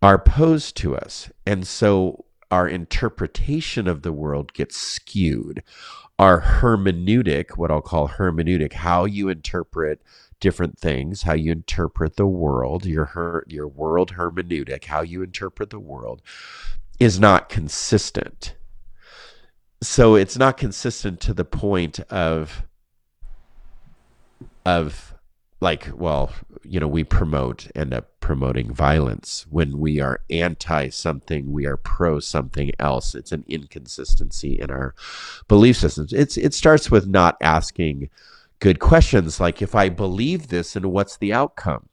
are 0.00 0.18
posed 0.18 0.76
to 0.78 0.96
us. 0.96 1.30
And 1.44 1.66
so 1.66 2.24
our 2.50 2.68
interpretation 2.68 3.86
of 3.86 4.02
the 4.02 4.12
world 4.12 4.52
gets 4.52 4.76
skewed. 4.76 5.62
Our 6.18 6.40
hermeneutic, 6.40 7.56
what 7.56 7.70
I'll 7.70 7.80
call 7.80 8.08
hermeneutic, 8.08 8.72
how 8.72 9.04
you 9.04 9.28
interpret 9.28 10.02
different 10.40 10.78
things, 10.78 11.22
how 11.22 11.34
you 11.34 11.52
interpret 11.52 12.16
the 12.16 12.26
world, 12.26 12.86
your 12.86 13.06
her, 13.06 13.44
your 13.48 13.68
world 13.68 14.12
hermeneutic, 14.14 14.84
how 14.84 15.02
you 15.02 15.22
interpret 15.22 15.70
the 15.70 15.78
world, 15.78 16.22
is 16.98 17.20
not 17.20 17.48
consistent. 17.48 18.54
So 19.80 20.16
it's 20.16 20.36
not 20.36 20.56
consistent 20.56 21.20
to 21.20 21.34
the 21.34 21.44
point 21.44 22.00
of 22.10 22.64
of 24.66 25.14
like 25.60 25.90
well 25.94 26.30
you 26.62 26.78
know 26.78 26.86
we 26.88 27.02
promote 27.02 27.68
end 27.74 27.92
up 27.92 28.18
promoting 28.20 28.72
violence. 28.72 29.46
When 29.48 29.78
we 29.78 30.00
are 30.00 30.20
anti 30.28 30.90
something 30.90 31.50
we 31.50 31.64
are 31.66 31.78
pro 31.78 32.20
something 32.20 32.72
else. 32.78 33.14
It's 33.14 33.32
an 33.32 33.44
inconsistency 33.48 34.60
in 34.60 34.70
our 34.70 34.94
belief 35.48 35.78
systems. 35.78 36.12
It's 36.12 36.36
it 36.36 36.54
starts 36.54 36.90
with 36.90 37.06
not 37.06 37.36
asking 37.40 38.10
good 38.60 38.80
questions 38.80 39.38
like 39.38 39.62
if 39.62 39.76
i 39.76 39.88
believe 39.88 40.48
this 40.48 40.74
and 40.76 40.86
what's 40.86 41.16
the 41.16 41.32
outcome? 41.32 41.88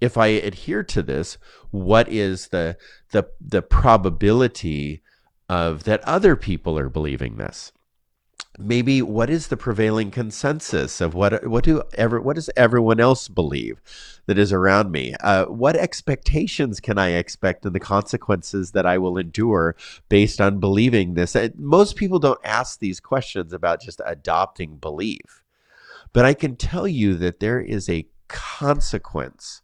If 0.00 0.16
i 0.16 0.26
adhere 0.26 0.84
to 0.84 1.02
this 1.02 1.38
what 1.70 2.08
is 2.08 2.48
the 2.48 2.76
the 3.10 3.24
the 3.40 3.62
probability 3.62 5.02
of 5.48 5.84
that 5.84 6.00
other 6.04 6.36
people 6.36 6.78
are 6.78 6.88
believing 6.88 7.36
this 7.36 7.72
maybe 8.58 9.02
what 9.02 9.30
is 9.30 9.48
the 9.48 9.56
prevailing 9.56 10.10
consensus 10.10 11.00
of 11.00 11.14
what 11.14 11.46
what 11.46 11.64
do 11.64 11.82
ever 11.94 12.20
what 12.20 12.36
does 12.36 12.50
everyone 12.56 13.00
else 13.00 13.26
believe 13.26 13.80
that 14.26 14.38
is 14.38 14.52
around 14.52 14.92
me? 14.92 15.14
Uh, 15.20 15.46
what 15.46 15.76
expectations 15.76 16.80
can 16.80 16.96
i 16.98 17.10
expect 17.10 17.66
and 17.66 17.74
the 17.74 17.80
consequences 17.80 18.70
that 18.70 18.86
i 18.86 18.96
will 18.96 19.18
endure 19.18 19.74
based 20.08 20.40
on 20.40 20.60
believing 20.60 21.14
this? 21.14 21.34
And 21.34 21.54
most 21.58 21.96
people 21.96 22.18
don't 22.18 22.40
ask 22.44 22.78
these 22.78 23.00
questions 23.00 23.52
about 23.52 23.80
just 23.80 24.00
adopting 24.06 24.76
belief. 24.76 25.42
But 26.12 26.24
i 26.24 26.34
can 26.34 26.56
tell 26.56 26.86
you 26.86 27.14
that 27.16 27.40
there 27.40 27.60
is 27.60 27.88
a 27.88 28.06
consequence 28.28 29.62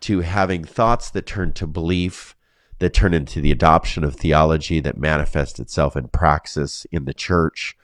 to 0.00 0.20
having 0.20 0.64
thoughts 0.64 1.10
that 1.10 1.26
turn 1.26 1.52
to 1.54 1.66
belief 1.66 2.36
that 2.78 2.92
turn 2.92 3.14
into 3.14 3.40
the 3.40 3.52
adoption 3.52 4.04
of 4.04 4.16
theology 4.16 4.80
that 4.80 4.98
manifests 4.98 5.58
itself 5.58 5.96
in 5.96 6.08
praxis 6.08 6.86
in 6.92 7.04
the 7.06 7.14
church 7.14 7.76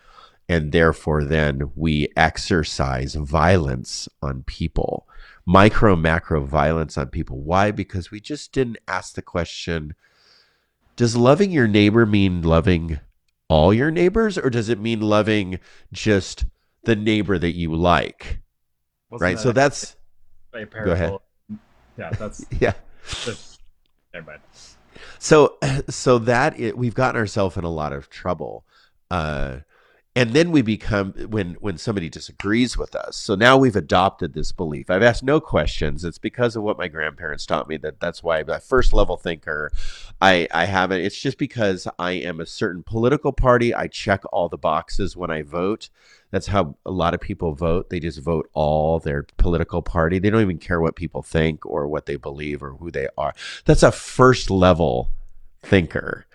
and 0.51 0.73
therefore 0.73 1.23
then 1.23 1.71
we 1.77 2.09
exercise 2.17 3.15
violence 3.15 4.09
on 4.21 4.43
people. 4.43 5.07
Micro 5.47 5.95
macro 5.95 6.45
violence 6.45 6.99
on 6.99 7.07
people. 7.07 7.41
Why? 7.41 7.71
Because 7.71 8.11
we 8.11 8.21
just 8.21 8.51
didn't 8.51 8.79
ask 8.89 9.15
the 9.15 9.23
question 9.23 9.95
does 10.97 11.17
loving 11.17 11.53
your 11.53 11.69
neighbor 11.69 12.05
mean 12.05 12.43
loving 12.43 12.99
all 13.49 13.73
your 13.73 13.93
neighbors 13.93 14.37
or 14.37 14.51
does 14.51 14.69
it 14.69 14.81
mean 14.81 15.01
loving 15.01 15.61
just 15.93 16.47
the 16.83 16.97
neighbor 16.97 17.39
that 17.39 17.55
you 17.55 17.73
like? 17.73 18.41
Wasn't 19.09 19.23
right? 19.23 19.37
that 19.37 19.43
so 19.43 19.53
that's 19.53 19.97
go 20.53 20.91
ahead. 20.91 21.17
Yeah, 21.97 22.11
that's 22.11 22.45
yeah. 22.61 22.75
just 23.07 23.61
never 24.13 24.27
mind. 24.27 24.41
so 25.21 25.59
so 25.89 26.19
that 26.19 26.59
it, 26.59 26.77
we've 26.77 26.95
gotten 26.95 27.21
ourselves 27.21 27.57
in 27.57 27.63
a 27.63 27.71
lot 27.71 27.93
of 27.93 28.11
trouble. 28.11 28.65
Uh 29.13 29.59
and 30.17 30.33
then 30.33 30.51
we 30.51 30.61
become 30.61 31.13
when 31.29 31.55
when 31.61 31.79
somebody 31.79 32.09
disagrees 32.09 32.77
with 32.77 32.97
us. 32.97 33.17
So 33.17 33.37
now 33.37 33.57
we've 33.57 33.77
adopted 33.77 34.35
this 34.35 34.51
belief. 34.51 34.91
I've 34.91 35.05
asked 35.05 35.23
no 35.23 35.41
questions. 35.41 36.05
It's 36.05 36.19
because 36.19 36.57
of 36.57 36.65
what 36.65 36.79
my 36.79 36.89
grandparents 36.89 37.47
taught 37.47 37.69
me 37.69 37.77
that 37.79 38.01
that's 38.01 38.23
why 38.23 38.41
i'm 38.41 38.49
a 38.49 38.59
first 38.59 38.93
level 38.93 39.17
thinker. 39.17 39.71
I 40.21 40.49
i 40.53 40.65
haven't 40.65 41.03
it's 41.03 41.21
just 41.21 41.39
because 41.39 41.87
i 41.99 42.13
am 42.13 42.41
a 42.41 42.47
certain 42.47 42.83
political 42.83 43.33
party. 43.33 43.73
I 43.73 43.87
check 43.87 44.23
all 44.33 44.49
the 44.49 44.59
boxes 44.59 45.17
when 45.17 45.31
i 45.31 45.43
vote. 45.43 45.91
That's 46.33 46.49
how 46.49 46.77
a 46.85 46.91
lot 46.91 47.15
of 47.15 47.21
people 47.21 47.55
vote. 47.55 47.91
They 47.91 48.01
just 48.01 48.21
vote 48.21 48.51
all 48.53 48.99
their 48.99 49.25
political 49.37 49.83
party. 49.83 50.19
They 50.19 50.31
don't 50.31 50.43
even 50.43 50.59
care 50.59 50.81
what 50.81 50.97
people 50.97 51.23
think 51.23 51.65
or 51.67 51.87
what 51.89 52.07
they 52.07 52.17
believe 52.17 52.63
or 52.63 52.71
who 52.75 52.91
they 52.91 53.09
are. 53.17 53.35
That's 53.65 53.83
a 53.83 53.93
first 53.93 54.51
level 54.51 55.11
thinker 55.63 56.27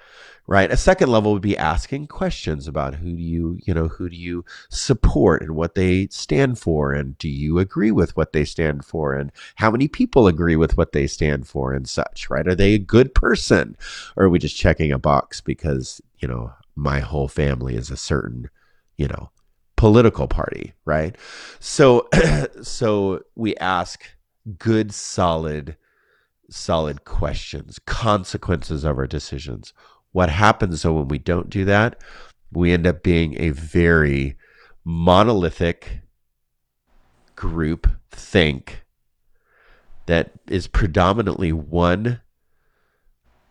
right? 0.47 0.71
A 0.71 0.77
second 0.77 1.09
level 1.09 1.33
would 1.33 1.41
be 1.41 1.57
asking 1.57 2.07
questions 2.07 2.67
about 2.67 2.95
who 2.95 3.15
do 3.15 3.21
you 3.21 3.57
you 3.65 3.73
know 3.73 3.87
who 3.87 4.09
do 4.09 4.15
you 4.15 4.45
support 4.69 5.41
and 5.41 5.55
what 5.55 5.75
they 5.75 6.07
stand 6.07 6.59
for 6.59 6.93
and 6.93 7.17
do 7.17 7.29
you 7.29 7.59
agree 7.59 7.91
with 7.91 8.15
what 8.15 8.33
they 8.33 8.45
stand 8.45 8.85
for 8.85 9.13
and 9.13 9.31
how 9.55 9.71
many 9.71 9.87
people 9.87 10.27
agree 10.27 10.55
with 10.55 10.77
what 10.77 10.91
they 10.91 11.07
stand 11.07 11.47
for 11.47 11.73
and 11.73 11.89
such 11.89 12.29
right? 12.29 12.47
Are 12.47 12.55
they 12.55 12.73
a 12.73 12.79
good 12.79 13.15
person? 13.15 13.75
Or 14.15 14.25
are 14.25 14.29
we 14.29 14.39
just 14.39 14.57
checking 14.57 14.91
a 14.91 14.99
box 14.99 15.41
because 15.41 16.01
you 16.19 16.27
know 16.27 16.53
my 16.75 16.99
whole 16.99 17.27
family 17.27 17.75
is 17.75 17.89
a 17.89 17.97
certain 17.97 18.49
you 18.97 19.07
know 19.07 19.31
political 19.75 20.27
party 20.27 20.73
right? 20.85 21.15
So 21.59 22.07
so 22.61 23.21
we 23.35 23.55
ask 23.57 24.05
good 24.59 24.93
solid 24.93 25.75
solid 26.49 27.05
questions 27.05 27.79
consequences 27.87 28.83
of 28.83 28.99
our 28.99 29.07
decisions 29.07 29.73
what 30.16 30.30
happens 30.30 30.82
though 30.82 30.93
when 30.93 31.09
we 31.09 31.18
don't 31.18 31.49
do 31.49 31.66
that? 31.66 32.01
We 32.49 32.72
end 32.72 32.88
up 32.88 33.03
being 33.03 33.36
a 33.38 33.49
very 33.49 34.38
monolithic 34.86 35.99
group 37.36 37.86
think 38.11 38.86
that 40.05 40.32
is 40.47 40.68
predominantly 40.68 41.51
one 41.51 42.22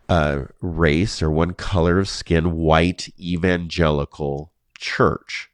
uh, 0.09 0.45
race 0.59 1.21
or 1.21 1.29
one 1.29 1.53
color 1.53 1.99
of 1.99 2.09
skin, 2.09 2.53
white 2.53 3.09
evangelical 3.19 4.51
church, 4.75 5.51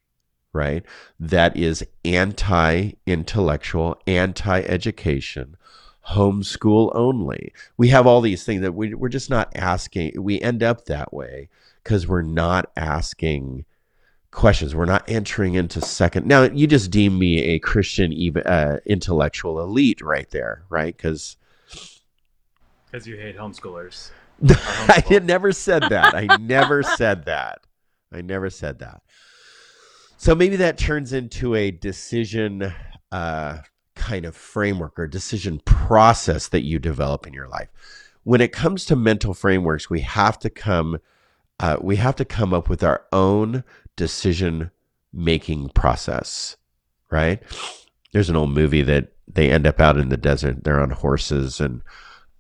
right? 0.54 0.86
That 1.20 1.58
is 1.58 1.86
anti 2.06 2.92
intellectual, 3.06 4.00
anti 4.08 4.62
education, 4.62 5.58
homeschool 6.10 6.92
only. 6.96 7.54
We 7.78 7.90
have 7.90 8.08
all 8.08 8.22
these 8.22 8.44
things 8.44 8.62
that 8.62 8.74
we, 8.74 8.94
we're 8.94 9.10
just 9.10 9.30
not 9.30 9.52
asking. 9.56 10.22
We 10.22 10.42
end 10.42 10.64
up 10.64 10.86
that 10.86 11.14
way 11.14 11.50
because 11.84 12.08
we're 12.08 12.22
not 12.22 12.72
asking 12.76 13.66
questions. 14.32 14.76
We're 14.76 14.86
not 14.86 15.04
entering 15.08 15.54
into 15.56 15.82
second. 15.82 16.26
Now, 16.26 16.44
you 16.44 16.68
just 16.68 16.92
deem 16.92 17.20
me 17.20 17.40
a 17.40 17.60
Christian 17.60 18.14
uh, 18.46 18.78
intellectual 18.86 19.60
elite 19.62 20.02
right 20.02 20.30
there, 20.32 20.64
right? 20.70 20.96
Because 20.96 21.38
because 22.90 23.08
you 23.08 23.16
hate 23.16 23.38
homeschoolers. 23.38 24.12
I 24.50 25.20
never 25.24 25.52
said 25.52 25.84
that. 25.90 26.16
I 26.16 26.38
never 26.38 26.84
said 26.98 27.26
that. 27.26 27.60
I 28.12 28.22
never 28.22 28.50
said 28.50 28.80
that. 28.80 29.02
So 30.18 30.36
maybe 30.36 30.58
that 30.58 30.78
turns 30.78 31.14
into 31.14 31.56
a 31.56 31.72
decision 31.72 32.74
uh, 33.12 33.58
kind 33.96 34.26
of 34.26 34.36
framework 34.36 34.98
or 34.98 35.08
decision 35.08 35.60
process 35.66 36.48
that 36.48 36.64
you 36.64 36.80
develop 36.80 37.28
in 37.28 37.34
your 37.34 37.48
life. 37.48 37.70
When 38.24 38.42
it 38.42 38.52
comes 38.52 38.86
to 38.86 38.96
mental 38.96 39.34
frameworks, 39.34 39.90
we 39.90 40.02
have 40.02 40.38
to 40.40 40.50
come 40.50 41.00
uh, 41.60 41.78
we 41.80 41.98
have 41.98 42.16
to 42.16 42.26
come 42.26 42.56
up 42.56 42.70
with 42.70 42.84
our 42.84 43.06
own 43.14 43.64
decision 43.96 44.72
making 45.14 45.70
process, 45.70 46.58
right? 47.12 47.42
There's 48.14 48.32
an 48.32 48.36
old 48.36 48.50
movie 48.50 48.82
that 48.82 49.14
they 49.28 49.52
end 49.52 49.68
up 49.68 49.80
out 49.80 49.98
in 49.98 50.10
the 50.10 50.18
desert. 50.18 50.64
They're 50.64 50.82
on 50.82 50.90
horses, 50.90 51.60
and 51.60 51.84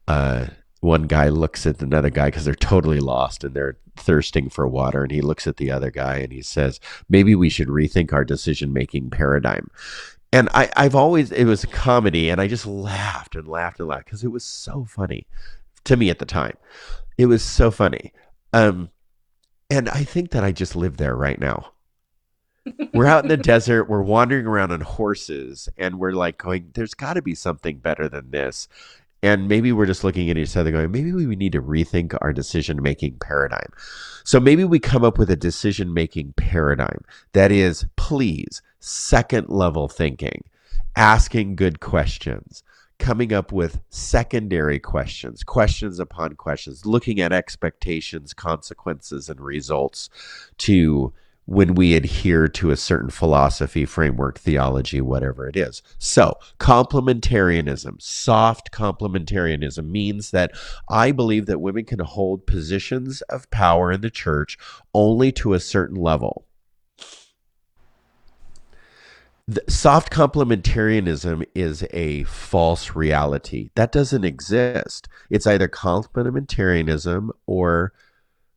uh, 0.07 0.47
one 0.79 1.03
guy 1.03 1.29
looks 1.29 1.67
at 1.67 1.81
another 1.81 2.09
guy 2.09 2.25
because 2.25 2.45
they're 2.45 2.55
totally 2.55 2.99
lost 2.99 3.43
and 3.43 3.53
they're 3.53 3.77
thirsting 3.95 4.49
for 4.49 4.67
water. 4.67 5.03
And 5.03 5.11
he 5.11 5.21
looks 5.21 5.45
at 5.45 5.57
the 5.57 5.69
other 5.69 5.91
guy 5.91 6.17
and 6.17 6.33
he 6.33 6.41
says, 6.41 6.79
Maybe 7.07 7.35
we 7.35 7.49
should 7.49 7.67
rethink 7.67 8.11
our 8.11 8.25
decision 8.25 8.73
making 8.73 9.11
paradigm 9.11 9.69
and 10.33 10.49
I, 10.53 10.69
I've 10.75 10.95
always 10.95 11.31
it 11.31 11.45
was 11.45 11.63
a 11.63 11.67
comedy, 11.67 12.29
and 12.29 12.39
I 12.39 12.47
just 12.47 12.65
laughed 12.65 13.35
and 13.35 13.47
laughed 13.47 13.79
and 13.79 13.87
laughed 13.87 14.05
because 14.05 14.23
it 14.23 14.31
was 14.31 14.43
so 14.43 14.85
funny 14.85 15.27
to 15.83 15.97
me 15.97 16.09
at 16.09 16.19
the 16.19 16.25
time. 16.25 16.57
It 17.17 17.25
was 17.25 17.43
so 17.43 17.71
funny, 17.71 18.13
um, 18.53 18.89
and 19.69 19.89
I 19.89 20.03
think 20.03 20.31
that 20.31 20.43
I 20.43 20.51
just 20.51 20.75
live 20.75 20.97
there 20.97 21.15
right 21.15 21.39
now. 21.39 21.73
we're 22.93 23.07
out 23.07 23.23
in 23.23 23.29
the 23.29 23.37
desert, 23.53 23.89
we're 23.89 24.01
wandering 24.01 24.45
around 24.45 24.71
on 24.71 24.81
horses, 24.81 25.67
and 25.77 25.99
we're 25.99 26.11
like 26.11 26.37
going, 26.37 26.71
"There's 26.73 26.93
got 26.93 27.13
to 27.13 27.21
be 27.21 27.35
something 27.35 27.79
better 27.79 28.07
than 28.07 28.31
this." 28.31 28.67
And 29.23 29.47
maybe 29.47 29.71
we're 29.71 29.85
just 29.85 30.03
looking 30.03 30.31
at 30.31 30.37
each 30.37 30.57
other 30.57 30.71
going, 30.71 30.89
maybe 30.89 31.11
we 31.11 31.35
need 31.35 31.51
to 31.51 31.61
rethink 31.61 32.17
our 32.21 32.33
decision 32.33 32.81
making 32.81 33.19
paradigm. 33.19 33.69
So 34.23 34.39
maybe 34.39 34.63
we 34.63 34.79
come 34.79 35.03
up 35.03 35.19
with 35.19 35.29
a 35.29 35.35
decision 35.35 35.93
making 35.93 36.33
paradigm 36.37 37.03
that 37.33 37.51
is, 37.51 37.85
please, 37.97 38.63
second 38.81 39.47
level 39.49 39.87
thinking, 39.87 40.43
asking 40.95 41.55
good 41.55 41.79
questions, 41.79 42.63
coming 42.99 43.31
up 43.31 43.51
with 43.51 43.79
secondary 43.89 44.79
questions, 44.79 45.43
questions 45.43 45.99
upon 45.99 46.35
questions, 46.35 46.85
looking 46.85 47.21
at 47.21 47.31
expectations, 47.31 48.33
consequences, 48.33 49.29
and 49.29 49.39
results 49.39 50.09
to 50.57 51.13
when 51.45 51.73
we 51.73 51.95
adhere 51.95 52.47
to 52.47 52.69
a 52.69 52.77
certain 52.77 53.09
philosophy, 53.09 53.85
framework, 53.85 54.39
theology, 54.39 55.01
whatever 55.01 55.47
it 55.47 55.57
is. 55.57 55.81
So, 55.97 56.35
complementarianism, 56.59 58.01
soft 58.01 58.71
complementarianism 58.71 59.89
means 59.89 60.31
that 60.31 60.51
I 60.87 61.11
believe 61.11 61.47
that 61.47 61.59
women 61.59 61.85
can 61.85 61.99
hold 61.99 62.45
positions 62.45 63.21
of 63.23 63.49
power 63.51 63.91
in 63.91 64.01
the 64.01 64.11
church 64.11 64.57
only 64.93 65.31
to 65.33 65.53
a 65.53 65.59
certain 65.59 65.97
level 65.97 66.45
the 69.51 69.69
soft 69.69 70.13
complementarianism 70.13 71.45
is 71.53 71.85
a 71.91 72.23
false 72.23 72.95
reality. 72.95 73.69
That 73.75 73.91
doesn't 73.91 74.23
exist. 74.23 75.09
It's 75.29 75.45
either 75.45 75.67
complementarianism 75.67 77.31
or 77.47 77.91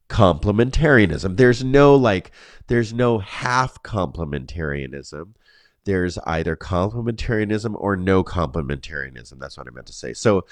complementarianism. 0.08 1.36
There's 1.36 1.64
no 1.64 1.96
like 1.96 2.30
there's 2.68 2.92
no 2.92 3.18
half 3.18 3.82
complementarianism. 3.82 5.34
There's 5.84 6.16
either 6.18 6.54
complementarianism 6.54 7.74
or 7.76 7.96
no 7.96 8.22
complementarianism. 8.22 9.40
That's 9.40 9.58
what 9.58 9.66
i 9.66 9.70
meant 9.70 9.88
to 9.88 9.92
say. 9.92 10.12
So 10.12 10.44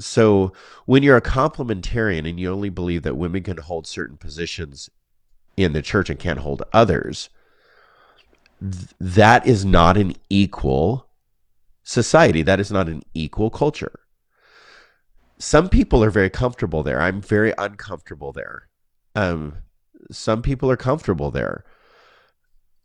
so 0.00 0.54
when 0.86 1.02
you're 1.02 1.18
a 1.18 1.20
complementarian 1.20 2.26
and 2.26 2.40
you 2.40 2.50
only 2.50 2.70
believe 2.70 3.02
that 3.02 3.18
women 3.18 3.42
can 3.42 3.58
hold 3.58 3.86
certain 3.86 4.16
positions 4.16 4.88
in 5.58 5.74
the 5.74 5.82
church 5.82 6.08
and 6.08 6.18
can't 6.18 6.38
hold 6.38 6.62
others 6.72 7.28
th- 8.60 8.88
that 9.00 9.46
is 9.46 9.64
not 9.64 9.96
an 9.96 10.14
equal 10.30 11.08
society. 11.82 12.42
That 12.42 12.60
is 12.60 12.70
not 12.70 12.88
an 12.88 13.02
equal 13.14 13.50
culture. 13.50 14.00
Some 15.38 15.68
people 15.68 16.02
are 16.02 16.10
very 16.10 16.30
comfortable 16.30 16.82
there. 16.82 17.00
I'm 17.00 17.20
very 17.20 17.52
uncomfortable 17.58 18.32
there. 18.32 18.68
Um, 19.14 19.58
some 20.10 20.42
people 20.42 20.70
are 20.70 20.76
comfortable 20.76 21.30
there. 21.30 21.64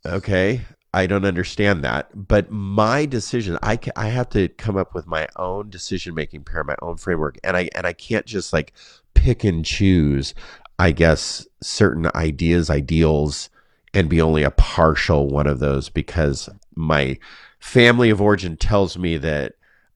Okay, 0.06 0.62
I 0.94 1.08
don't 1.08 1.26
understand 1.26 1.84
that, 1.84 2.10
but 2.14 2.52
my 2.52 3.06
decision, 3.06 3.58
I 3.64 3.78
ca- 3.78 3.92
I 3.96 4.10
have 4.10 4.30
to 4.30 4.48
come 4.50 4.78
up 4.78 4.94
with 4.94 5.08
my 5.08 5.28
own 5.38 5.70
decision 5.70 6.14
making 6.14 6.44
pair, 6.44 6.64
my 6.64 6.76
own 6.82 6.98
framework, 6.98 7.38
and 7.44 7.58
I 7.58 7.70
and 7.74 7.88
I 7.88 7.94
can't 7.94 8.26
just 8.26 8.54
like 8.54 8.74
pick 9.16 9.44
and 9.44 9.66
choose. 9.66 10.36
I 10.78 10.92
guess 10.92 11.48
certain 11.62 12.10
ideas, 12.14 12.70
ideals, 12.70 13.50
and 13.94 14.10
be 14.10 14.22
only 14.22 14.44
a 14.44 14.52
partial 14.52 15.28
one 15.28 15.48
of 15.48 15.60
those 15.60 15.90
because 15.90 16.50
my 16.76 17.18
family 17.60 18.10
of 18.10 18.22
origin 18.22 18.58
tells 18.58 18.98
me 18.98 19.18
that 19.18 19.54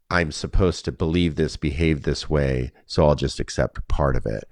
I'm 0.10 0.32
supposed 0.32 0.86
to 0.86 0.91
believe 0.91 1.36
this, 1.36 1.57
behave 1.57 2.03
this 2.03 2.30
way, 2.30 2.72
so 2.86 3.06
I'll 3.06 3.15
just 3.15 3.40
accept 3.40 3.88
part 3.88 4.15
of 4.15 4.26
it. 4.26 4.48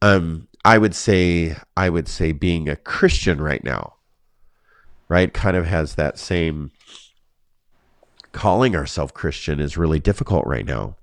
Um, 0.00 0.48
I 0.64 0.78
would 0.78 0.94
say 0.94 1.56
I 1.76 1.90
would 1.90 2.08
say 2.08 2.32
being 2.32 2.68
a 2.68 2.76
Christian 2.76 3.40
right 3.40 3.62
now, 3.62 3.94
right, 5.08 5.32
kind 5.32 5.56
of 5.56 5.66
has 5.66 5.96
that 5.96 6.18
same 6.18 6.70
calling 8.32 8.74
ourselves 8.74 9.12
Christian 9.12 9.60
is 9.60 9.76
really 9.76 10.00
difficult 10.00 10.46
right 10.46 10.64
now. 10.64 10.96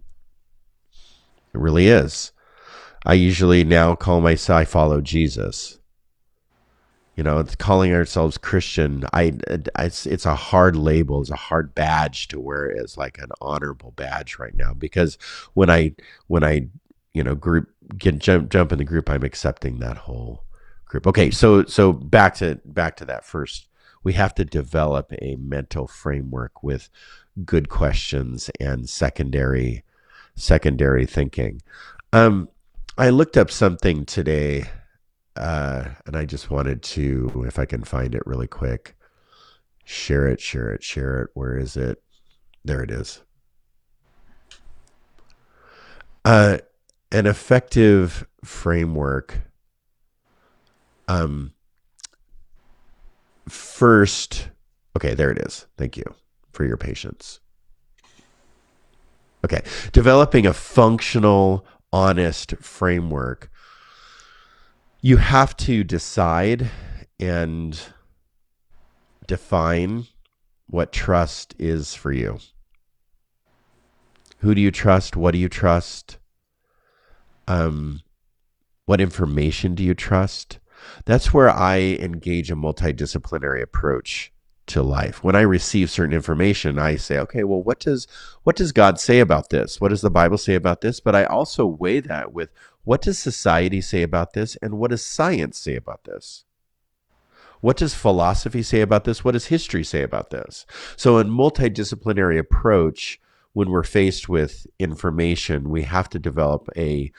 It 1.54 1.60
really 1.60 1.88
is. 1.88 2.32
I 3.06 3.14
usually 3.14 3.64
now 3.64 3.96
call 3.96 4.22
myself 4.22 4.62
I 4.62 4.66
follow 4.66 5.02
Jesus 5.02 5.80
you 7.16 7.24
know 7.24 7.40
it's 7.40 7.56
calling 7.56 7.94
ourselves 7.94 8.38
christian 8.38 9.04
I, 9.14 9.34
it's, 9.48 10.06
it's 10.06 10.26
a 10.26 10.36
hard 10.36 10.76
label 10.76 11.22
it's 11.22 11.30
a 11.30 11.36
hard 11.36 11.76
badge 11.76 12.28
to 12.30 12.40
wear 12.40 12.76
as 12.82 12.98
like 12.98 13.18
an 13.18 13.30
honorable 13.42 13.92
badge 13.92 14.40
right 14.40 14.56
now 14.56 14.74
because 14.74 15.18
when 15.54 15.70
i 15.70 15.94
when 16.28 16.44
i 16.44 16.68
you 17.14 17.24
know 17.24 17.36
group 17.36 17.70
get 17.98 18.20
jump 18.20 18.50
jump 18.50 18.72
in 18.72 18.78
the 18.78 18.86
group 18.86 19.10
i'm 19.10 19.24
accepting 19.24 19.80
that 19.80 19.98
whole 19.98 20.44
group. 20.92 21.08
Okay 21.08 21.32
so 21.32 21.64
so 21.66 21.92
back 21.94 22.36
to 22.36 22.60
back 22.66 22.98
to 22.98 23.06
that 23.06 23.26
first. 23.26 23.68
We 24.04 24.14
have 24.14 24.36
to 24.36 24.46
develop 24.46 25.14
a 25.22 25.38
mental 25.38 25.88
framework 25.88 26.64
with 26.64 26.90
good 27.46 27.70
questions 27.70 28.52
and 28.60 28.90
secondary 28.90 29.84
secondary 30.36 31.06
thinking. 31.08 31.62
Um 32.14 32.50
i 32.98 33.10
looked 33.10 33.38
up 33.38 33.50
something 33.50 34.06
today 34.06 34.66
uh, 35.36 35.86
and 36.06 36.16
I 36.16 36.26
just 36.26 36.50
wanted 36.50 36.82
to, 36.84 37.44
if 37.48 37.58
I 37.58 37.66
can 37.66 37.84
find 37.84 38.14
it 38.16 38.24
really 38.26 38.48
quick, 38.48 38.96
share 39.86 40.28
it, 40.28 40.40
share 40.40 40.72
it, 40.72 40.84
share 40.84 41.22
it. 41.22 41.30
Where 41.34 41.58
is 41.58 41.78
it? 41.78 42.02
There 42.64 42.84
it 42.84 42.92
is. 42.92 43.22
Uh, 46.24 46.60
an 47.12 47.26
effective 47.26 48.28
framework. 48.44 49.42
Um, 51.08 51.54
first, 53.48 54.50
okay, 54.96 55.14
there 55.14 55.32
it 55.32 55.40
is. 55.40 55.66
Thank 55.78 55.98
you 55.98 56.06
for 56.52 56.66
your 56.66 56.78
patience. 56.78 57.40
Okay, 59.44 59.64
developing 59.92 60.46
a 60.46 60.54
functional, 60.54 61.66
honest 61.92 62.56
framework 62.58 63.51
you 65.02 65.18
have 65.18 65.58
to 65.58 65.84
decide 65.84 66.70
and 67.20 67.80
define 69.28 70.06
what 70.68 70.92
trust 70.92 71.56
is 71.58 71.96
for 71.96 72.12
you. 72.12 72.40
Who 74.40 74.54
do 74.56 74.62
you 74.62 74.72
trust? 74.72 75.16
What 75.16 75.32
do 75.32 75.38
you 75.38 75.50
trust? 75.50 76.18
Um, 77.48 78.02
what 78.86 79.02
information 79.02 79.76
do 79.76 79.84
you 79.84 79.94
trust? 79.94 80.60
That's 81.06 81.34
where 81.34 81.50
I 81.50 81.98
engage 82.00 82.52
a 82.52 82.56
multidisciplinary 82.56 83.62
approach 83.62 84.32
to 84.68 84.82
life. 84.82 85.24
When 85.24 85.36
I 85.36 85.42
receive 85.42 85.90
certain 85.90 86.14
information, 86.16 86.80
I 86.80 86.96
say, 86.96 87.18
okay, 87.20 87.44
well, 87.44 87.62
what 87.62 87.80
does 87.80 88.08
what 88.44 88.56
does 88.56 88.72
God 88.72 89.00
say 89.00 89.20
about 89.20 89.50
this? 89.50 89.82
What 89.82 89.90
does 89.90 90.02
the 90.02 90.10
Bible 90.10 90.38
say 90.38 90.56
about 90.56 90.82
this? 90.82 91.00
But 91.00 91.16
I 91.16 91.26
also 91.26 91.66
weigh 91.66 92.00
that 92.02 92.34
with 92.34 92.50
what 92.84 93.02
does 93.02 93.20
society 93.20 93.82
say 93.82 94.02
about 94.04 94.34
this 94.34 94.56
and 94.62 94.78
what 94.78 94.92
does 94.92 95.06
science 95.06 95.58
say 95.58 95.76
about 95.76 96.04
this? 96.04 96.46
What 97.62 97.78
does 97.78 97.94
philosophy 97.94 98.64
say 98.64 98.82
about 98.82 99.04
this? 99.04 99.24
What 99.24 99.34
does 99.34 99.46
history 99.46 99.84
say 99.84 100.02
about 100.02 100.32
this? 100.32 100.66
So, 100.96 101.20
in 101.20 101.30
multidisciplinary 101.30 102.40
approach, 102.40 103.20
when 103.54 103.70
we're 103.70 103.84
faced 103.84 104.28
with 104.28 104.66
information, 104.80 105.70
we 105.70 105.84
have 105.84 106.10
to 106.10 106.20
develop 106.20 106.70
a 106.76 107.12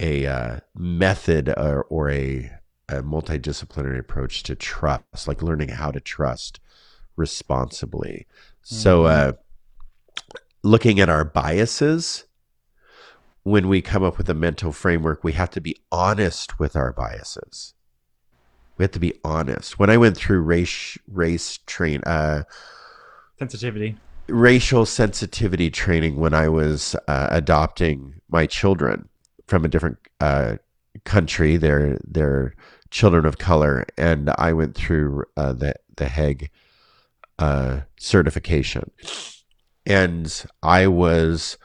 a 0.00 0.26
uh, 0.26 0.60
method 0.76 1.48
or, 1.48 1.84
or 1.88 2.10
a, 2.10 2.50
a 2.88 3.02
multidisciplinary 3.02 3.98
approach 3.98 4.44
to 4.44 4.54
trust, 4.54 5.26
like 5.26 5.42
learning 5.42 5.70
how 5.70 5.90
to 5.90 6.00
trust 6.00 6.60
responsibly. 7.16 8.26
Mm-hmm. 8.64 8.74
So, 8.74 9.04
uh, 9.04 9.32
looking 10.62 11.00
at 11.00 11.08
our 11.08 11.24
biases, 11.24 12.24
when 13.42 13.68
we 13.68 13.80
come 13.80 14.02
up 14.02 14.18
with 14.18 14.28
a 14.28 14.34
mental 14.34 14.72
framework, 14.72 15.24
we 15.24 15.32
have 15.32 15.50
to 15.50 15.60
be 15.60 15.76
honest 15.90 16.58
with 16.58 16.76
our 16.76 16.92
biases. 16.92 17.74
We 18.76 18.84
have 18.84 18.92
to 18.92 19.00
be 19.00 19.14
honest. 19.24 19.78
When 19.78 19.90
I 19.90 19.96
went 19.96 20.16
through 20.16 20.40
race 20.42 20.96
race 21.08 21.58
train 21.66 22.02
uh, 22.04 22.44
sensitivity, 23.38 23.96
racial 24.28 24.86
sensitivity 24.86 25.70
training 25.70 26.16
when 26.16 26.34
I 26.34 26.48
was 26.48 26.94
uh, 27.08 27.28
adopting 27.30 28.20
my 28.28 28.46
children 28.46 29.08
from 29.46 29.64
a 29.64 29.68
different 29.68 29.98
uh, 30.20 30.56
country, 31.04 31.56
they're 31.56 31.98
they're 32.04 32.54
children 32.90 33.24
of 33.24 33.38
color, 33.38 33.84
and 33.96 34.30
I 34.38 34.52
went 34.52 34.74
through 34.74 35.24
uh, 35.36 35.52
the 35.54 35.74
the 35.96 36.08
Hague 36.08 36.50
uh, 37.38 37.80
certification, 37.98 38.90
and 39.86 40.44
I 40.62 40.86
was 40.86 41.58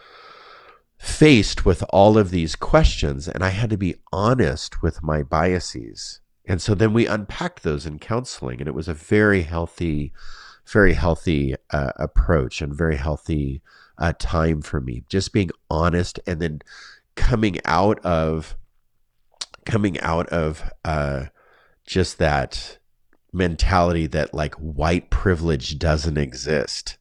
faced 1.03 1.65
with 1.65 1.83
all 1.89 2.17
of 2.17 2.31
these 2.31 2.55
questions, 2.55 3.27
and 3.27 3.43
I 3.43 3.49
had 3.49 3.69
to 3.71 3.77
be 3.77 3.95
honest 4.13 4.81
with 4.81 5.03
my 5.03 5.21
biases. 5.21 6.21
And 6.45 6.61
so 6.61 6.73
then 6.73 6.93
we 6.93 7.07
unpacked 7.07 7.61
those 7.61 7.85
in 7.85 7.99
counseling, 7.99 8.61
and 8.61 8.69
it 8.69 8.73
was 8.73 8.87
a 8.87 8.93
very 8.93 9.41
healthy, 9.41 10.13
very 10.65 10.93
healthy 10.93 11.55
uh, 11.71 11.91
approach 11.97 12.61
and 12.61 12.73
very 12.73 12.95
healthy 12.95 13.61
uh, 13.97 14.13
time 14.17 14.61
for 14.61 14.79
me. 14.79 15.03
Just 15.09 15.33
being 15.33 15.51
honest, 15.69 16.21
and 16.25 16.41
then 16.41 16.61
coming 17.15 17.57
out 17.65 17.99
of 18.05 18.55
coming 19.65 19.99
out 19.99 20.29
of 20.29 20.71
uh, 20.85 21.25
just 21.85 22.17
that 22.19 22.77
mentality 23.33 24.07
that 24.07 24.33
like 24.33 24.55
white 24.55 25.09
privilege 25.09 25.77
doesn't 25.79 26.17
exist 26.17 26.97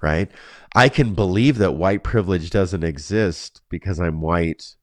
right 0.00 0.30
I 0.74 0.88
can 0.88 1.14
believe 1.14 1.58
that 1.58 1.72
white 1.72 2.04
privilege 2.04 2.50
doesn't 2.50 2.84
exist 2.84 3.60
because 3.68 3.98
I'm 3.98 4.20
white, 4.20 4.76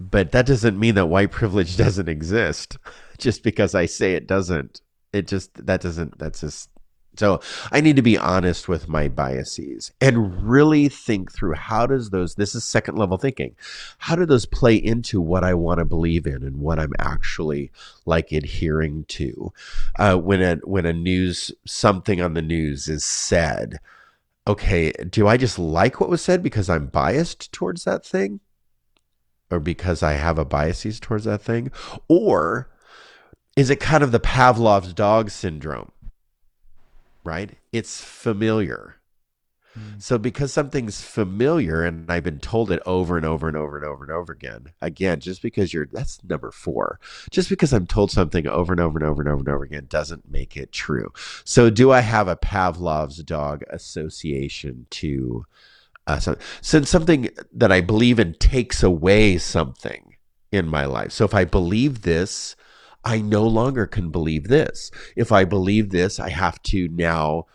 but 0.00 0.32
that 0.32 0.46
doesn't 0.46 0.78
mean 0.78 0.96
that 0.96 1.06
white 1.06 1.30
privilege 1.30 1.76
doesn't 1.84 2.08
exist 2.08 2.76
just 3.18 3.42
because 3.42 3.74
I 3.74 3.86
say 3.86 4.14
it 4.14 4.26
doesn't. 4.26 4.80
It 5.12 5.28
just, 5.28 5.66
that 5.66 5.80
doesn't, 5.80 6.18
that's 6.18 6.40
just, 6.40 6.70
so 7.16 7.40
I 7.70 7.82
need 7.82 7.96
to 7.96 8.02
be 8.02 8.16
honest 8.16 8.68
with 8.68 8.88
my 8.88 9.08
biases 9.08 9.92
and 10.00 10.42
really 10.42 10.88
think 10.88 11.30
through 11.30 11.54
how 11.54 11.86
does 11.86 12.10
those, 12.10 12.36
this 12.36 12.54
is 12.54 12.64
second 12.64 12.96
level 12.96 13.18
thinking, 13.18 13.54
how 13.98 14.16
do 14.16 14.24
those 14.24 14.46
play 14.46 14.76
into 14.76 15.20
what 15.20 15.44
I 15.44 15.52
want 15.52 15.78
to 15.78 15.84
believe 15.84 16.26
in 16.26 16.42
and 16.42 16.56
what 16.56 16.78
I'm 16.78 16.94
actually 16.98 17.70
like 18.06 18.32
adhering 18.32 19.04
to? 19.08 19.52
Uh, 19.98 20.16
when 20.16 20.40
a, 20.40 20.56
when 20.64 20.86
a 20.86 20.92
news, 20.92 21.52
something 21.66 22.22
on 22.22 22.32
the 22.32 22.42
news 22.42 22.88
is 22.88 23.04
said, 23.04 23.78
okay, 24.46 24.92
do 25.08 25.28
I 25.28 25.36
just 25.36 25.58
like 25.58 26.00
what 26.00 26.10
was 26.10 26.22
said 26.22 26.42
because 26.42 26.70
I'm 26.70 26.86
biased 26.86 27.52
towards 27.52 27.84
that 27.84 28.06
thing? 28.06 28.40
Or 29.50 29.60
because 29.60 30.02
I 30.02 30.12
have 30.12 30.38
a 30.38 30.46
biases 30.46 30.98
towards 30.98 31.24
that 31.24 31.42
thing? 31.42 31.70
Or 32.08 32.70
is 33.54 33.68
it 33.68 33.80
kind 33.80 34.02
of 34.02 34.12
the 34.12 34.20
Pavlov's 34.20 34.94
dog 34.94 35.28
syndrome? 35.28 35.91
Right? 37.24 37.50
It's 37.72 38.02
familiar. 38.02 38.96
Mm. 39.78 40.02
So 40.02 40.18
because 40.18 40.52
something's 40.52 41.00
familiar 41.00 41.82
and 41.82 42.10
I've 42.10 42.24
been 42.24 42.40
told 42.40 42.70
it 42.70 42.82
over 42.84 43.16
and 43.16 43.24
over 43.24 43.48
and 43.48 43.56
over 43.56 43.76
and 43.76 43.86
over 43.86 44.04
and 44.04 44.12
over 44.12 44.32
again, 44.32 44.72
again, 44.80 45.20
just 45.20 45.40
because 45.42 45.72
you're 45.72 45.88
that's 45.90 46.22
number 46.24 46.50
four. 46.50 47.00
Just 47.30 47.48
because 47.48 47.72
I'm 47.72 47.86
told 47.86 48.10
something 48.10 48.46
over 48.46 48.72
and 48.72 48.80
over 48.80 48.98
and 48.98 49.08
over 49.08 49.22
and 49.22 49.30
over 49.30 49.40
and 49.40 49.48
over 49.48 49.64
again 49.64 49.86
doesn't 49.88 50.30
make 50.30 50.56
it 50.56 50.72
true. 50.72 51.12
So 51.44 51.70
do 51.70 51.90
I 51.90 52.00
have 52.00 52.28
a 52.28 52.36
Pavlov's 52.36 53.22
dog 53.22 53.62
association 53.70 54.86
to 54.90 55.46
uh, 56.06 56.18
so, 56.18 56.36
since 56.60 56.90
something 56.90 57.30
that 57.52 57.70
I 57.70 57.80
believe 57.80 58.18
in 58.18 58.34
takes 58.34 58.82
away 58.82 59.38
something 59.38 60.16
in 60.50 60.66
my 60.66 60.84
life. 60.84 61.12
So 61.12 61.24
if 61.24 61.34
I 61.34 61.44
believe 61.44 62.02
this, 62.02 62.56
I 63.04 63.20
no 63.20 63.46
longer 63.46 63.86
can 63.86 64.10
believe 64.10 64.48
this. 64.48 64.90
If 65.16 65.32
I 65.32 65.44
believe 65.44 65.90
this, 65.90 66.20
I 66.20 66.30
have 66.30 66.62
to 66.64 66.88
now 66.88 67.46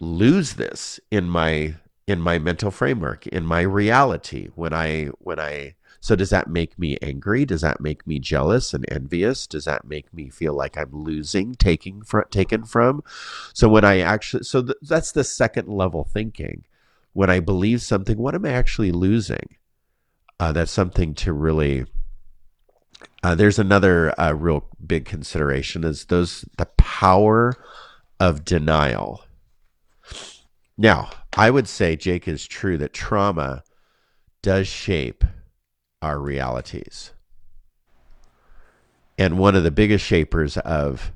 lose 0.00 0.54
this 0.54 0.98
in 1.10 1.28
my 1.28 1.76
in 2.06 2.20
my 2.20 2.38
mental 2.38 2.70
framework 2.70 3.26
in 3.28 3.46
my 3.46 3.60
reality. 3.60 4.48
When 4.54 4.72
i 4.72 5.06
when 5.18 5.38
i 5.38 5.76
so 6.02 6.16
does 6.16 6.30
that 6.30 6.48
make 6.48 6.78
me 6.78 6.96
angry? 7.02 7.44
Does 7.44 7.60
that 7.60 7.80
make 7.80 8.06
me 8.06 8.18
jealous 8.18 8.72
and 8.72 8.86
envious? 8.90 9.46
Does 9.46 9.66
that 9.66 9.84
make 9.84 10.12
me 10.12 10.30
feel 10.30 10.54
like 10.54 10.76
i'm 10.76 10.90
losing 10.92 11.54
taking 11.54 12.02
from 12.02 12.24
taken 12.30 12.64
from? 12.64 13.02
So 13.52 13.68
when 13.68 13.84
i 13.84 13.98
actually 14.00 14.44
so 14.44 14.62
th- 14.62 14.78
that's 14.82 15.12
the 15.12 15.24
second 15.24 15.68
level 15.68 16.04
thinking. 16.04 16.64
When 17.12 17.30
i 17.30 17.38
believe 17.38 17.82
something 17.82 18.18
what 18.18 18.34
am 18.34 18.46
i 18.46 18.50
actually 18.50 18.92
losing? 18.92 19.56
Uh, 20.40 20.52
that's 20.52 20.72
something 20.72 21.14
to 21.14 21.34
really 21.34 21.84
uh, 23.22 23.34
there's 23.34 23.58
another 23.58 24.18
uh, 24.20 24.32
real 24.32 24.66
big 24.84 25.04
consideration 25.04 25.84
is 25.84 26.06
those 26.06 26.44
the 26.56 26.66
power 26.76 27.54
of 28.18 28.44
denial 28.44 29.22
now, 30.82 31.10
I 31.34 31.50
would 31.50 31.68
say, 31.68 31.94
Jake, 31.94 32.26
is 32.26 32.46
true 32.46 32.78
that 32.78 32.94
trauma 32.94 33.64
does 34.40 34.66
shape 34.66 35.22
our 36.00 36.18
realities. 36.18 37.12
And 39.18 39.38
one 39.38 39.54
of 39.54 39.62
the 39.62 39.70
biggest 39.70 40.02
shapers 40.02 40.56
of 40.56 41.12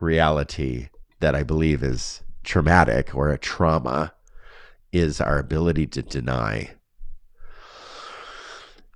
reality 0.00 0.88
that 1.20 1.36
I 1.36 1.44
believe 1.44 1.84
is 1.84 2.22
traumatic 2.42 3.14
or 3.14 3.28
a 3.28 3.38
trauma 3.38 4.12
is 4.92 5.20
our 5.20 5.38
ability 5.38 5.86
to 5.86 6.02
deny. 6.02 6.72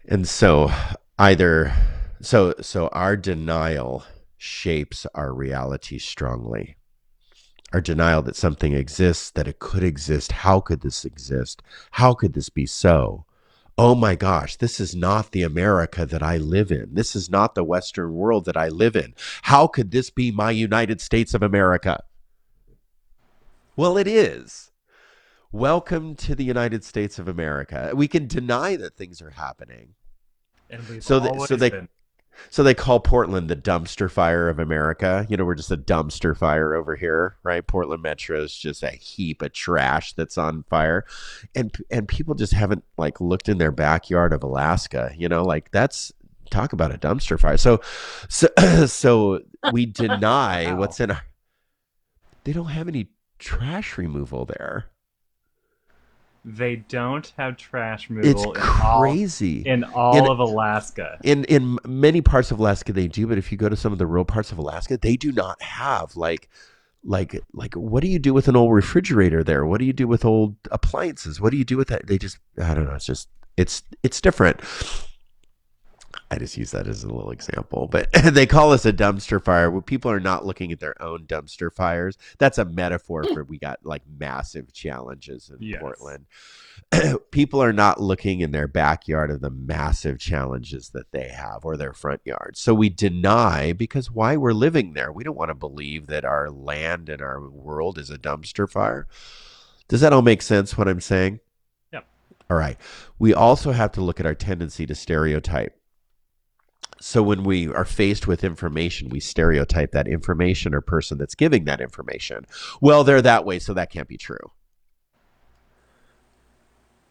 And 0.09 0.27
so 0.27 0.73
either 1.21 1.73
so 2.25 2.55
so 2.61 2.89
our 2.89 3.17
denial 3.17 4.05
shapes 4.37 5.07
our 5.15 5.33
reality 5.33 5.99
strongly 5.99 6.77
our 7.75 7.81
denial 7.81 8.23
that 8.23 8.37
something 8.37 8.73
exists, 8.73 9.33
that 9.33 9.49
it 9.49 9.59
could 9.59 9.83
exist. 9.83 10.31
How 10.31 10.61
could 10.61 10.83
this 10.83 11.05
exist? 11.05 11.61
How 11.91 12.15
could 12.15 12.33
this 12.33 12.49
be 12.49 12.67
so? 12.67 13.27
Oh 13.77 13.97
my 13.97 14.15
gosh, 14.15 14.57
this 14.57 14.79
is 14.79 14.95
not 14.95 15.33
the 15.33 15.43
America 15.43 16.07
that 16.07 16.23
I 16.23 16.37
live 16.37 16.71
in. 16.71 16.95
This 16.95 17.17
is 17.17 17.29
not 17.29 17.57
the 17.57 17.65
Western 17.65 18.15
world 18.15 18.45
that 18.45 18.57
I 18.57 18.69
live 18.69 18.95
in. 18.95 19.15
How 19.43 19.67
could 19.67 19.91
this 19.91 20.09
be 20.09 20.31
my 20.31 20.53
United 20.53 21.01
States 21.01 21.35
of 21.35 21.43
America? 21.43 22.05
Well, 23.75 23.97
it 23.97 24.07
is. 24.07 24.71
Welcome 25.51 26.15
to 26.17 26.37
the 26.37 26.45
United 26.45 26.85
States 26.85 27.19
of 27.19 27.27
America. 27.27 27.91
We 27.93 28.07
can 28.07 28.29
deny 28.29 28.77
that 28.77 28.97
things 28.97 29.21
are 29.21 29.31
happening. 29.31 29.95
so, 31.01 31.19
the, 31.19 31.47
so 31.49 31.57
they 31.57 31.71
been. 31.71 31.89
So 32.51 32.63
they 32.63 32.75
call 32.75 33.01
Portland 33.01 33.49
the 33.49 33.57
dumpster 33.57 34.11
fire 34.11 34.49
of 34.49 34.59
America. 34.59 35.27
You 35.29 35.37
know, 35.37 35.45
we're 35.45 35.55
just 35.55 35.71
a 35.71 35.77
dumpster 35.77 36.37
fire 36.37 36.75
over 36.75 36.97
here, 36.97 37.37
right? 37.43 37.67
Portland 37.67 38.03
Metro 38.03 38.43
is 38.43 38.55
just 38.55 38.83
a 38.83 38.91
heap 38.91 39.43
of 39.43 39.53
trash 39.53 40.13
that's 40.13 40.39
on 40.39 40.65
fire, 40.65 41.05
and 41.55 41.75
and 41.91 42.07
people 42.09 42.35
just 42.35 42.53
haven't 42.53 42.85
like 42.97 43.21
looked 43.21 43.49
in 43.49 43.59
their 43.59 43.73
backyard 43.73 44.33
of 44.33 44.43
Alaska. 44.43 45.13
You 45.17 45.29
know, 45.29 45.43
like 45.43 45.71
that's 45.71 46.13
talk 46.51 46.73
about 46.73 46.95
a 46.95 46.99
dumpster 46.99 47.39
fire. 47.39 47.57
So, 47.57 47.81
so 48.29 48.49
so 48.87 49.41
we 49.73 49.87
deny 50.05 50.67
wow. 50.73 50.79
what's 50.79 51.01
in 51.01 51.11
our. 51.11 51.23
They 52.45 52.53
don't 52.53 52.67
have 52.67 52.89
any 52.89 53.09
trash 53.39 53.97
removal 53.99 54.45
there. 54.45 54.87
They 56.45 56.77
don't 56.77 57.33
have 57.39 57.57
trash 57.57 58.11
removal. 58.11 58.53
It's 58.53 58.61
crazy 58.63 59.63
in 59.63 59.85
all, 59.85 60.17
in 60.17 60.21
all 60.21 60.27
in, 60.27 60.31
of 60.31 60.39
Alaska. 60.41 61.19
In 61.25 61.45
in 61.45 61.79
many 61.87 62.21
parts 62.21 62.51
of 62.51 62.59
Alaska, 62.59 62.93
they 62.93 63.09
do, 63.09 63.27
but 63.27 63.39
if 63.39 63.51
you 63.51 63.57
go 63.57 63.69
to 63.69 63.77
some 63.77 63.93
of 63.93 63.99
the 63.99 64.07
rural 64.07 64.27
parts 64.27 64.53
of 64.53 64.59
Alaska, 64.59 64.99
they 64.99 65.17
do 65.17 65.33
not 65.33 65.61
have 65.63 66.17
like 66.17 66.51
like 67.03 67.41
like 67.53 67.75
what 67.75 68.03
do 68.03 68.09
you 68.09 68.19
do 68.19 68.35
with 68.35 68.49
an 68.49 68.57
old 68.57 68.75
refrigerator 68.75 69.43
there? 69.43 69.65
What 69.65 69.79
do 69.79 69.85
you 69.87 69.93
do 69.93 70.07
with 70.07 70.25
old 70.25 70.57
appliances? 70.71 71.41
What 71.41 71.51
do 71.51 71.57
you 71.57 71.65
do 71.65 71.77
with 71.77 71.89
that? 71.89 72.07
They 72.07 72.19
just 72.19 72.39
I 72.63 72.75
don't 72.75 72.85
know. 72.85 72.95
It's 72.95 73.07
just 73.07 73.29
it's 73.57 73.83
it's 74.03 74.21
different. 74.21 74.61
I 76.35 76.39
just 76.39 76.57
use 76.57 76.73
that 76.73 76.89
as 76.89 77.05
a 77.05 77.07
little 77.07 77.31
example, 77.31 77.87
but 77.87 78.09
they 78.33 78.45
call 78.45 78.73
us 78.73 78.85
a 78.85 78.93
dumpster 78.93 79.43
fire. 79.43 79.71
Where 79.71 79.81
people 79.81 80.11
are 80.11 80.19
not 80.19 80.45
looking 80.45 80.73
at 80.73 80.81
their 80.81 81.01
own 81.01 81.27
dumpster 81.27 81.73
fires. 81.73 82.19
That's 82.39 82.59
a 82.59 82.65
metaphor 82.65 83.23
mm. 83.23 83.33
for 83.33 83.45
we 83.45 83.57
got 83.57 83.79
like 83.85 84.03
massive 84.19 84.73
challenges 84.73 85.49
in 85.49 85.59
yes. 85.61 85.81
Portland. 85.81 86.27
people 87.31 87.63
are 87.63 87.73
not 87.73 88.01
looking 88.01 88.41
in 88.41 88.51
their 88.51 88.67
backyard 88.67 89.31
of 89.31 89.43
the 89.43 89.51
massive 89.51 90.19
challenges 90.19 90.89
that 90.91 91.13
they 91.13 91.29
have 91.29 91.65
or 91.65 91.77
their 91.77 91.93
front 91.93 92.21
yard. 92.25 92.57
So 92.57 92.75
we 92.75 92.89
deny 92.89 93.73
because 93.73 94.11
why 94.11 94.37
we're 94.37 94.53
living 94.53 94.95
there. 94.95 95.13
We 95.13 95.23
don't 95.23 95.39
want 95.39 95.51
to 95.51 95.55
believe 95.55 96.09
that 96.09 96.25
our 96.25 96.51
land 96.51 97.09
and 97.09 97.23
our 97.23 97.49
world 97.49 97.97
is 97.97 98.11
a 98.11 98.19
dumpster 98.19 98.69
fire. 98.69 99.07
Does 99.87 100.01
that 100.01 100.13
all 100.13 100.23
make 100.23 100.43
sense 100.43 100.77
what 100.77 100.89
I'm 100.89 101.01
saying? 101.01 101.39
Yep. 101.93 102.09
All 102.51 102.57
right. 102.57 102.77
We 103.21 103.33
also 103.33 103.71
have 103.71 103.93
to 103.93 104.01
look 104.01 104.19
at 104.19 104.27
our 104.27 104.35
tendency 104.35 104.85
to 104.87 104.97
stereotype. 104.97 105.79
So 107.01 107.23
when 107.23 107.45
we 107.45 107.69
are 107.69 107.85
faced 107.85 108.27
with 108.27 108.45
information, 108.45 109.11
we 109.11 109.21
stereotype 109.21 109.93
that 109.93 110.09
information 110.09 110.75
or 110.75 110.81
person 110.81 111.19
that's 111.19 111.35
giving 111.35 111.65
that 111.65 111.81
information. 111.81 112.47
Well, 112.81 113.05
they're 113.05 113.23
that 113.23 113.45
way, 113.45 113.59
so 113.59 113.75
that 113.75 113.91
can't 113.91 114.09
be 114.09 114.17
true. 114.17 114.53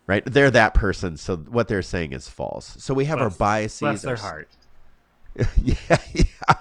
Right? 0.07 0.23
They're 0.25 0.51
that 0.51 0.73
person, 0.73 1.15
so 1.17 1.37
what 1.37 1.67
they're 1.67 1.81
saying 1.81 2.13
is 2.13 2.27
false. 2.27 2.75
So 2.79 2.93
we 2.93 3.05
have 3.05 3.19
bless, 3.19 3.33
our 3.33 3.37
biases. 3.37 3.79
Bless 3.79 4.01
their 4.01 4.15
heart. 4.15 4.49
yeah, 5.61 5.97
yeah. 6.13 6.55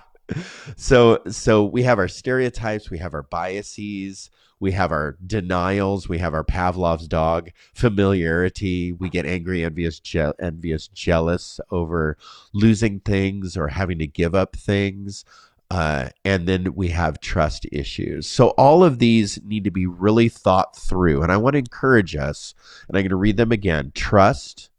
So 0.76 1.22
so 1.28 1.64
we 1.64 1.82
have 1.82 1.98
our 1.98 2.08
stereotypes, 2.08 2.90
we 2.90 2.98
have 2.98 3.14
our 3.14 3.22
biases, 3.22 4.30
we 4.62 4.70
have 4.70 4.92
our 4.92 5.18
denials, 5.26 6.08
we 6.08 6.18
have 6.18 6.34
our 6.34 6.44
Pavlov's 6.44 7.08
dog 7.08 7.50
familiarity. 7.74 8.92
We 8.92 9.10
get 9.10 9.26
angry, 9.26 9.64
envious, 9.64 9.98
je- 9.98 10.32
envious, 10.40 10.86
jealous 10.86 11.58
over 11.72 12.16
losing 12.52 13.00
things 13.00 13.56
or 13.56 13.66
having 13.66 13.98
to 13.98 14.06
give 14.06 14.36
up 14.36 14.54
things. 14.54 15.24
Uh, 15.68 16.10
and 16.24 16.46
then 16.46 16.74
we 16.76 16.90
have 16.90 17.18
trust 17.18 17.66
issues. 17.72 18.28
So 18.28 18.50
all 18.50 18.84
of 18.84 19.00
these 19.00 19.42
need 19.42 19.64
to 19.64 19.72
be 19.72 19.86
really 19.86 20.28
thought 20.28 20.76
through. 20.76 21.22
And 21.22 21.32
I 21.32 21.38
want 21.38 21.54
to 21.54 21.58
encourage 21.58 22.14
us, 22.14 22.54
and 22.86 22.96
I'm 22.96 23.02
going 23.02 23.10
to 23.10 23.16
read 23.16 23.38
them 23.38 23.50
again. 23.50 23.90
Trust. 23.96 24.70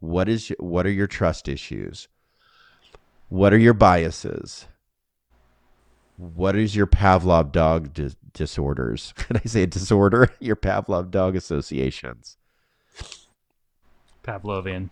What 0.00 0.28
is 0.30 0.50
what 0.58 0.86
are 0.86 0.90
your 0.90 1.08
trust 1.08 1.48
issues? 1.48 2.08
What 3.28 3.52
are 3.52 3.58
your 3.58 3.74
biases? 3.74 4.68
What 6.16 6.56
is 6.56 6.74
your 6.74 6.86
Pavlov 6.86 7.52
dog 7.52 7.92
dis- 7.92 8.16
disorders? 8.32 9.12
Can 9.16 9.36
I 9.36 9.46
say 9.46 9.62
a 9.62 9.66
disorder? 9.66 10.32
Your 10.40 10.56
Pavlov 10.56 11.10
dog 11.10 11.36
associations. 11.36 12.36
Pavlovian. 14.22 14.90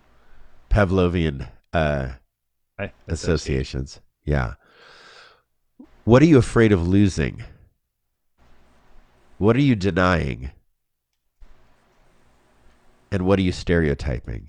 Pavlovian 0.71 1.49
uh, 1.73 2.13
associations. 3.09 4.01
Yeah. 4.25 4.55
What 6.05 6.23
are 6.23 6.27
you 6.27 6.39
afraid 6.39 6.73
of 6.73 6.87
losing? 6.87 7.45
What 9.39 9.57
are 9.57 9.61
you 9.61 9.75
denying? 9.75 10.53
And 13.11 13.27
what 13.27 13.39
are 13.39 13.43
you 13.43 13.53
stereotyping? 13.53 14.49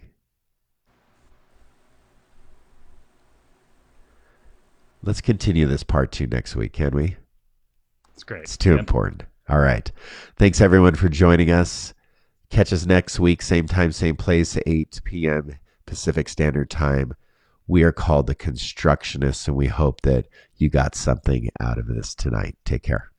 Let's 5.04 5.22
continue 5.22 5.68
this 5.68 5.84
part 5.84 6.12
two 6.12 6.28
next 6.28 6.56
week, 6.56 6.74
can 6.74 6.92
we? 6.92 7.18
It's 8.18 8.24
great. 8.24 8.42
It's 8.42 8.58
too 8.58 8.76
important. 8.76 9.26
All 9.48 9.60
right. 9.60 9.92
Thanks 10.38 10.60
everyone 10.60 10.96
for 10.96 11.08
joining 11.08 11.52
us. 11.52 11.94
Catch 12.50 12.74
us 12.74 12.84
next 12.84 13.20
week, 13.20 13.44
same 13.44 13.68
time, 13.68 13.92
same 13.92 14.16
place, 14.16 14.58
8 14.66 15.02
p.m. 15.04 15.54
Pacific 15.86 16.28
Standard 16.28 16.72
Time. 16.72 17.14
We 17.68 17.84
are 17.84 17.92
called 17.92 18.26
the 18.26 18.34
Constructionists, 18.34 19.48
and 19.48 19.56
we 19.56 19.68
hope 19.68 20.02
that 20.02 20.26
you 20.56 20.68
got 20.68 20.96
something 20.96 21.52
out 21.60 21.78
of 21.78 21.86
this 21.86 22.16
tonight. 22.16 22.58
Take 22.66 22.82
care. 22.82 23.12